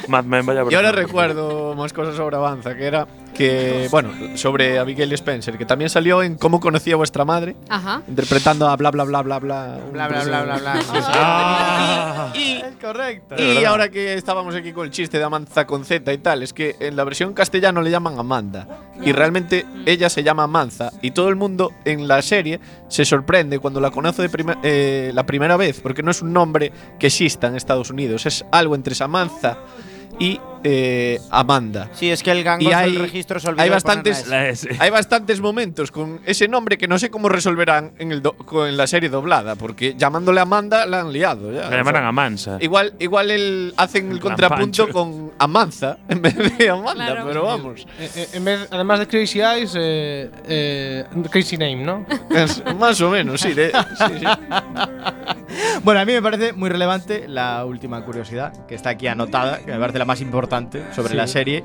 Mad 0.07 0.23
Men, 0.25 0.45
vaya 0.45 0.63
Y 0.69 0.75
ahora 0.75 0.91
recuerdo 0.91 1.75
más 1.75 1.91
cosas 1.93 2.15
sobre 2.15 2.35
Avanza, 2.35 2.75
que 2.75 2.85
era 2.85 3.07
que, 3.35 3.87
bueno, 3.91 4.09
sobre 4.35 4.79
Abigail 4.79 5.11
Spencer, 5.13 5.57
que 5.57 5.65
también 5.65 5.89
salió 5.89 6.23
en 6.23 6.35
Cómo 6.35 6.59
conocí 6.59 6.91
a 6.91 6.95
vuestra 6.95 7.25
madre, 7.25 7.55
Ajá. 7.69 8.01
interpretando 8.07 8.67
a 8.67 8.75
bla 8.77 8.89
bla 8.91 9.03
bla 9.03 9.21
bla 9.21 9.39
bla. 9.39 9.79
Bla, 9.91 10.07
bla, 10.07 10.23
bla, 10.23 10.41
bla, 10.43 10.57
bla. 10.57 10.79
Ah. 11.13 12.31
Y, 12.33 12.61
Correcto. 12.81 13.35
y 13.41 13.63
ahora 13.65 13.89
que 13.89 14.13
estábamos 14.15 14.55
aquí 14.55 14.71
con 14.73 14.85
el 14.85 14.91
chiste 14.91 15.17
de 15.17 15.23
Amanza 15.23 15.65
con 15.67 15.85
Z 15.85 16.11
y 16.13 16.17
tal, 16.17 16.43
es 16.43 16.53
que 16.53 16.75
en 16.79 16.95
la 16.95 17.03
versión 17.03 17.33
castellano 17.33 17.81
le 17.81 17.91
llaman 17.91 18.17
Amanda. 18.19 18.67
Y 19.03 19.11
realmente 19.11 19.65
ella 19.85 20.09
se 20.09 20.23
llama 20.23 20.43
Amanza. 20.43 20.91
Y 21.01 21.11
todo 21.11 21.29
el 21.29 21.35
mundo 21.35 21.71
en 21.83 22.07
la 22.07 22.21
serie 22.21 22.59
se 22.87 23.05
sorprende 23.05 23.59
cuando 23.59 23.79
la 23.81 23.91
conoce 23.91 24.21
de 24.21 24.29
prima- 24.29 24.57
eh, 24.63 25.11
la 25.13 25.25
primera 25.25 25.57
vez, 25.57 25.79
porque 25.81 26.03
no 26.03 26.11
es 26.11 26.21
un 26.21 26.31
nombre 26.33 26.71
que 26.99 27.07
exista 27.07 27.47
en 27.47 27.55
Estados 27.55 27.89
Unidos, 27.89 28.25
es 28.25 28.45
algo 28.51 28.75
entre 28.75 28.95
Samantha 28.95 29.57
y 30.19 30.39
eh, 30.63 31.19
Amanda. 31.31 31.89
Sí, 31.93 32.09
es 32.09 32.23
que 32.23 32.31
el 32.31 32.39
Y 32.61 32.71
hay, 32.73 32.93
del 32.93 33.01
registro 33.03 33.39
se 33.39 33.49
olvidó 33.49 33.63
hay 33.63 33.69
bastantes, 33.69 34.25
hay 34.79 34.89
bastantes 34.89 35.39
momentos 35.41 35.91
con 35.91 36.19
ese 36.25 36.47
nombre 36.47 36.77
que 36.77 36.87
no 36.87 36.97
sé 36.99 37.09
cómo 37.09 37.29
resolverán 37.29 37.91
en, 37.99 38.11
el 38.11 38.21
do- 38.21 38.33
con- 38.33 38.67
en 38.67 38.77
la 38.77 38.87
serie 38.87 39.09
doblada, 39.09 39.55
porque 39.55 39.95
llamándole 39.97 40.39
Amanda 40.41 40.85
la 40.85 41.01
han 41.01 41.11
liado. 41.13 41.51
Ya, 41.51 41.69
La 41.69 41.77
llamarán 41.77 42.05
Amansa. 42.05 42.57
Igual, 42.61 42.93
igual 42.99 43.31
el, 43.31 43.73
hacen 43.77 44.11
el 44.11 44.19
contrapunto 44.19 44.83
Pancho. 44.85 44.89
con 44.93 45.31
Amanza 45.39 45.97
en 46.09 46.21
vez 46.21 46.35
de 46.57 46.69
Amanda, 46.69 46.93
Claro. 47.05 47.25
pero 47.27 47.43
vamos. 47.43 47.85
Eh, 47.99 48.09
eh, 48.15 48.27
en 48.33 48.45
vez, 48.45 48.67
además 48.71 48.99
de 48.99 49.07
Crazy 49.07 49.41
Eyes, 49.41 49.73
eh, 49.77 50.29
eh, 50.47 51.05
Crazy 51.29 51.57
Name, 51.57 51.77
¿no? 51.83 52.05
Es 52.29 52.63
más 52.77 52.99
o 53.01 53.09
menos, 53.09 53.41
sí. 53.41 53.53
de- 53.53 53.71
sí, 53.71 54.13
sí. 54.19 54.25
Bueno, 55.83 55.99
a 55.99 56.05
mí 56.05 56.13
me 56.13 56.21
parece 56.21 56.53
muy 56.53 56.69
relevante 56.69 57.25
la 57.27 57.63
última 57.65 58.03
curiosidad 58.03 58.65
que 58.67 58.75
está 58.75 58.89
aquí 58.91 59.07
anotada, 59.07 59.59
que 59.59 59.71
me 59.71 59.79
parece 59.79 59.99
la 59.99 60.05
más 60.05 60.21
importante 60.21 60.54
sobre 60.93 61.09
Sí. 61.09 61.15
la 61.15 61.27
serie. 61.27 61.63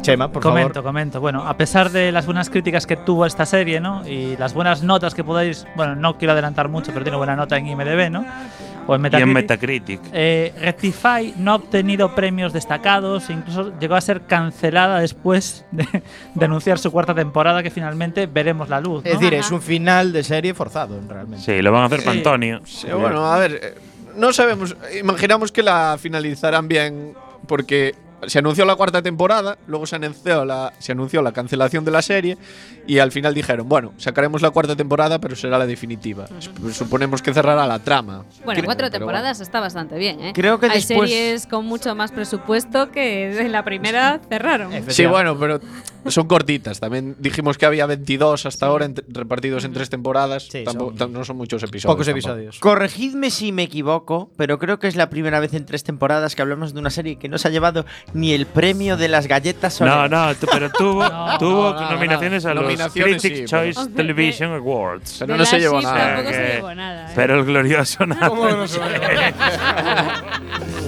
Chema, 0.00 0.30
por 0.30 0.42
comento, 0.42 0.74
favor. 0.74 0.88
comento. 0.90 1.20
Bueno, 1.20 1.46
a 1.46 1.56
pesar 1.56 1.90
de 1.90 2.12
las 2.12 2.24
buenas 2.24 2.48
críticas 2.50 2.86
que 2.86 2.96
tuvo 2.96 3.26
esta 3.26 3.44
serie, 3.44 3.80
¿no? 3.80 4.06
Y 4.08 4.36
las 4.36 4.54
buenas 4.54 4.82
notas 4.82 5.14
que 5.14 5.24
podáis, 5.24 5.66
bueno, 5.76 5.94
no 5.96 6.16
quiero 6.16 6.32
adelantar 6.32 6.68
mucho, 6.68 6.92
pero 6.92 7.04
tiene 7.04 7.18
buena 7.18 7.34
nota 7.36 7.56
en 7.56 7.66
IMDb, 7.66 8.08
¿no? 8.10 8.24
O 8.86 8.94
en 8.94 9.00
Y 9.00 9.02
Metacritic. 9.02 9.26
en 9.28 9.32
Metacritic. 9.34 10.00
Eh, 10.12 10.54
Rectify 10.60 11.34
no 11.36 11.50
ha 11.52 11.54
obtenido 11.56 12.14
premios 12.14 12.52
destacados, 12.54 13.28
incluso 13.28 13.72
llegó 13.78 13.96
a 13.96 14.00
ser 14.00 14.22
cancelada 14.22 15.00
después 15.00 15.66
de, 15.72 15.86
de 16.34 16.44
anunciar 16.44 16.78
su 16.78 16.90
cuarta 16.90 17.14
temporada, 17.14 17.62
que 17.62 17.70
finalmente 17.70 18.26
veremos 18.26 18.68
la 18.70 18.80
luz. 18.80 19.04
¿no? 19.04 19.10
Es 19.10 19.18
decir, 19.18 19.34
es 19.34 19.50
un 19.50 19.60
final 19.60 20.12
de 20.12 20.22
serie 20.22 20.54
forzado, 20.54 20.98
realmente. 21.06 21.44
Sí, 21.44 21.60
lo 21.60 21.72
van 21.72 21.82
a 21.82 21.86
hacer 21.86 21.98
Sí. 22.00 22.04
para 22.06 22.16
Antonio. 22.16 22.60
Sí, 22.64 22.86
bueno, 22.90 23.26
a 23.26 23.36
ver, 23.38 23.60
eh, 23.62 23.74
no 24.16 24.32
sabemos. 24.32 24.74
Imaginamos 24.98 25.52
que 25.52 25.62
la 25.62 25.96
finalizarán 26.00 26.68
bien 26.68 27.14
porque 27.48 27.94
se 28.26 28.38
anunció 28.40 28.64
la 28.64 28.74
cuarta 28.76 29.02
temporada, 29.02 29.58
luego 29.66 29.86
se 29.86 29.96
anunció 29.96 30.44
la, 30.44 30.72
se 30.78 30.92
anunció 30.92 31.22
la 31.22 31.32
cancelación 31.32 31.84
de 31.84 31.90
la 31.90 32.02
serie 32.02 32.36
y 32.86 32.98
al 32.98 33.12
final 33.12 33.34
dijeron, 33.34 33.68
bueno, 33.68 33.92
sacaremos 33.98 34.42
la 34.42 34.50
cuarta 34.50 34.74
temporada, 34.76 35.18
pero 35.20 35.36
será 35.36 35.58
la 35.58 35.66
definitiva. 35.66 36.26
Sup- 36.40 36.72
Suponemos 36.72 37.22
que 37.22 37.32
cerrará 37.34 37.66
la 37.66 37.78
trama. 37.78 38.24
Bueno, 38.44 38.58
Creo- 38.58 38.64
cuatro 38.64 38.90
temporadas 38.90 39.40
está 39.40 39.60
bastante 39.60 39.98
bien, 39.98 40.20
¿eh? 40.20 40.32
Creo 40.34 40.58
que 40.58 40.66
Hay 40.66 40.80
después- 40.80 41.10
series 41.10 41.46
con 41.46 41.64
mucho 41.66 41.94
más 41.94 42.10
presupuesto 42.12 42.90
que 42.90 43.38
en 43.40 43.52
la 43.52 43.64
primera 43.64 44.20
cerraron. 44.28 44.72
Sí, 44.88 45.06
bueno, 45.06 45.38
pero 45.38 45.60
son 46.06 46.26
cortitas. 46.26 46.80
También 46.80 47.16
dijimos 47.18 47.58
que 47.58 47.66
había 47.66 47.84
22 47.86 48.46
hasta 48.46 48.66
ahora 48.66 48.88
repartidos 49.08 49.64
en 49.64 49.72
tres 49.72 49.90
temporadas. 49.90 50.48
Tampoco- 50.64 50.94
tam- 50.94 51.10
no 51.10 51.24
son 51.24 51.36
muchos 51.36 51.62
episodios. 51.62 51.92
Pocos 51.94 52.06
tampoco. 52.06 52.28
episodios. 52.30 52.58
Corregidme 52.60 53.30
si 53.30 53.52
me 53.52 53.64
equivoco, 53.64 54.30
pero 54.36 54.58
creo 54.58 54.78
que 54.78 54.86
es 54.88 54.96
la 54.96 55.10
primera 55.10 55.40
vez 55.40 55.52
en 55.54 55.66
tres 55.66 55.84
temporadas 55.84 56.34
que 56.34 56.42
hablamos 56.42 56.72
de 56.72 56.80
una 56.80 56.90
serie 56.90 57.16
que 57.16 57.28
no 57.28 57.36
se 57.38 57.48
ha 57.48 57.50
llevado 57.50 57.84
ni 58.14 58.32
el 58.32 58.46
premio 58.46 58.96
de 58.96 59.08
las 59.08 59.26
galletas 59.26 59.80
No, 59.80 59.86
Soler. 59.94 60.10
no, 60.10 60.34
tú- 60.34 60.46
pero 60.50 60.70
tuvo, 60.70 61.04
tuvo 61.38 61.72
no, 61.74 61.80
no, 61.80 61.90
nominaciones 61.92 62.44
a 62.46 62.54
los 62.54 62.64
Nominaciones 62.64 63.20
Critics 63.20 63.38
sí, 63.40 63.44
Choice 63.46 63.80
pero- 63.84 63.94
Television 63.96 64.52
Awards. 64.54 65.16
Pero 65.20 65.36
no 65.36 65.44
se 65.44 65.58
llevó 65.60 65.80
nada. 65.80 66.14
Tampoco 66.16 66.32
se 66.34 66.54
llevó 66.54 66.74
nada. 66.74 67.08
¿eh? 67.10 67.12
Pero 67.14 67.34
el 67.38 67.44
glorioso 67.44 68.06
nada. 68.06 68.28
¿Cómo 68.28 68.48
no 68.48 68.66
se 68.66 68.78
va 68.78 68.86
a 68.86 70.22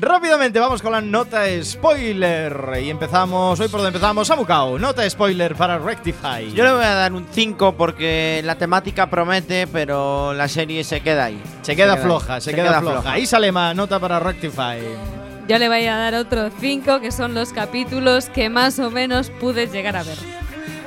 Rápidamente 0.00 0.60
vamos 0.60 0.80
con 0.80 0.92
la 0.92 1.00
nota 1.00 1.42
spoiler. 1.60 2.78
Y 2.80 2.88
empezamos, 2.88 3.58
hoy 3.58 3.66
por 3.66 3.80
donde 3.80 3.88
empezamos, 3.88 4.28
Samucao. 4.28 4.78
Nota 4.78 5.08
spoiler 5.10 5.56
para 5.56 5.76
Rectify. 5.76 6.52
Yo 6.54 6.62
le 6.62 6.70
voy 6.72 6.84
a 6.84 6.94
dar 6.94 7.12
un 7.12 7.26
5 7.28 7.76
porque 7.76 8.40
la 8.44 8.54
temática 8.54 9.10
promete, 9.10 9.66
pero 9.66 10.34
la 10.34 10.46
serie 10.46 10.84
se 10.84 11.00
queda 11.00 11.24
ahí. 11.24 11.42
Se 11.62 11.74
queda 11.74 11.94
ahí. 11.94 12.02
floja, 12.02 12.40
se, 12.40 12.54
queda, 12.54 12.80
floja. 12.80 13.18
Isalema, 13.18 13.74
nota 13.74 13.98
para 13.98 14.20
Rectify. 14.20 14.78
Yo 15.48 15.58
le 15.58 15.68
voy 15.68 15.84
a 15.86 15.96
dar 15.96 16.14
otro 16.14 16.48
5, 16.60 17.00
que 17.00 17.10
son 17.10 17.34
los 17.34 17.52
capítulos 17.52 18.26
que 18.26 18.48
más 18.50 18.78
o 18.78 18.92
menos 18.92 19.30
pude 19.30 19.66
llegar 19.66 19.96
a 19.96 20.04
ver. 20.04 20.18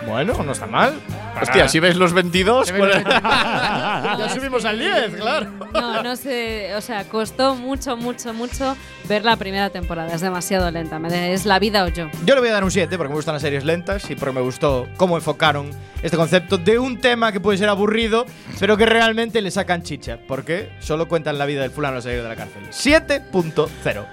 Bueno, 0.08 0.34
no 0.44 0.52
está 0.52 0.66
mal. 0.66 0.94
Hostia, 1.42 1.68
si 1.68 1.80
ves 1.80 1.96
los 1.96 2.12
22, 2.14 2.72
¿cuál- 2.74 3.04
ya 3.04 4.30
subimos 4.34 4.66
al 4.66 4.78
10, 4.80 5.16
claro. 5.16 5.48
No, 5.74 6.04
no 6.04 6.16
sé, 6.16 6.74
o 6.76 6.82
sea, 6.82 7.06
costó 7.06 7.56
mucho, 7.56 7.96
mucho, 7.96 8.34
mucho 8.34 8.76
ver 9.08 9.24
la 9.24 9.38
primera 9.38 9.70
temporada. 9.70 10.14
Es 10.14 10.22
demasiado 10.22 10.70
lenta, 10.72 11.00
me- 11.00 11.34
es 11.34 11.46
la 11.46 11.60
vida 11.60 11.84
o 11.86 11.88
yo. 11.88 12.10
Yo 12.26 12.36
le 12.36 12.42
voy 12.42 12.50
a 12.50 12.54
dar 12.54 12.64
un 12.64 12.72
7 12.72 12.98
porque 12.98 13.10
me 13.10 13.16
gustan 13.16 13.36
las 13.36 13.42
series 13.42 13.64
lentas 13.64 14.10
y 14.10 14.16
porque 14.16 14.34
me 14.34 14.42
gustó 14.42 14.88
cómo 14.98 15.16
enfocaron 15.18 15.70
este 16.02 16.18
concepto 16.18 16.58
de 16.58 16.80
un 16.80 17.00
tema 17.00 17.32
que 17.32 17.40
puede 17.40 17.58
ser 17.58 17.70
aburrido, 17.70 18.26
pero 18.60 18.76
que 18.78 18.86
realmente 18.86 19.42
le 19.42 19.52
sacan 19.52 19.84
chicha, 19.84 20.18
porque 20.28 20.72
solo 20.80 21.08
cuentan 21.08 21.38
la 21.38 21.46
vida 21.46 21.62
del 21.62 21.72
fulano 21.72 21.98
al 21.98 22.02
salir 22.04 22.22
de 22.24 22.28
la 22.30 22.36
cárcel. 22.36 22.64
7.0. 22.72 24.06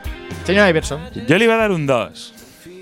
Señor 0.45 0.69
Iverson. 0.69 1.01
Yo 1.27 1.39
le 1.39 1.45
iba 1.45 1.55
a 1.55 1.59
dar 1.59 1.71
un 1.73 1.87
2. 1.87 2.35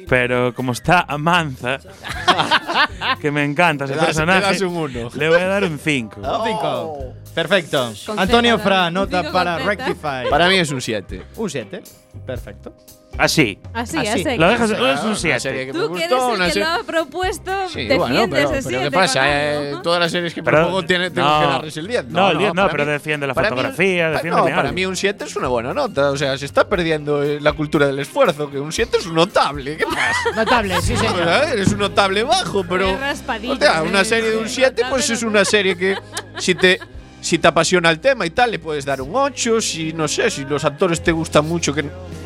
Pero 0.09 0.55
como 0.55 0.71
está 0.71 1.05
Amanza, 1.09 1.79
que 3.21 3.31
me 3.31 3.45
encanta 3.45 3.85
ese 3.85 3.95
Le 3.95 3.99
das- 3.99 4.07
personaje, 4.07 4.41
le 4.41 4.47
das 4.47 4.61
un 4.63 4.77
uno. 4.77 5.11
le 5.15 5.29
voy 5.29 5.41
a 5.41 5.47
dar 5.47 5.65
un 5.65 5.79
5. 5.79 6.21
Un 6.21 6.45
5. 6.47 6.99
Perfecto. 7.35 7.93
Con 8.07 8.19
Antonio 8.19 8.59
Fra, 8.59 8.91
nota 8.91 9.31
para 9.31 9.55
con 9.59 9.63
Z. 9.65 9.69
Rectify. 9.71 10.31
Para 10.31 10.49
mí 10.49 10.57
es 10.57 10.71
un 10.71 10.81
7. 10.81 11.23
Un 11.37 11.51
7. 11.51 11.83
Perfecto. 12.27 12.73
Así. 13.19 13.59
Así, 13.73 13.97
Así. 13.97 14.09
así. 14.29 14.37
Lo 14.37 14.47
dejas, 14.49 14.71
es 14.71 14.79
Una 14.79 15.03
un 15.05 15.17
serie 15.17 15.41
7. 15.41 15.67
que 15.67 15.73
me 15.73 15.79
Tú 15.79 15.95
que 15.95 16.05
eres 16.05 16.13
el 16.13 16.39
que 16.39 16.51
serie- 16.53 16.65
lo 16.65 16.71
ha 16.71 16.83
propuesto, 16.85 17.51
Sí, 17.69 17.87
defiendes 17.87 17.99
bueno, 17.99 18.27
pero, 18.31 18.43
ese 18.51 18.53
pero 18.53 18.63
7 18.69 18.85
¿qué 18.85 18.91
pasa? 18.91 19.23
Eh, 19.27 19.75
todas 19.83 20.01
las 20.01 20.13
series 20.13 20.35
que 20.35 20.43
Pero- 20.43 20.57
propongo 20.59 20.83
tiene, 20.85 21.11
tengo 21.11 21.27
no. 21.27 21.41
que 21.41 21.47
darles 21.47 21.77
el 21.79 21.87
10. 21.87 22.05
No, 22.09 22.31
el 22.31 22.39
10 22.39 22.53
no, 22.55 22.69
pero 22.69 22.85
mí- 22.85 22.93
defiende 22.93 23.27
la 23.27 23.33
para 23.33 23.49
mí- 23.51 23.57
fotografía, 23.57 24.05
pa- 24.05 24.11
defiéndeme 24.11 24.51
No, 24.51 24.55
para 24.57 24.61
algo. 24.69 24.75
mí 24.75 24.85
un 24.87 24.97
7 24.97 25.25
es 25.25 25.35
una 25.37 25.49
buena 25.49 25.73
nota. 25.73 26.11
O 26.11 26.17
sea, 26.19 26.37
se 26.37 26.45
está 26.45 26.69
perdiendo 26.69 27.23
eh, 27.23 27.39
la 27.41 27.55
cultura 27.55 27.87
del 27.87 27.99
esfuerzo, 28.01 28.51
que 28.51 28.61
un 28.61 28.71
7 28.71 28.99
es 28.99 29.07
un 29.07 29.15
notable. 29.15 29.79
¿Qué 29.79 29.85
pasa? 29.87 30.13
Notable, 30.37 30.83
sí, 30.83 30.93
ver, 31.17 31.59
es 31.59 31.73
un 31.73 31.79
notable 31.79 32.23
bajo, 32.23 32.65
pero. 32.69 32.95
O 32.95 33.57
sea, 33.57 33.83
una 33.83 34.01
¿eh? 34.01 34.05
serie 34.05 34.31
de 34.31 34.37
un 34.39 34.49
7, 34.49 34.83
pues 34.91 35.11
es 35.11 35.23
una 35.23 35.45
serie 35.45 35.77
que 35.77 35.97
si 36.39 36.55
te. 36.55 36.79
si 37.21 37.39
te 37.39 37.49
apasiona 37.49 37.91
el 37.91 37.99
tema 38.01 38.25
y 38.27 38.31
tal, 38.31 38.51
le 38.51 38.59
puedes 38.59 38.85
dar 38.85 39.01
un 39.03 39.11
8. 39.15 39.61
Si 39.61 39.93
no 39.93 40.07
sé, 40.09 40.31
si 40.31 40.45
los 40.45 40.65
actores 40.65 41.03
te 41.03 41.13
gustan 41.13 41.47
mucho, 41.47 41.73
que 41.75 41.83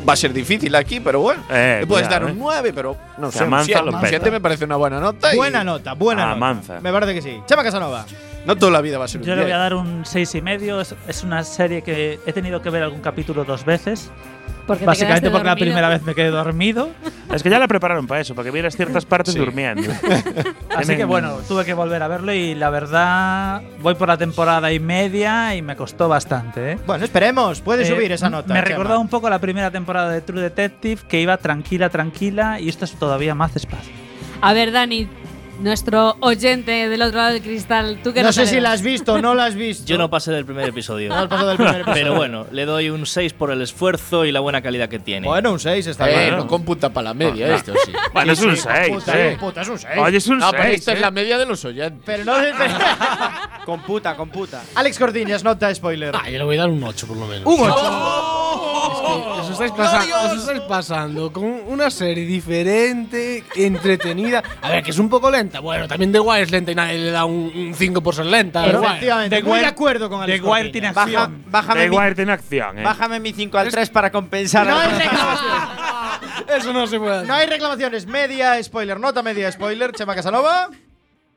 va 0.07 0.13
a 0.13 0.15
ser 0.15 0.33
difícil 0.33 0.75
aquí, 0.75 0.99
pero 0.99 1.21
bueno. 1.21 1.43
Eh, 1.49 1.77
le 1.81 1.87
puedes 1.87 2.07
cuidado, 2.07 2.25
dar 2.25 2.31
un 2.31 2.37
eh. 2.37 2.41
9, 2.43 2.71
pero 2.73 2.97
no 3.17 3.31
sé. 3.31 3.39
Un 3.39 3.45
Amanza 3.45 3.65
7, 3.65 3.79
lo 3.81 3.91
un 3.91 3.99
peta. 4.01 4.09
7 4.09 4.31
me 4.31 4.41
parece 4.41 4.65
una 4.65 4.75
buena 4.75 4.99
nota. 4.99 5.33
y 5.33 5.37
Buena 5.37 5.63
nota, 5.63 5.93
buena 5.93 6.23
nota. 6.23 6.33
Amanza. 6.35 6.79
Me 6.81 6.91
parece 6.91 7.13
que 7.13 7.21
sí. 7.21 7.41
Chema 7.47 7.63
Casanova. 7.63 8.05
No 8.45 8.55
toda 8.55 8.71
la 8.71 8.81
vida 8.81 8.97
va 8.97 9.05
a 9.05 9.07
ser 9.07 9.21
un 9.21 9.27
Yo 9.27 9.35
le 9.35 9.41
voy 9.41 9.49
10. 9.51 9.55
a 9.55 9.59
dar 9.59 9.73
un 9.75 10.03
seis 10.05 10.33
y 10.33 10.41
medio. 10.41 10.81
Es, 10.81 10.95
es 11.07 11.23
una 11.23 11.43
serie 11.43 11.83
que 11.83 12.19
he 12.25 12.33
tenido 12.33 12.61
que 12.61 12.69
ver 12.71 12.81
algún 12.83 13.01
capítulo 13.01 13.43
dos 13.43 13.63
veces. 13.65 14.09
Porque 14.71 14.81
te 14.83 14.85
Básicamente 14.85 15.29
porque 15.29 15.47
la 15.47 15.55
primera 15.55 15.89
vez 15.89 16.01
me 16.03 16.15
quedé 16.15 16.29
dormido. 16.29 16.89
Es 17.31 17.43
que 17.43 17.49
ya 17.49 17.59
la 17.59 17.67
prepararon 17.69 18.07
para 18.07 18.19
eso, 18.19 18.35
para 18.35 18.43
que 18.45 18.51
vieras 18.51 18.75
ciertas 18.75 19.05
partes 19.05 19.33
durmiendo. 19.35 19.89
Así 20.75 20.97
que 20.97 21.05
bueno, 21.05 21.37
tuve 21.47 21.63
que 21.63 21.73
volver 21.73 22.03
a 22.03 22.09
verlo 22.09 22.33
y 22.33 22.55
la 22.55 22.69
verdad 22.69 23.61
voy 23.79 23.95
por 23.95 24.09
la 24.09 24.17
temporada 24.17 24.71
y 24.73 24.81
media 24.81 25.55
y 25.55 25.61
me 25.61 25.77
costó 25.77 26.09
bastante. 26.09 26.73
¿eh? 26.73 26.77
Bueno, 26.85 27.05
esperemos. 27.05 27.61
Puede 27.61 27.83
Eh, 27.83 27.85
subir 27.85 28.11
esa 28.11 28.29
nota. 28.29 28.53
Me 28.53 28.59
Chema. 28.59 28.67
recordó 28.67 28.99
un 28.99 29.07
poco 29.07 29.29
la 29.29 29.39
primera 29.39 29.71
temporada 29.71 30.09
de 30.11 30.19
True 30.21 30.41
Detective 30.41 31.01
que 31.07 31.21
iba 31.21 31.37
tranquila, 31.37 31.89
tranquila 31.89 32.59
y 32.59 32.67
esto 32.67 32.83
es 32.83 32.91
todavía 32.95 33.33
más 33.33 33.53
despacio. 33.53 33.93
A 34.41 34.51
ver, 34.53 34.71
Dani, 34.73 35.07
nuestro 35.61 36.17
oyente 36.21 36.89
del 36.89 37.01
otro 37.01 37.17
lado 37.17 37.33
del 37.33 37.41
cristal, 37.41 37.99
¿tú 38.03 38.13
qué 38.13 38.23
No 38.23 38.31
sé 38.33 38.47
si 38.47 38.59
la 38.59 38.71
has 38.71 38.81
visto 38.81 39.13
o 39.13 39.21
no 39.21 39.33
la 39.35 39.45
has 39.45 39.55
visto. 39.55 39.85
Yo 39.85 39.97
no 39.97 40.09
pasé 40.09 40.31
del 40.31 40.45
primer 40.45 40.69
episodio. 40.69 41.09
No 41.09 41.15
has 41.15 41.27
pasado 41.27 41.49
del 41.49 41.57
primer 41.57 41.75
episodio. 41.81 41.93
Pero 42.03 42.15
bueno, 42.15 42.45
le 42.51 42.65
doy 42.65 42.89
un 42.89 43.05
6 43.05 43.33
por 43.33 43.51
el 43.51 43.61
esfuerzo 43.61 44.25
y 44.25 44.31
la 44.31 44.39
buena 44.39 44.61
calidad 44.61 44.89
que 44.89 44.99
tiene. 44.99 45.27
Bueno, 45.27 45.51
un 45.51 45.59
6 45.59 45.87
está 45.87 46.09
Eh, 46.09 46.19
bien. 46.25 46.37
no 46.37 46.47
computa 46.47 46.89
para 46.89 47.05
la 47.09 47.13
media 47.13 47.47
Ah, 47.47 47.55
esto, 47.55 47.73
sí. 47.85 47.91
Bueno, 48.13 48.33
es 48.33 48.41
un 48.41 48.55
sí, 48.55 48.63
6, 48.63 48.89
computa, 48.89 49.19
eh. 49.19 49.29
computa, 49.37 49.61
es 49.61 49.67
un 49.69 49.79
seis. 49.79 49.93
Oye, 49.97 50.17
es 50.17 50.27
un 50.27 50.37
No, 50.39 50.51
pero 50.51 50.63
6. 50.63 50.75
esta 50.79 50.93
es 50.93 51.01
la 51.01 51.11
media 51.11 51.37
de 51.37 51.45
los 51.45 51.63
oyentes. 51.65 52.01
Pero 52.05 52.25
no. 52.25 52.33
Computa, 53.65 54.15
computa. 54.15 54.63
Alex 54.75 54.97
Cortiñas, 54.97 55.43
nota 55.43 55.73
spoiler. 55.73 56.15
Ah, 56.15 56.29
yo 56.29 56.37
le 56.39 56.43
voy 56.43 56.57
a 56.57 56.61
dar 56.61 56.69
un 56.69 56.83
8 56.83 57.05
por 57.07 57.15
lo 57.17 57.27
menos. 57.27 57.45
Un 57.45 57.69
8. 57.69 58.40
Es 58.51 59.01
que 59.01 59.41
os 59.41 59.49
estáis, 59.51 59.71
pasa- 59.71 60.25
os 60.31 60.39
estáis 60.39 60.61
pasando 60.61 61.31
con 61.31 61.43
una 61.45 61.89
serie 61.89 62.25
diferente, 62.25 63.43
entretenida. 63.55 64.43
A 64.61 64.69
ver, 64.69 64.83
que 64.83 64.91
es 64.91 64.99
un 64.99 65.09
poco 65.09 65.29
lenta. 65.31 65.59
Bueno, 65.59 65.87
también 65.87 66.11
The 66.11 66.19
Wire 66.19 66.43
es 66.43 66.51
lenta 66.51 66.71
y 66.71 66.75
nadie 66.75 66.97
le 66.97 67.11
da 67.11 67.25
un 67.25 67.73
5 67.75 68.01
por 68.01 68.15
ser 68.15 68.25
lenta. 68.25 68.63
Wire. 68.63 68.77
efectivamente, 68.79 69.35
The 69.37 69.43
muy 69.43 69.51
de 69.59 69.65
Wire- 69.65 69.67
acuerdo 69.69 70.09
con 70.09 70.21
Alex 70.21 70.41
The 70.41 70.47
Wire 70.49 70.69
tiene 70.69 70.87
Baja, 70.91 71.01
acción. 71.03 71.43
bájame, 71.47 71.81
The 71.83 71.89
mi, 71.89 71.97
Wire 71.97 72.15
tiene 72.15 72.31
acción, 72.33 72.79
eh. 72.79 72.83
bájame 72.83 73.19
mi 73.19 73.33
5 73.33 73.57
al 73.57 73.69
3 73.69 73.89
para 73.89 74.11
compensar. 74.11 74.67
No 74.67 74.75
a- 74.77 74.83
hay 74.83 74.89
reclamaciones. 74.99 75.61
Eso 76.57 76.73
no 76.73 76.87
se 76.87 76.99
puede 76.99 77.15
hacer. 77.15 77.27
No 77.27 77.33
hay 77.33 77.47
reclamaciones. 77.47 78.05
Media 78.07 78.61
spoiler, 78.63 78.99
nota 78.99 79.21
media 79.23 79.51
spoiler. 79.51 79.91
Chema 79.93 80.15
Casanova. 80.15 80.69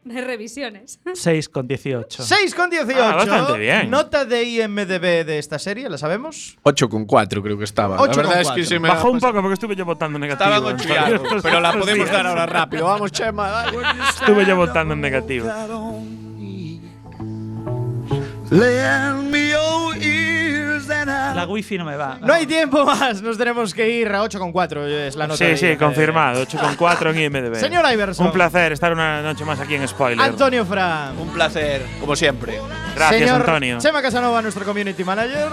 De 0.05 0.21
revisiones. 0.21 1.01
6 1.15 1.49
con 1.49 1.67
18. 1.67 2.23
6 2.23 2.55
con 2.55 2.71
18. 2.71 3.03
Ah, 3.03 3.15
bastante 3.17 3.59
bien. 3.59 3.91
Nota 3.91 4.25
de 4.25 4.45
IMDB 4.45 5.25
de 5.25 5.39
esta 5.39 5.59
serie, 5.59 5.89
¿la 5.89 5.99
sabemos? 5.99 6.57
8 6.63 6.89
con 6.89 7.07
4 7.07 7.43
creo 7.43 7.59
que 7.59 7.65
estaba. 7.65 8.01
Ocho 8.01 8.23
la 8.23 8.29
verdad 8.29 8.43
con 8.45 8.53
es 8.53 8.57
que 8.57 8.65
se 8.65 8.79
me 8.79 8.89
Bajó 8.89 9.11
un 9.11 9.19
poco 9.19 9.41
porque 9.41 9.55
estuve 9.55 9.75
yo 9.75 9.85
votando 9.85 10.19
negativo. 10.19 10.51
Estaban 10.51 10.75
ocho 10.75 10.89
y 10.89 10.97
algo, 10.97 11.25
pero 11.43 11.61
la 11.61 11.73
podemos 11.73 12.11
dar 12.13 12.27
ahora 12.27 12.47
rápido. 12.47 12.85
Vamos, 12.85 13.13
Chema. 13.13 13.49
dale. 13.49 13.79
Estuve 14.11 14.47
yo 14.47 14.57
votando 14.57 14.95
en 14.95 15.01
negativo. 15.01 15.51
La 20.89 21.47
wifi 21.49 21.78
no 21.78 21.85
me 21.85 21.97
va. 21.97 22.18
No 22.20 22.32
hay 22.32 22.47
tiempo 22.47 22.85
más. 22.85 23.22
Nos 23.22 23.37
tenemos 23.39 23.72
que 23.74 23.89
ir 23.89 24.09
a 24.12 24.22
8 24.22 24.39
con 24.39 24.53
4. 24.53 24.87
Es 24.87 25.16
la 25.16 25.26
nota 25.26 25.39
Sí, 25.39 25.57
sí, 25.57 25.66
IMDb. 25.66 25.78
confirmado. 25.78 26.43
8,4 26.47 27.11
en 27.11 27.18
IMDb. 27.20 27.55
Señor 27.57 27.85
Iverson. 27.93 28.26
Un 28.26 28.32
placer 28.32 28.72
estar 28.72 28.93
una 28.93 29.22
noche 29.22 29.45
más 29.45 29.61
aquí 29.61 29.74
en 29.74 29.87
Spoiler. 29.89 30.24
Antonio 30.24 30.64
Fra. 30.64 31.12
Un 31.18 31.28
placer, 31.28 31.82
como 32.01 32.14
siempre. 32.16 32.59
Gracias, 32.95 33.20
Señor 33.20 33.41
Antonio. 33.41 33.78
Chema 33.78 34.03
Casanova, 34.03 34.41
nuestro 34.43 34.64
community 34.64 35.05
manager. 35.05 35.49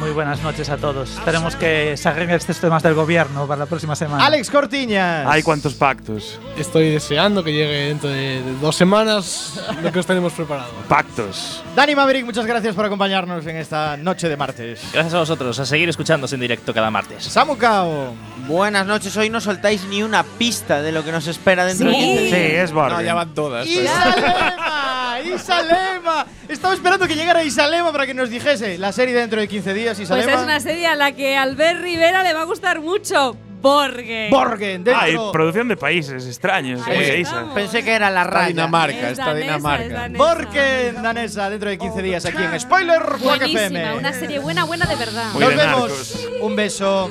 Muy 0.00 0.10
buenas 0.12 0.40
noches 0.42 0.70
a 0.70 0.78
todos. 0.78 1.10
Esperemos 1.10 1.56
que 1.56 1.94
se 1.96 2.08
arreglen 2.08 2.36
estos 2.36 2.58
temas 2.58 2.82
del 2.82 2.94
gobierno 2.94 3.46
para 3.46 3.58
la 3.60 3.66
próxima 3.66 3.94
semana. 3.94 4.24
Alex 4.24 4.50
Cortiñas. 4.50 5.26
Hay 5.28 5.42
cuantos 5.42 5.74
pactos. 5.74 6.40
Estoy 6.56 6.88
deseando 6.90 7.44
que 7.44 7.52
llegue 7.52 7.86
dentro 7.88 8.08
de 8.08 8.40
de 8.42 8.52
dos 8.60 8.76
semanas 8.76 9.60
lo 9.82 9.92
que 9.92 9.98
os 9.98 10.06
tenemos 10.06 10.32
preparado. 10.32 10.70
Pactos. 10.88 11.62
Dani 11.76 11.94
Maverick, 11.94 12.24
muchas 12.24 12.46
gracias 12.46 12.74
por 12.74 12.84
acompañarnos 12.86 13.44
en 13.46 13.56
esta 13.56 13.96
noche 13.98 14.28
de 14.30 14.36
martes. 14.38 14.80
Gracias 14.92 15.12
a 15.14 15.18
vosotros, 15.18 15.58
a 15.58 15.66
seguir 15.66 15.88
escuchándose 15.90 16.34
en 16.36 16.40
directo 16.40 16.72
cada 16.72 16.90
martes. 16.90 17.24
Samu 17.24 17.56
Cao. 17.58 18.14
Buenas 18.46 18.86
noches, 18.86 19.14
hoy 19.18 19.28
no 19.28 19.40
soltáis 19.40 19.84
ni 19.84 20.02
una 20.02 20.22
pista 20.22 20.80
de 20.80 20.92
lo 20.92 21.04
que 21.04 21.12
nos 21.12 21.26
espera 21.26 21.64
dentro 21.66 21.88
de 21.88 21.94
Sí. 21.94 22.00
15 22.00 22.18
Sí, 22.24 22.30
días. 22.52 22.64
es 22.64 22.72
Borgen. 22.72 22.96
No, 22.96 23.02
ya 23.02 23.14
van 23.14 23.34
todas. 23.34 23.66
¡Isalema! 23.66 25.18
¡Isalema! 25.34 26.26
Estaba 26.48 26.74
esperando 26.74 27.06
que 27.06 27.14
llegara 27.14 27.44
Isalema 27.44 27.92
para 27.92 28.06
que 28.06 28.14
nos 28.14 28.30
dijese 28.30 28.78
la 28.78 28.92
serie 28.92 29.14
dentro 29.14 29.38
de 29.40 29.46
15 29.48 29.74
días. 29.74 29.89
Pues 29.96 30.26
es 30.26 30.40
una 30.40 30.60
serie 30.60 30.86
a 30.86 30.94
la 30.94 31.12
que 31.12 31.36
a 31.36 31.42
Albert 31.42 31.80
Rivera 31.82 32.22
le 32.22 32.32
va 32.32 32.42
a 32.42 32.44
gustar 32.44 32.80
mucho. 32.80 33.36
Borgen. 33.62 34.30
Borgen, 34.30 34.84
dentro. 34.84 35.02
Hay 35.02 35.16
producción 35.32 35.68
de 35.68 35.76
países 35.76 36.26
extraños. 36.26 36.80
Isa. 37.18 37.52
Pensé 37.54 37.84
que 37.84 37.92
era 37.92 38.08
la 38.10 38.22
Está 38.22 38.32
raya. 38.32 38.48
Dinamarca, 38.48 38.96
Es 38.96 39.12
está 39.12 39.26
danesa, 39.26 39.44
Dinamarca. 39.46 39.84
es 39.84 39.92
danesa. 39.92 40.24
Borgen, 40.24 41.02
danesa, 41.02 41.50
dentro 41.50 41.68
de 41.68 41.76
15 41.78 42.02
días 42.02 42.24
aquí 42.24 42.42
en 42.42 42.58
Spoiler 42.58 43.02
Buenísima, 43.22 43.60
FM. 43.60 43.94
una 43.98 44.12
serie 44.14 44.38
buena, 44.38 44.64
buena 44.64 44.86
de 44.86 44.96
verdad. 44.96 45.32
Muy 45.34 45.42
Nos 45.42 45.50
de 45.50 45.56
vemos. 45.56 46.26
Un 46.40 46.56
beso. 46.56 47.10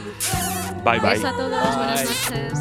Bye, 0.83 0.99
bye. 0.99 1.09
Beso 1.11 1.27
a 1.27 1.31
todos, 1.33 1.75
buenas 1.77 2.03
noches. 2.03 2.59